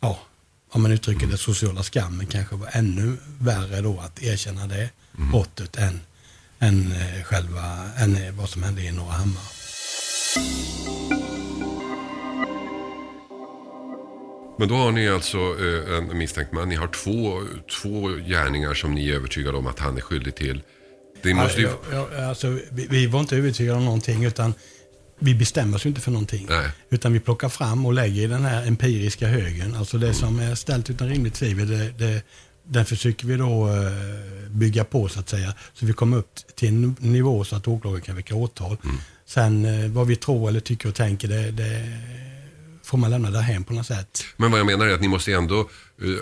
ja, 0.01 0.19
om 0.71 0.83
man 0.83 0.92
uttrycker 0.92 1.27
det, 1.27 1.38
sociala 1.38 1.83
skammen 1.83 2.27
kanske 2.27 2.57
var 2.57 2.69
ännu 2.73 3.16
värre 3.38 3.81
då 3.81 4.01
att 4.01 4.23
erkänna 4.23 4.66
det 4.66 4.90
brottet 5.31 5.77
än, 5.77 6.01
än, 6.59 6.92
eh, 6.92 7.23
själva, 7.23 7.90
än 7.97 8.16
eh, 8.16 8.33
vad 8.33 8.49
som 8.49 8.62
hände 8.62 8.83
i 8.83 8.92
Norra 8.92 9.12
Hammar. 9.12 9.42
Men 14.59 14.69
då 14.69 14.75
har 14.75 14.92
ni 14.92 15.09
alltså 15.09 15.38
eh, 15.38 15.99
en 15.99 16.19
misstänkt 16.19 16.53
man. 16.53 16.69
Ni 16.69 16.75
har 16.75 16.88
två, 16.88 17.42
två 17.83 18.09
gärningar 18.09 18.75
som 18.75 18.95
ni 18.95 19.09
är 19.09 19.14
övertygade 19.14 19.59
om 19.59 19.66
att 19.66 19.79
han 19.79 19.97
är 19.97 20.01
skyldig 20.01 20.35
till. 20.35 20.62
Det 21.23 21.35
måste 21.35 21.61
ju... 21.61 21.69
Ja, 21.92 22.09
ja, 22.12 22.27
alltså, 22.27 22.59
vi, 22.71 22.87
vi 22.90 23.07
var 23.07 23.21
inte 23.21 23.37
övertygade 23.37 23.79
om 23.79 23.85
någonting 23.85 24.25
utan 24.25 24.55
vi 25.19 25.35
bestämmer 25.35 25.77
oss 25.77 25.87
inte 25.87 26.01
för 26.01 26.11
någonting. 26.11 26.47
Nej. 26.49 26.69
Utan 26.90 27.12
vi 27.12 27.21
plockar 27.21 27.49
fram 27.49 27.87
och 27.87 27.92
lägger 27.92 28.23
i 28.23 28.27
den 28.27 28.45
här 28.45 28.66
empiriska 28.66 29.29
högen. 29.29 29.75
Alltså 29.75 29.99
det 29.99 30.14
som 30.14 30.38
är 30.38 30.55
ställt 30.55 30.90
utan 30.90 31.09
rimligt 31.09 31.35
tvivel, 31.35 31.69
det, 31.69 31.92
det, 31.99 32.23
den 32.62 32.85
försöker 32.85 33.27
vi 33.27 33.37
då 33.37 33.69
eh, 33.69 34.51
bygga 34.51 34.85
på 34.85 35.09
så 35.09 35.21
att 35.21 35.29
säga. 35.29 35.55
Så 35.75 35.87
vi 35.87 35.92
kommer 35.92 36.16
upp 36.16 36.35
till 36.55 36.69
en 36.69 36.97
nivå 36.99 37.45
så 37.45 37.57
att 37.57 37.69
åklagaren 37.69 38.03
kan 38.03 38.16
väcka 38.16 38.35
åtal. 38.35 38.77
Sen 39.27 39.64
eh, 39.64 39.90
vad 39.90 40.07
vi 40.07 40.16
tror 40.16 40.49
eller 40.49 40.61
tycker 40.61 40.88
och 40.88 40.95
tänker, 40.95 41.29
det, 41.29 41.51
det 41.51 41.92
får 42.87 42.99
man 42.99 43.11
lämna 43.11 43.31
därhen 43.31 43.64
på 43.64 43.72
något 43.72 43.87
sätt. 43.87 44.25
Men 44.37 44.51
vad 44.51 44.61
jag 44.61 44.66
menar 44.66 44.87
är 44.87 44.94
att 44.94 45.01
ni 45.01 45.09
måste 45.09 45.33
ändå, 45.33 45.59
eh, 46.03 46.09
eh, 46.09 46.16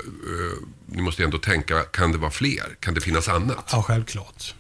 ni 0.86 1.02
måste 1.02 1.24
ändå 1.24 1.38
tänka, 1.38 1.80
kan 1.80 2.12
det 2.12 2.18
vara 2.18 2.30
fler? 2.30 2.76
Kan 2.80 2.94
det 2.94 3.00
finnas 3.00 3.28
annat? 3.28 3.68
Ja, 3.72 3.82
självklart. 3.82 4.54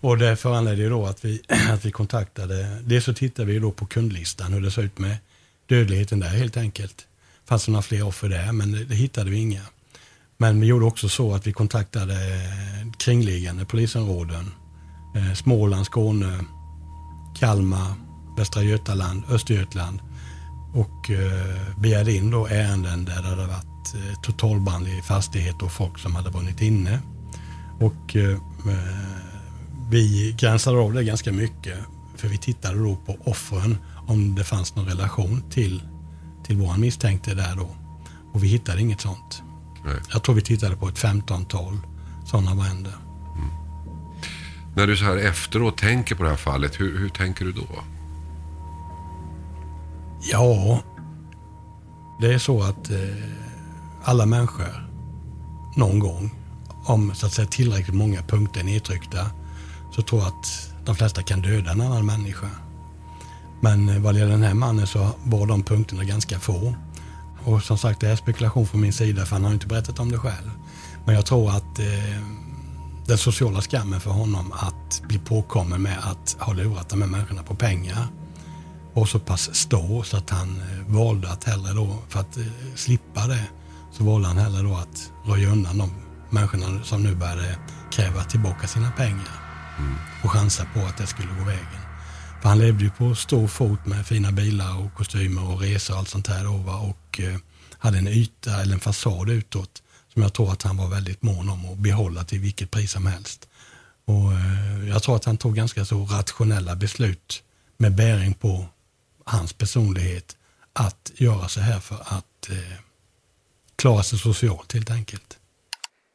Och 0.00 0.18
det 0.18 0.36
föranledde 0.36 0.82
ju 0.82 0.90
då 0.90 1.06
att 1.06 1.24
vi, 1.24 1.42
att 1.70 1.84
vi 1.84 1.90
kontaktade, 1.90 2.82
dels 2.84 3.04
så 3.04 3.14
tittade 3.14 3.52
vi 3.52 3.58
då 3.58 3.72
på 3.72 3.86
kundlistan 3.86 4.52
hur 4.52 4.60
det 4.60 4.70
såg 4.70 4.84
ut 4.84 4.98
med 4.98 5.16
dödligheten 5.66 6.20
där 6.20 6.28
helt 6.28 6.56
enkelt. 6.56 7.06
Fanns 7.48 7.64
det 7.66 7.72
några 7.72 7.82
fler 7.82 8.06
offer 8.06 8.28
där, 8.28 8.52
men 8.52 8.72
det, 8.72 8.84
det 8.84 8.94
hittade 8.94 9.30
vi 9.30 9.36
inga. 9.36 9.62
Men 10.36 10.60
vi 10.60 10.66
gjorde 10.66 10.84
också 10.84 11.08
så 11.08 11.34
att 11.34 11.46
vi 11.46 11.52
kontaktade 11.52 12.16
kringliggande 12.98 13.64
polisområden. 13.64 14.50
Eh, 15.16 15.34
Småland, 15.34 15.86
Skåne, 15.86 16.44
Kalmar, 17.38 17.94
Västra 18.36 18.62
Götaland, 18.62 19.22
Östergötland. 19.28 20.00
Och 20.74 21.10
eh, 21.10 21.78
begärde 21.78 22.12
in 22.12 22.30
då 22.30 22.46
ärenden 22.46 23.04
där 23.04 23.22
det 23.22 23.28
hade 23.28 23.46
varit 23.46 23.94
eh, 23.94 24.20
totalbrand 24.22 24.88
i 24.88 25.02
fastighet 25.02 25.62
och 25.62 25.72
folk 25.72 25.98
som 25.98 26.14
hade 26.14 26.30
brunnit 26.30 26.60
inne. 26.60 27.00
Och 27.80 28.16
eh, 28.16 28.38
vi 29.90 30.34
gränsade 30.38 30.78
av 30.78 30.92
det 30.92 31.04
ganska 31.04 31.32
mycket. 31.32 31.78
För 32.16 32.28
vi 32.28 32.38
tittade 32.38 32.78
då 32.78 32.96
på 32.96 33.16
offren 33.24 33.78
om 34.06 34.34
det 34.34 34.44
fanns 34.44 34.76
någon 34.76 34.86
relation 34.86 35.42
till, 35.50 35.82
till 36.46 36.56
våran 36.56 36.80
misstänkte 36.80 37.34
där 37.34 37.56
då. 37.56 37.76
Och 38.32 38.44
vi 38.44 38.48
hittade 38.48 38.80
inget 38.80 39.00
sånt. 39.00 39.42
Nej. 39.84 39.96
Jag 40.12 40.22
tror 40.22 40.34
vi 40.34 40.42
tittade 40.42 40.76
på 40.76 40.88
ett 40.88 40.98
15-tal 40.98 41.78
sådana 42.26 42.54
bränder. 42.54 42.92
När 44.76 44.86
du 44.86 44.96
så 44.96 45.04
här 45.04 45.16
efteråt 45.16 45.76
tänker 45.76 46.14
på 46.14 46.22
det 46.22 46.28
här 46.28 46.36
fallet, 46.36 46.80
hur, 46.80 46.98
hur 46.98 47.08
tänker 47.08 47.44
du 47.44 47.52
då? 47.52 47.66
Ja, 50.26 50.80
det 52.20 52.34
är 52.34 52.38
så 52.38 52.62
att 52.62 52.90
eh, 52.90 52.98
alla 54.04 54.26
människor 54.26 54.90
någon 55.76 55.98
gång, 55.98 56.30
om 56.84 57.14
så 57.14 57.26
att 57.26 57.32
säga 57.32 57.48
tillräckligt 57.48 57.96
många 57.96 58.22
punkter 58.22 58.60
är 58.60 58.64
nedtryckta, 58.64 59.30
så 59.90 60.02
tror 60.02 60.20
jag 60.20 60.28
att 60.28 60.70
de 60.84 60.94
flesta 60.94 61.22
kan 61.22 61.42
döda 61.42 61.70
en 61.70 61.80
annan 61.80 62.06
människa. 62.06 62.46
Men 63.60 63.88
eh, 63.88 63.98
vad 63.98 64.14
gäller 64.14 64.32
den 64.32 64.42
här 64.42 64.54
mannen 64.54 64.86
så 64.86 65.10
var 65.24 65.46
de 65.46 65.62
punkterna 65.62 66.04
ganska 66.04 66.38
få. 66.38 66.74
Och 67.44 67.62
som 67.62 67.78
sagt, 67.78 68.00
det 68.00 68.08
är 68.08 68.16
spekulation 68.16 68.66
från 68.66 68.80
min 68.80 68.92
sida 68.92 69.26
för 69.26 69.36
han 69.36 69.44
har 69.44 69.52
inte 69.52 69.66
berättat 69.66 69.98
om 69.98 70.10
det 70.10 70.18
själv. 70.18 70.50
Men 71.04 71.14
jag 71.14 71.26
tror 71.26 71.50
att 71.50 71.78
eh, 71.78 72.20
den 73.06 73.18
sociala 73.18 73.60
skammen 73.60 74.00
för 74.00 74.10
honom 74.10 74.52
att 74.52 75.02
bli 75.08 75.18
påkommen 75.18 75.82
med 75.82 75.98
att 75.98 76.36
ha 76.38 76.52
lurat 76.52 76.88
de 76.88 77.02
här 77.02 77.08
människorna 77.08 77.42
på 77.42 77.54
pengar 77.54 78.08
var 78.94 79.06
så 79.06 79.18
pass 79.18 79.54
stor 79.54 80.02
så 80.02 80.16
att 80.16 80.30
han 80.30 80.60
eh, 80.60 80.94
valde 80.94 81.30
att 81.30 81.44
hellre 81.44 81.72
då, 81.72 81.98
för 82.08 82.20
att 82.20 82.36
eh, 82.36 82.46
slippa 82.74 83.26
det, 83.26 83.44
så 83.92 84.04
valde 84.04 84.28
han 84.28 84.38
hellre 84.38 84.62
då 84.62 84.74
att 84.76 85.10
röja 85.26 85.48
undan 85.48 85.78
de 85.78 85.90
människorna 86.30 86.84
som 86.84 87.02
nu 87.02 87.14
började 87.14 87.58
kräva 87.92 88.24
tillbaka 88.24 88.66
sina 88.66 88.90
pengar 88.90 89.44
och 90.24 90.30
chansa 90.30 90.66
på 90.74 90.80
att 90.80 90.96
det 90.96 91.06
skulle 91.06 91.28
gå 91.38 91.44
vägen. 91.44 91.80
För 92.42 92.48
han 92.48 92.58
levde 92.58 92.84
ju 92.84 92.90
på 92.90 93.14
stor 93.14 93.46
fot 93.46 93.86
med 93.86 94.06
fina 94.06 94.32
bilar 94.32 94.78
och 94.84 94.94
kostymer 94.94 95.52
och 95.52 95.60
resor 95.60 95.94
och 95.94 95.98
allt 95.98 96.08
sånt 96.08 96.26
här. 96.26 96.44
Då? 96.44 96.72
Och 96.72 97.20
eh, 97.20 97.36
hade 97.78 97.98
en 97.98 98.08
yta 98.08 98.62
eller 98.62 98.74
en 98.74 98.80
fasad 98.80 99.30
utåt 99.30 99.82
som 100.12 100.22
jag 100.22 100.32
tror 100.32 100.52
att 100.52 100.62
han 100.62 100.76
var 100.76 100.88
väldigt 100.88 101.22
mån 101.22 101.48
om 101.48 101.72
att 101.72 101.78
behålla 101.78 102.24
till 102.24 102.40
vilket 102.40 102.70
pris 102.70 102.92
som 102.92 103.06
helst. 103.06 103.48
Och 104.04 104.32
eh, 104.32 104.88
jag 104.88 105.02
tror 105.02 105.16
att 105.16 105.24
han 105.24 105.36
tog 105.36 105.54
ganska 105.54 105.84
så 105.84 106.04
rationella 106.04 106.76
beslut 106.76 107.42
med 107.76 107.94
bäring 107.94 108.34
på 108.34 108.66
hans 109.24 109.52
personlighet 109.52 110.36
att 110.72 111.10
göra 111.14 111.48
så 111.48 111.60
här 111.60 111.80
för 111.80 112.00
att 112.00 112.48
eh, 112.50 112.78
klara 113.76 114.02
sig 114.02 114.18
socialt 114.18 114.72
helt 114.72 114.90
enkelt. 114.90 115.38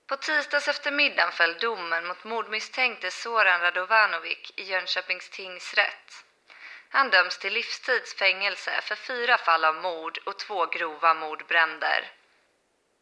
På 0.09 0.15
tisdags 0.15 0.67
eftermiddagen 0.67 1.31
föll 1.31 1.55
domen 1.61 2.07
mot 2.07 2.23
mordmisstänkte 2.23 3.11
Soran 3.11 3.61
Radovanovic 3.61 4.43
i 4.55 4.63
Jönköpings 4.63 5.29
tingsrätt. 5.29 6.09
Han 6.89 7.09
döms 7.09 7.37
till 7.37 7.53
livstidsfängelse 7.53 8.71
för 8.83 8.95
fyra 8.95 9.37
fall 9.37 9.65
av 9.65 9.75
mord 9.75 10.15
och 10.25 10.39
två 10.39 10.65
grova 10.65 11.13
mordbränder. 11.13 12.01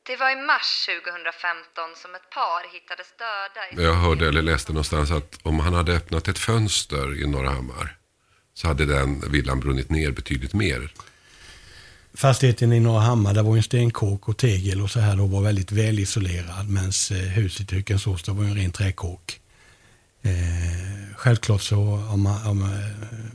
Det 0.03 0.15
var 0.15 0.29
i 0.31 0.35
mars 0.35 0.85
2015 0.85 1.95
som 1.95 2.15
ett 2.15 2.29
par 2.29 2.73
hittades 2.73 3.09
döda 3.17 3.61
i... 3.69 3.85
Jag 3.85 3.93
hörde 3.93 4.27
eller 4.27 4.41
läste 4.41 4.71
någonstans 4.71 5.11
att 5.11 5.31
om 5.43 5.59
han 5.59 5.73
hade 5.73 5.91
öppnat 5.93 6.27
ett 6.27 6.39
fönster 6.39 7.23
i 7.23 7.27
Norrahammar 7.27 7.97
så 8.57 8.67
hade 8.67 8.85
den 8.85 9.31
villan 9.31 9.59
brunnit 9.59 9.89
ner 9.89 10.11
betydligt 10.11 10.53
mer. 10.53 10.91
Fastigheten 12.13 12.73
i 12.73 12.79
Norrahammar, 12.79 13.33
där 13.33 13.43
var 13.43 13.57
en 13.57 13.63
stenkåk 13.63 14.29
och 14.29 14.37
tegel 14.37 14.81
och 14.81 14.91
så 14.91 14.99
här 14.99 15.15
då 15.15 15.25
var 15.25 15.41
väldigt 15.41 15.71
välisolerad. 15.71 16.69
Medan 16.69 16.91
eh, 17.11 17.17
huset 17.17 17.71
i 17.71 17.75
Hökensås, 17.75 18.23
där 18.23 18.33
var 18.33 18.43
en 18.43 18.55
ren 18.55 18.71
träkåk. 18.71 19.39
Eh, 20.21 20.31
självklart 21.15 21.61
så 21.61 21.77
om, 22.11 22.25
om 22.45 22.61
eh, 22.61 23.33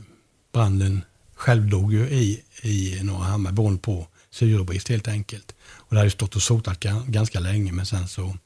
branden 0.53 1.01
självdog 1.35 1.93
ju 1.93 2.09
i, 2.09 2.43
i 2.61 2.99
Norrahammar 3.03 3.51
beroende 3.51 3.79
på 3.79 4.07
syrebrist 4.29 4.89
helt 4.89 5.07
enkelt. 5.07 5.55
Och 5.65 5.95
det 5.95 5.97
hade 5.97 6.11
stått 6.11 6.35
och 6.35 6.41
sotat 6.41 6.83
ganska 7.07 7.39
länge 7.39 7.71
men 7.71 7.85
sen 7.85 8.07
så, 8.07 8.37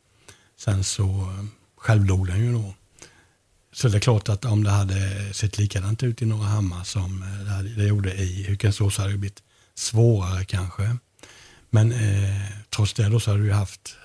sen 0.57 0.84
så 0.84 1.03
eh, 1.03 1.45
självdog 1.78 2.28
den 2.28 2.45
ju 2.45 2.53
då. 2.53 2.73
Så 3.78 3.88
det 3.88 3.97
är 3.97 3.99
klart 3.99 4.30
att 4.30 4.45
om 4.45 4.63
det 4.63 4.69
hade 4.69 5.34
sett 5.34 5.57
likadant 5.57 6.03
ut 6.03 6.21
i 6.21 6.25
Norrahammar 6.25 6.84
som 6.84 7.23
eh, 7.23 7.78
det 7.78 7.84
gjorde 7.84 8.13
i 8.13 8.43
Hökensås 8.43 8.97
hade 8.97 9.11
det 9.11 9.17
blivit 9.17 9.43
svårare 9.75 10.45
kanske. 10.45 10.97
Men 11.69 11.91
eh, 11.91 12.41
trots 12.69 12.93
det 12.93 13.09
då 13.09 13.19
så 13.19 13.32
hade 13.32 13.43
vi 13.43 13.51
haft 13.51 13.95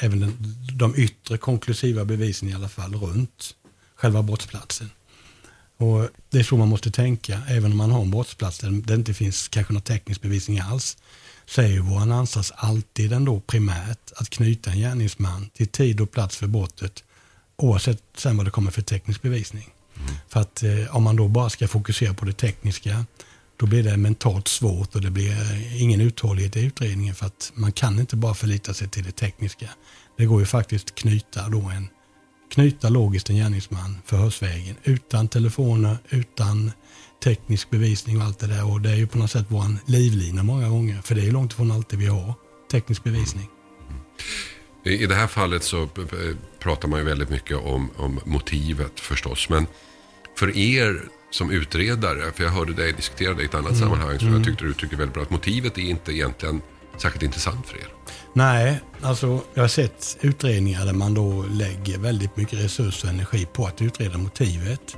även 0.00 0.20
den, 0.20 0.36
de 0.72 0.96
yttre 0.96 1.38
konklusiva 1.38 2.04
bevisen 2.04 2.48
i 2.48 2.54
alla 2.54 2.68
fall 2.68 2.94
runt 2.94 3.54
själva 3.96 4.22
brottsplatsen. 4.22 4.90
Och 5.76 6.08
Det 6.30 6.38
är 6.38 6.42
så 6.42 6.56
man 6.56 6.68
måste 6.68 6.90
tänka, 6.90 7.42
även 7.48 7.72
om 7.72 7.78
man 7.78 7.90
har 7.90 8.02
en 8.02 8.10
brottsplats 8.10 8.58
där 8.58 8.70
det 8.70 8.94
inte 8.94 9.14
finns 9.14 9.48
kanske 9.48 9.72
någon 9.72 9.82
teknisk 9.82 10.22
bevisning 10.22 10.58
alls, 10.60 10.96
så 11.46 11.62
är 11.62 11.68
ju 11.68 11.80
vår 11.80 12.12
ansats 12.12 12.52
alltid 12.56 13.12
ändå 13.12 13.40
primärt 13.40 14.12
att 14.16 14.30
knyta 14.30 14.70
en 14.70 14.78
gärningsman 14.78 15.50
till 15.54 15.68
tid 15.68 16.00
och 16.00 16.10
plats 16.10 16.36
för 16.36 16.46
brottet, 16.46 17.02
oavsett 17.56 18.02
sen 18.16 18.36
vad 18.36 18.46
det 18.46 18.50
kommer 18.50 18.70
för 18.70 18.82
teknisk 18.82 19.22
bevisning. 19.22 19.68
Mm. 19.96 20.14
För 20.28 20.40
att 20.40 20.62
eh, 20.62 20.96
om 20.96 21.02
man 21.02 21.16
då 21.16 21.28
bara 21.28 21.50
ska 21.50 21.68
fokusera 21.68 22.14
på 22.14 22.24
det 22.24 22.32
tekniska, 22.32 23.04
då 23.56 23.66
blir 23.66 23.82
det 23.82 23.96
mentalt 23.96 24.48
svårt 24.48 24.94
och 24.94 25.00
det 25.00 25.10
blir 25.10 25.30
eh, 25.30 25.82
ingen 25.82 26.00
uthållighet 26.00 26.56
i 26.56 26.64
utredningen 26.64 27.14
för 27.14 27.26
att 27.26 27.52
man 27.54 27.72
kan 27.72 28.00
inte 28.00 28.16
bara 28.16 28.34
förlita 28.34 28.74
sig 28.74 28.88
till 28.88 29.04
det 29.04 29.12
tekniska. 29.12 29.70
Det 30.16 30.24
går 30.24 30.40
ju 30.40 30.46
faktiskt 30.46 30.94
knyta 30.94 31.48
då 31.48 31.60
en 31.60 31.88
knyta 32.54 32.88
logiskt 32.88 33.30
en 33.30 33.36
gärningsman 33.36 33.98
förhörsvägen 34.04 34.76
utan 34.84 35.28
telefoner, 35.28 35.98
utan 36.08 36.72
teknisk 37.24 37.70
bevisning 37.70 38.18
och 38.18 38.24
allt 38.24 38.38
det 38.38 38.46
där. 38.46 38.72
Och 38.72 38.80
det 38.80 38.90
är 38.90 38.96
ju 38.96 39.06
på 39.06 39.18
något 39.18 39.30
sätt 39.30 39.46
vår 39.48 39.90
livlina 39.90 40.42
många 40.42 40.68
gånger. 40.68 41.02
För 41.02 41.14
det 41.14 41.26
är 41.26 41.30
långt 41.30 41.52
ifrån 41.52 41.70
alltid 41.70 41.98
vi 41.98 42.06
har 42.06 42.34
teknisk 42.70 43.04
bevisning. 43.04 43.48
I 44.86 45.06
det 45.06 45.14
här 45.14 45.26
fallet 45.26 45.62
så 45.62 45.88
pratar 46.58 46.88
man 46.88 46.98
ju 46.98 47.04
väldigt 47.04 47.30
mycket 47.30 47.56
om, 47.56 47.90
om 47.96 48.20
motivet 48.24 49.00
förstås. 49.00 49.48
Men 49.48 49.66
för 50.38 50.56
er 50.56 51.02
som 51.30 51.50
utredare, 51.50 52.32
för 52.32 52.44
jag 52.44 52.50
hörde 52.50 52.72
dig 52.72 52.92
diskutera 52.92 53.34
det 53.34 53.42
i 53.42 53.44
ett 53.44 53.54
annat 53.54 53.70
mm. 53.70 53.80
sammanhang 53.80 54.18
som 54.18 54.28
mm. 54.28 54.38
jag 54.38 54.46
tyckte 54.46 54.64
du 54.64 54.70
uttryckte 54.70 54.96
väldigt 54.96 55.14
bra, 55.14 55.22
att 55.22 55.30
motivet 55.30 55.78
är 55.78 55.82
inte 55.82 56.12
egentligen 56.12 56.60
särskilt 56.98 57.22
intressant 57.22 57.66
för 57.66 57.76
er. 57.76 57.88
Nej, 58.32 58.80
alltså 59.02 59.40
jag 59.54 59.62
har 59.62 59.68
sett 59.68 60.18
utredningar 60.20 60.86
där 60.86 60.92
man 60.92 61.14
då 61.14 61.44
lägger 61.50 61.98
väldigt 61.98 62.36
mycket 62.36 62.58
resurser 62.58 63.08
och 63.08 63.14
energi 63.14 63.46
på 63.52 63.66
att 63.66 63.82
utreda 63.82 64.18
motivet. 64.18 64.96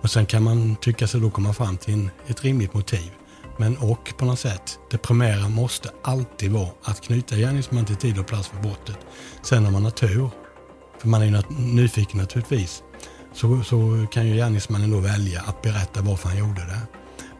Och 0.00 0.10
sen 0.10 0.26
kan 0.26 0.42
man 0.42 0.76
tycka 0.76 1.06
sig 1.06 1.20
då 1.20 1.30
komma 1.30 1.54
fram 1.54 1.76
till 1.76 1.94
en, 1.94 2.10
ett 2.26 2.44
rimligt 2.44 2.74
motiv. 2.74 3.10
Men 3.56 3.76
och 3.76 4.14
på 4.16 4.24
något 4.24 4.38
sätt, 4.38 4.78
det 4.90 4.98
primära 4.98 5.48
måste 5.48 5.90
alltid 6.02 6.52
vara 6.52 6.68
att 6.82 7.00
knyta 7.00 7.36
gärningsmannen 7.36 7.86
till 7.86 7.96
tid 7.96 8.18
och 8.18 8.26
plats 8.26 8.48
för 8.48 8.60
brottet. 8.60 8.98
Sen 9.42 9.66
om 9.66 9.72
man 9.72 9.84
har 9.84 9.90
tur, 9.90 10.30
för 10.98 11.08
man 11.08 11.22
är 11.22 11.26
ju 11.26 11.42
nyfiken 11.58 12.20
naturligtvis, 12.20 12.82
så, 13.32 13.62
så 13.62 14.06
kan 14.12 14.26
ju 14.26 14.34
gärningsmannen 14.34 14.90
då 14.90 15.00
välja 15.00 15.40
att 15.46 15.62
berätta 15.62 16.02
varför 16.02 16.28
han 16.28 16.38
gjorde 16.38 16.60
det. 16.60 16.80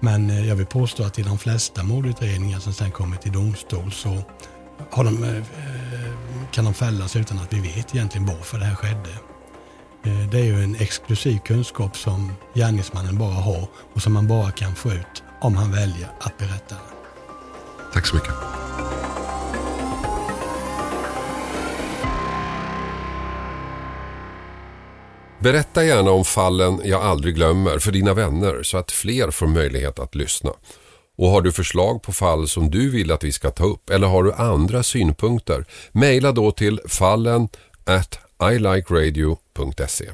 Men 0.00 0.30
eh, 0.30 0.48
jag 0.48 0.56
vill 0.56 0.66
påstå 0.66 1.04
att 1.04 1.18
i 1.18 1.22
de 1.22 1.38
flesta 1.38 1.82
mordutredningar 1.82 2.58
som 2.58 2.72
sen 2.72 2.90
kommer 2.90 3.16
till 3.16 3.32
domstol 3.32 3.92
så 3.92 4.22
har 4.90 5.04
de, 5.04 5.24
eh, 5.24 5.36
eh, 5.36 6.12
kan 6.50 6.64
de 6.64 6.74
fällas 6.74 7.16
utan 7.16 7.38
att 7.38 7.52
vi 7.52 7.60
vet 7.60 7.94
egentligen 7.94 8.26
varför 8.26 8.58
det 8.58 8.64
här 8.64 8.74
skedde. 8.74 9.10
Det 10.30 10.38
är 10.38 10.44
ju 10.44 10.64
en 10.64 10.76
exklusiv 10.76 11.38
kunskap 11.38 11.96
som 11.96 12.32
gärningsmannen 12.54 13.18
bara 13.18 13.34
har 13.34 13.68
och 13.94 14.02
som 14.02 14.12
man 14.12 14.26
bara 14.26 14.50
kan 14.50 14.74
få 14.74 14.92
ut 14.92 15.22
om 15.40 15.56
han 15.56 15.72
väljer 15.72 16.08
att 16.20 16.38
berätta 16.38 16.74
det. 16.74 16.96
Tack 17.92 18.06
så 18.06 18.14
mycket. 18.14 18.34
Berätta 25.38 25.84
gärna 25.84 26.10
om 26.10 26.24
fallen 26.24 26.80
jag 26.84 27.02
aldrig 27.02 27.34
glömmer 27.34 27.78
för 27.78 27.92
dina 27.92 28.14
vänner 28.14 28.62
så 28.62 28.78
att 28.78 28.92
fler 28.92 29.30
får 29.30 29.46
möjlighet 29.46 29.98
att 29.98 30.14
lyssna. 30.14 30.50
Och 31.18 31.28
har 31.28 31.42
du 31.42 31.52
förslag 31.52 32.02
på 32.02 32.12
fall 32.12 32.48
som 32.48 32.70
du 32.70 32.90
vill 32.90 33.12
att 33.12 33.24
vi 33.24 33.32
ska 33.32 33.50
ta 33.50 33.64
upp 33.64 33.90
eller 33.90 34.06
har 34.06 34.22
du 34.22 34.32
andra 34.32 34.82
synpunkter, 34.82 35.64
mejla 35.92 36.32
då 36.32 36.52
till 36.52 36.80
fallen 36.88 37.48
at 37.84 38.18
ilikeradio.se. 38.52 40.10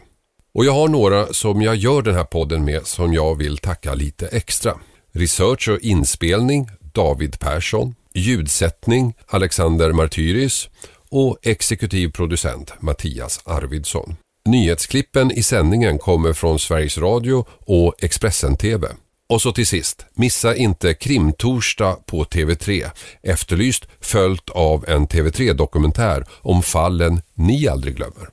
Och 0.55 0.65
jag 0.65 0.73
har 0.73 0.89
några 0.89 1.27
som 1.27 1.63
jag 1.63 1.77
gör 1.77 2.03
den 2.03 2.15
här 2.15 2.25
podden 2.25 2.65
med 2.65 2.87
som 2.87 3.15
jag 3.15 3.35
vill 3.35 3.59
tacka 3.59 3.95
lite 3.95 4.27
extra. 4.27 4.75
Research 5.15 5.69
och 5.69 5.79
inspelning 5.79 6.69
David 6.93 7.39
Persson, 7.39 7.95
ljudsättning 8.15 9.15
Alexander 9.27 9.93
Martyris 9.93 10.69
och 11.11 11.39
exekutiv 11.43 12.09
producent 12.09 12.73
Mattias 12.81 13.41
Arvidsson. 13.45 14.17
Nyhetsklippen 14.45 15.31
i 15.31 15.43
sändningen 15.43 15.99
kommer 15.99 16.33
från 16.33 16.59
Sveriges 16.59 16.99
Radio 16.99 17.45
och 17.67 17.95
Expressen 17.99 18.57
TV. 18.57 18.89
Och 19.29 19.43
så 19.43 19.53
till 19.53 19.67
sist, 19.67 20.07
missa 20.15 20.57
inte 20.57 20.95
Krimtorsdag 20.95 22.07
på 22.07 22.25
TV3. 22.25 22.91
Efterlyst 23.23 23.87
följt 24.01 24.51
av 24.51 24.85
en 24.89 25.09
TV3-dokumentär 25.09 26.27
om 26.41 26.63
fallen 26.63 27.23
ni 27.35 27.69
aldrig 27.69 27.97
glömmer. 27.97 28.29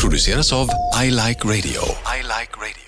Produceras 0.00 0.52
av 0.52 0.68
I 1.04 1.10
Like 1.10 1.40
Radio. 1.44 1.82
I 2.16 2.22
like 2.22 2.52
radio. 2.56 2.87